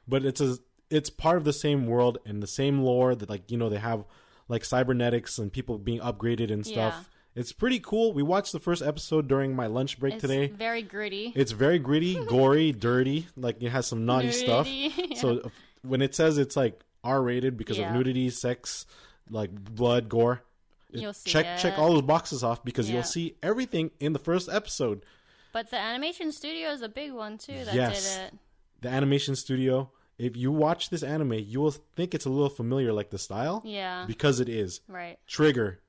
but 0.06 0.24
it's 0.24 0.40
a 0.40 0.58
it's 0.90 1.10
part 1.10 1.36
of 1.36 1.44
the 1.44 1.52
same 1.52 1.86
world 1.86 2.18
and 2.24 2.42
the 2.42 2.46
same 2.46 2.80
lore 2.80 3.14
that 3.14 3.28
like 3.28 3.50
you 3.50 3.58
know 3.58 3.68
they 3.68 3.78
have 3.78 4.04
like 4.48 4.64
cybernetics 4.64 5.38
and 5.38 5.52
people 5.52 5.78
being 5.78 6.00
upgraded 6.00 6.50
and 6.50 6.64
stuff. 6.64 6.94
Yeah. 6.96 7.40
It's 7.40 7.52
pretty 7.52 7.78
cool. 7.78 8.14
We 8.14 8.22
watched 8.24 8.52
the 8.52 8.58
first 8.58 8.82
episode 8.82 9.28
during 9.28 9.54
my 9.54 9.66
lunch 9.66 10.00
break 10.00 10.14
it's 10.14 10.22
today. 10.22 10.48
very 10.48 10.82
gritty. 10.82 11.32
It's 11.36 11.52
very 11.52 11.78
gritty, 11.78 12.24
gory, 12.26 12.72
dirty. 12.72 13.28
Like 13.36 13.62
it 13.62 13.68
has 13.68 13.86
some 13.86 14.06
naughty 14.06 14.32
stuff. 14.32 14.66
Yeah. 14.78 15.14
So 15.14 15.50
when 15.82 16.02
it 16.02 16.14
says 16.14 16.38
it's 16.38 16.56
like 16.56 16.80
R 17.04 17.22
rated 17.22 17.56
because 17.56 17.78
Yeah. 17.78 17.88
of 17.90 17.94
nudity, 17.94 18.30
sex, 18.30 18.86
like 19.30 19.50
blood, 19.54 20.08
gore, 20.08 20.42
You'll 20.90 21.12
see 21.12 21.30
check 21.30 21.46
it. 21.46 21.58
check 21.58 21.78
all 21.78 21.92
those 21.92 22.02
boxes 22.02 22.42
off 22.42 22.64
because 22.64 22.88
Yeah. 22.88 22.96
you'll 22.96 23.04
see 23.04 23.36
everything 23.42 23.90
in 24.00 24.12
the 24.12 24.18
first 24.18 24.48
episode. 24.48 25.04
But 25.52 25.70
the 25.70 25.76
animation 25.78 26.32
studio 26.32 26.70
is 26.70 26.82
a 26.82 26.88
big 26.88 27.12
one 27.12 27.38
too 27.38 27.64
that 27.64 27.74
Yes. 27.74 28.16
did 28.16 28.24
it. 28.26 28.34
The 28.82 28.88
animation 28.88 29.34
studio. 29.36 29.90
If 30.18 30.36
you 30.36 30.50
watch 30.50 30.90
this 30.90 31.02
anime, 31.04 31.34
you 31.34 31.60
will 31.60 31.70
think 31.70 32.14
it's 32.14 32.24
a 32.26 32.30
little 32.30 32.48
familiar, 32.48 32.92
like 32.92 33.10
the 33.10 33.18
style, 33.18 33.62
Yeah. 33.64 34.04
because 34.06 34.40
it 34.40 34.48
is. 34.48 34.80
right. 34.88 35.18
Trigger. 35.26 35.80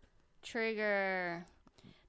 Trigger. 0.44 1.46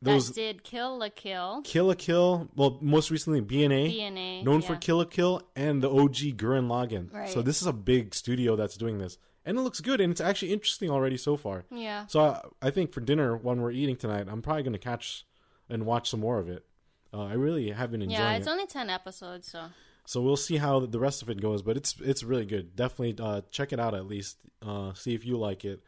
Those 0.02 0.28
that 0.28 0.34
did 0.34 0.64
Kill 0.64 0.98
la 0.98 1.08
Kill. 1.14 1.60
Kill 1.62 1.86
la 1.86 1.94
Kill. 1.94 2.48
Well, 2.56 2.78
most 2.80 3.10
recently 3.10 3.42
BNA. 3.42 3.94
DNA. 3.94 4.44
known 4.44 4.60
yeah. 4.60 4.66
for 4.66 4.76
Kill 4.76 4.98
la 4.98 5.04
Kill 5.04 5.42
and 5.54 5.82
the 5.82 5.90
OG 5.90 6.36
Gurren 6.36 6.68
Lagann. 6.68 7.12
Right. 7.12 7.28
So 7.28 7.42
this 7.42 7.60
is 7.60 7.66
a 7.66 7.72
big 7.72 8.14
studio 8.14 8.56
that's 8.56 8.76
doing 8.76 8.98
this, 8.98 9.18
and 9.44 9.58
it 9.58 9.60
looks 9.60 9.80
good, 9.80 10.00
and 10.00 10.10
it's 10.10 10.20
actually 10.20 10.52
interesting 10.52 10.90
already 10.90 11.16
so 11.16 11.36
far. 11.36 11.64
Yeah. 11.70 12.06
So 12.06 12.20
I, 12.20 12.40
I 12.62 12.70
think 12.70 12.92
for 12.92 13.00
dinner 13.00 13.36
when 13.36 13.60
we're 13.60 13.72
eating 13.72 13.96
tonight, 13.96 14.26
I'm 14.30 14.40
probably 14.40 14.62
going 14.62 14.72
to 14.72 14.78
catch 14.78 15.26
and 15.68 15.84
watch 15.84 16.10
some 16.10 16.20
more 16.20 16.38
of 16.38 16.48
it. 16.48 16.64
Uh, 17.12 17.24
I 17.24 17.34
really 17.34 17.70
have 17.70 17.90
been 17.90 18.02
enjoying 18.02 18.20
it. 18.20 18.24
Yeah, 18.24 18.36
it's 18.36 18.46
it. 18.46 18.50
only 18.50 18.66
10 18.66 18.88
episodes, 18.88 19.50
so. 19.50 19.64
So 20.06 20.20
we'll 20.22 20.36
see 20.36 20.56
how 20.56 20.80
the 20.80 20.98
rest 20.98 21.22
of 21.22 21.30
it 21.30 21.40
goes, 21.40 21.62
but 21.62 21.76
it's 21.76 21.94
it's 22.00 22.24
really 22.24 22.44
good. 22.44 22.74
Definitely 22.74 23.24
uh, 23.24 23.42
check 23.50 23.72
it 23.72 23.78
out 23.78 23.94
at 23.94 24.06
least. 24.06 24.38
Uh, 24.60 24.92
see 24.94 25.14
if 25.14 25.24
you 25.24 25.36
like 25.36 25.64
it, 25.64 25.84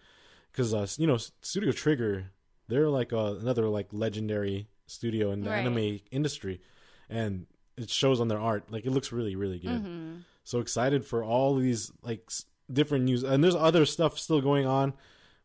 because 0.53 0.73
uh, 0.73 0.87
you 0.97 1.09
know 1.09 1.17
Studio 1.17 1.73
Trigger, 1.73 2.31
they're 2.69 2.89
like 2.89 3.13
uh, 3.13 3.35
another 3.41 3.69
like 3.69 3.89
legendary 3.93 4.69
studio 4.87 5.31
in 5.33 5.41
the 5.43 5.51
Right. 5.51 5.59
anime 5.59 6.01
industry, 6.11 6.61
and 7.09 7.47
it 7.77 7.91
shows 7.91 8.21
on 8.21 8.29
their 8.29 8.41
art. 8.41 8.71
Like 8.71 8.85
it 8.85 8.91
looks 8.91 9.13
really 9.13 9.37
really 9.37 9.59
good. 9.59 9.83
Mm-hmm. 9.83 10.17
So 10.45 10.61
excited 10.61 11.05
for 11.05 11.23
all 11.25 11.55
these 11.57 11.93
like 12.03 12.31
different 12.73 13.05
news, 13.05 13.23
and 13.23 13.43
there's 13.43 13.55
other 13.55 13.85
stuff 13.87 14.19
still 14.19 14.41
going 14.41 14.67
on, 14.67 14.93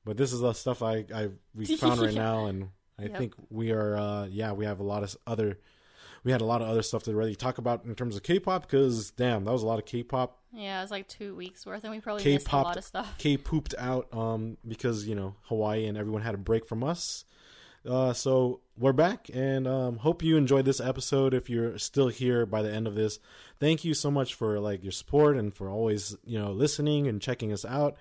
but 0.06 0.18
this 0.18 0.34
is 0.34 0.40
the 0.42 0.54
stuff 0.54 0.82
I 0.82 1.06
I 1.14 1.30
we 1.56 1.66
found 1.78 2.00
right 2.02 2.14
now, 2.14 2.46
and 2.48 2.70
I 3.00 3.04
Yep. 3.04 3.18
think 3.18 3.34
we 3.50 3.72
are 3.72 3.96
uh, 3.98 4.26
yeah 4.26 4.54
we 4.54 4.66
have 4.66 4.80
a 4.80 4.84
lot 4.84 5.04
of 5.04 5.16
other. 5.28 5.60
We 6.28 6.34
had 6.34 6.42
a 6.42 6.46
lot 6.46 6.62
of 6.62 6.68
other 6.68 6.82
stuff 6.82 7.04
to 7.04 7.16
really 7.16 7.36
talk 7.36 7.58
about 7.58 7.86
in 7.86 7.96
terms 7.96 8.18
of 8.18 8.24
K-pop 8.24 8.64
because 8.64 9.12
damn, 9.12 9.46
that 9.46 9.52
was 9.54 9.64
a 9.64 9.66
lot 9.66 9.80
of 9.80 9.86
K-pop. 9.86 10.38
Yeah, 10.52 10.80
it 10.80 10.82
was 10.82 10.92
like 10.92 11.08
two 11.08 11.34
weeks 11.34 11.66
worth, 11.66 11.86
and 11.86 11.94
we 11.94 12.02
probably 12.02 12.34
missed 12.34 12.52
a 12.52 12.56
lot 12.58 12.76
of 12.76 12.84
stuff. 12.84 13.16
K 13.18 13.38
pooped 13.38 13.74
out 13.78 14.14
um 14.14 14.58
because 14.68 15.08
you 15.08 15.16
know 15.16 15.36
Hawaii 15.44 15.86
and 15.86 15.98
everyone 15.98 16.24
had 16.24 16.36
a 16.36 16.38
break 16.38 16.68
from 16.68 16.84
us. 16.84 17.24
Uh, 17.88 18.12
so 18.12 18.60
we're 18.78 18.92
back, 18.92 19.30
and 19.34 19.70
um, 19.70 19.96
hope 20.00 20.22
you 20.22 20.36
enjoyed 20.36 20.66
this 20.66 20.82
episode. 20.82 21.34
If 21.34 21.50
you're 21.50 21.78
still 21.78 22.10
here 22.10 22.46
by 22.46 22.62
the 22.62 22.74
end 22.74 22.88
of 22.88 22.96
this, 22.96 23.20
thank 23.62 23.86
you 23.86 23.94
so 23.94 24.12
much 24.12 24.34
for 24.34 24.60
like 24.60 24.84
your 24.84 24.92
support 24.92 25.38
and 25.38 25.54
for 25.54 25.70
always 25.70 26.14
you 26.26 26.38
know 26.38 26.52
listening 26.52 27.08
and 27.08 27.22
checking 27.22 27.54
us 27.54 27.64
out. 27.64 27.96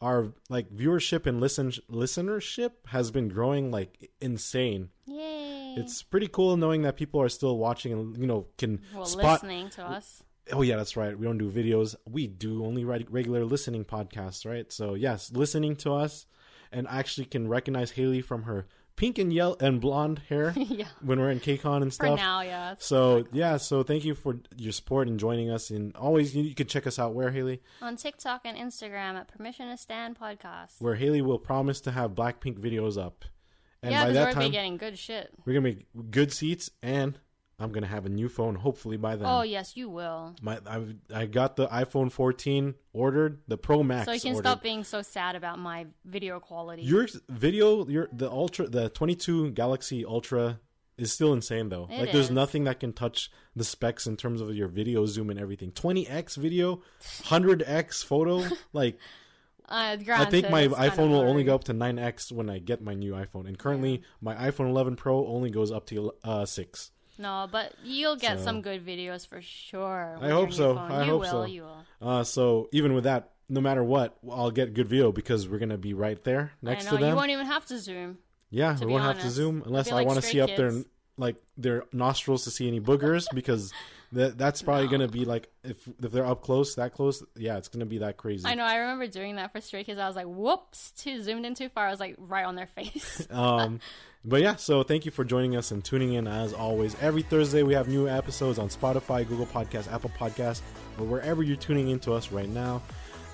Our 0.00 0.32
like 0.48 0.68
viewership 0.74 1.26
and 1.26 1.40
listen 1.40 1.70
listenership 1.88 2.72
has 2.88 3.12
been 3.12 3.28
growing 3.28 3.70
like 3.70 4.10
insane. 4.20 4.88
Yay! 5.06 5.67
Mm-hmm. 5.78 5.86
It's 5.86 6.02
pretty 6.02 6.28
cool 6.28 6.56
knowing 6.56 6.82
that 6.82 6.96
people 6.96 7.20
are 7.20 7.28
still 7.28 7.58
watching 7.58 7.92
and 7.92 8.16
you 8.18 8.26
know 8.26 8.46
can 8.58 8.80
well, 8.94 9.04
spot. 9.04 9.42
listening 9.42 9.70
to 9.70 9.84
us. 9.84 10.22
Oh 10.52 10.62
yeah, 10.62 10.76
that's 10.76 10.96
right. 10.96 11.18
We 11.18 11.26
don't 11.26 11.38
do 11.38 11.50
videos. 11.50 11.94
We 12.08 12.26
do 12.26 12.64
only 12.64 12.84
reg- 12.84 13.10
regular 13.10 13.44
listening 13.44 13.84
podcasts, 13.84 14.48
right? 14.48 14.72
So 14.72 14.94
yes, 14.94 15.30
listening 15.32 15.76
to 15.76 15.92
us, 15.92 16.26
and 16.72 16.86
actually 16.88 17.26
can 17.26 17.48
recognize 17.48 17.92
Haley 17.92 18.22
from 18.22 18.44
her 18.44 18.66
pink 18.98 19.16
and 19.18 19.32
yellow 19.32 19.56
and 19.60 19.80
blonde 19.80 20.20
hair 20.28 20.52
yeah. 20.56 20.88
when 21.00 21.20
we're 21.20 21.30
in 21.30 21.40
KCON 21.40 21.82
and 21.82 21.92
stuff. 21.92 22.18
For 22.18 22.24
now, 22.24 22.40
yeah. 22.42 22.74
So 22.78 23.24
yeah, 23.32 23.56
so 23.56 23.82
thank 23.82 24.04
you 24.04 24.14
for 24.14 24.40
your 24.56 24.72
support 24.72 25.08
and 25.08 25.18
joining 25.18 25.50
us. 25.50 25.70
And 25.70 25.94
always, 25.96 26.34
you, 26.34 26.42
you 26.42 26.54
can 26.54 26.66
check 26.66 26.86
us 26.86 26.98
out 26.98 27.14
where 27.14 27.30
Haley, 27.30 27.62
on 27.80 27.96
TikTok 27.96 28.42
and 28.44 28.58
Instagram 28.58 29.14
at 29.14 29.28
Permission 29.28 29.70
to 29.70 29.76
Stan 29.76 30.14
Podcast. 30.14 30.80
where 30.80 30.96
Haley 30.96 31.22
will 31.22 31.38
promise 31.38 31.80
to 31.82 31.92
have 31.92 32.10
Blackpink 32.12 32.58
videos 32.58 33.00
up, 33.00 33.24
and 33.82 33.92
yeah, 33.92 34.04
by 34.04 34.12
that 34.12 34.20
we're 34.20 34.24
gonna 34.24 34.34
time 34.34 34.44
be 34.44 34.50
getting 34.50 34.76
good 34.76 34.98
shit. 34.98 35.32
we're 35.44 35.54
gonna 35.54 35.74
be 35.74 35.86
good 36.10 36.32
seats, 36.32 36.70
and 36.82 37.18
I'm 37.60 37.72
gonna 37.72 37.86
have 37.86 38.06
a 38.06 38.08
new 38.08 38.28
phone 38.28 38.54
hopefully 38.54 38.96
by 38.96 39.16
then. 39.16 39.26
Oh 39.28 39.42
yes, 39.42 39.76
you 39.76 39.88
will. 39.88 40.36
My 40.40 40.58
I 40.66 40.84
I 41.12 41.26
got 41.26 41.56
the 41.56 41.66
iPhone 41.68 42.12
14 42.12 42.74
ordered, 42.92 43.40
the 43.48 43.58
Pro 43.58 43.82
Max. 43.82 44.06
So 44.06 44.12
you 44.12 44.20
can 44.20 44.34
ordered. 44.34 44.48
stop 44.48 44.62
being 44.62 44.84
so 44.84 45.02
sad 45.02 45.34
about 45.34 45.58
my 45.58 45.86
video 46.04 46.38
quality. 46.38 46.82
Your 46.82 47.08
video, 47.28 47.86
your 47.88 48.08
the 48.12 48.30
Ultra, 48.30 48.68
the 48.68 48.88
22 48.90 49.52
Galaxy 49.52 50.04
Ultra 50.04 50.60
is 50.96 51.12
still 51.12 51.32
insane 51.32 51.68
though. 51.68 51.88
It 51.90 52.00
like 52.00 52.12
there's 52.12 52.30
nothing 52.30 52.64
that 52.64 52.80
can 52.80 52.92
touch 52.92 53.30
the 53.56 53.64
specs 53.64 54.06
in 54.06 54.16
terms 54.16 54.40
of 54.40 54.54
your 54.54 54.68
video 54.68 55.06
zoom 55.06 55.30
and 55.30 55.38
everything. 55.38 55.72
20x 55.72 56.36
video, 56.36 56.82
100x 57.22 58.04
photo. 58.04 58.44
like 58.72 58.98
uh, 59.68 59.96
I 60.14 60.24
think 60.26 60.50
my 60.50 60.66
iPhone 60.68 61.10
will 61.10 61.20
only 61.20 61.44
go 61.44 61.54
up 61.54 61.64
to 61.64 61.74
9x 61.74 62.32
when 62.32 62.48
I 62.48 62.58
get 62.58 62.82
my 62.82 62.94
new 62.94 63.12
iPhone. 63.12 63.46
And 63.46 63.58
currently 63.58 64.02
my 64.20 64.34
iPhone 64.34 64.68
11 64.70 64.96
Pro 64.96 65.26
only 65.26 65.50
goes 65.50 65.70
up 65.70 65.86
to 65.86 66.12
uh 66.24 66.46
6. 66.46 66.90
No, 67.18 67.48
but 67.50 67.74
you'll 67.84 68.16
get 68.16 68.38
So- 68.38 68.44
some 68.44 68.62
good 68.62 68.84
videos 68.86 69.26
for 69.26 69.42
sure. 69.42 70.16
I 70.20 70.30
hope 70.30 70.52
so. 70.52 70.74
phone. 70.74 70.90
I 70.92 71.04
you 71.04 71.10
hope 71.10 71.20
will, 71.22 71.30
so. 71.30 71.44
You 71.44 71.62
will. 71.62 71.84
Uh 72.00 72.24
so 72.24 72.68
even 72.72 72.94
with 72.94 73.04
that, 73.04 73.32
no 73.48 73.60
matter 73.60 73.82
what, 73.82 74.16
I'll 74.30 74.50
get 74.50 74.74
good 74.74 74.88
video 74.88 75.10
because 75.12 75.48
we're 75.48 75.58
going 75.58 75.70
to 75.70 75.78
be 75.78 75.94
right 75.94 76.22
there 76.22 76.52
next 76.60 76.86
I 76.86 76.90
know 76.90 76.96
to 76.98 77.02
them. 77.02 77.10
you 77.10 77.16
won't 77.16 77.30
even 77.30 77.46
have 77.46 77.64
to 77.66 77.78
zoom. 77.78 78.18
Yeah, 78.50 78.78
we 78.78 78.86
won't 78.86 79.04
have 79.04 79.20
to 79.20 79.30
zoom 79.30 79.62
unless 79.66 79.90
I 79.90 79.96
like 79.96 80.06
want 80.06 80.20
to 80.20 80.26
see 80.26 80.40
up 80.40 80.50
their 80.56 80.72
like 81.16 81.36
their 81.56 81.84
nostrils 81.92 82.44
to 82.44 82.50
see 82.50 82.68
any 82.68 82.80
boogers 82.80 83.26
because 83.34 83.72
that 84.12 84.38
that's 84.38 84.62
probably 84.62 84.86
No. 84.86 84.90
gonna 84.92 85.08
be 85.08 85.24
like 85.24 85.48
if 85.64 85.76
if 86.02 86.10
they're 86.12 86.24
up 86.26 86.42
close 86.42 86.74
that 86.76 86.92
close 86.94 87.22
yeah 87.36 87.58
it's 87.58 87.68
gonna 87.68 87.84
be 87.86 87.98
that 87.98 88.16
crazy. 88.16 88.46
I 88.46 88.54
know. 88.54 88.64
I 88.64 88.76
remember 88.76 89.06
doing 89.06 89.36
that 89.36 89.52
for 89.52 89.60
Stray 89.60 89.84
Kids. 89.84 89.98
I 90.00 90.06
was 90.06 90.16
like, 90.16 90.26
"Whoops!" 90.26 90.92
Too 90.92 91.22
zoomed 91.22 91.44
in 91.44 91.54
too 91.54 91.68
far. 91.68 91.86
I 91.86 91.90
was 91.90 92.00
like, 92.00 92.16
right 92.18 92.44
on 92.44 92.54
their 92.54 92.66
face. 92.74 93.26
Um, 93.30 93.80
but 94.24 94.40
yeah, 94.42 94.56
so 94.56 94.82
thank 94.82 95.04
you 95.04 95.10
for 95.12 95.24
joining 95.24 95.56
us 95.56 95.70
and 95.70 95.84
tuning 95.84 96.14
in 96.14 96.26
as 96.26 96.52
always. 96.52 96.96
Every 97.00 97.22
Thursday 97.22 97.62
we 97.62 97.74
have 97.74 97.88
new 97.88 98.08
episodes 98.08 98.58
on 98.58 98.68
Spotify, 98.68 99.26
Google 99.26 99.46
Podcasts, 99.46 99.90
Apple 99.92 100.10
Podcasts, 100.18 100.60
or 100.98 101.04
wherever 101.06 101.42
you're 101.42 101.56
tuning 101.56 101.88
into 101.88 102.12
us 102.12 102.32
right 102.32 102.48
now. 102.48 102.82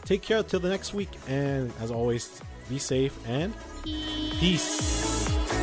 Take 0.05 0.21
care 0.23 0.43
till 0.43 0.61
the 0.61 0.69
next 0.69 0.93
week, 0.93 1.09
and 1.29 1.73
as 1.81 1.91
always, 1.91 2.41
be 2.69 2.79
safe 2.79 3.17
and 3.27 3.55
Peace. 3.83 4.39
peace. 4.39 5.54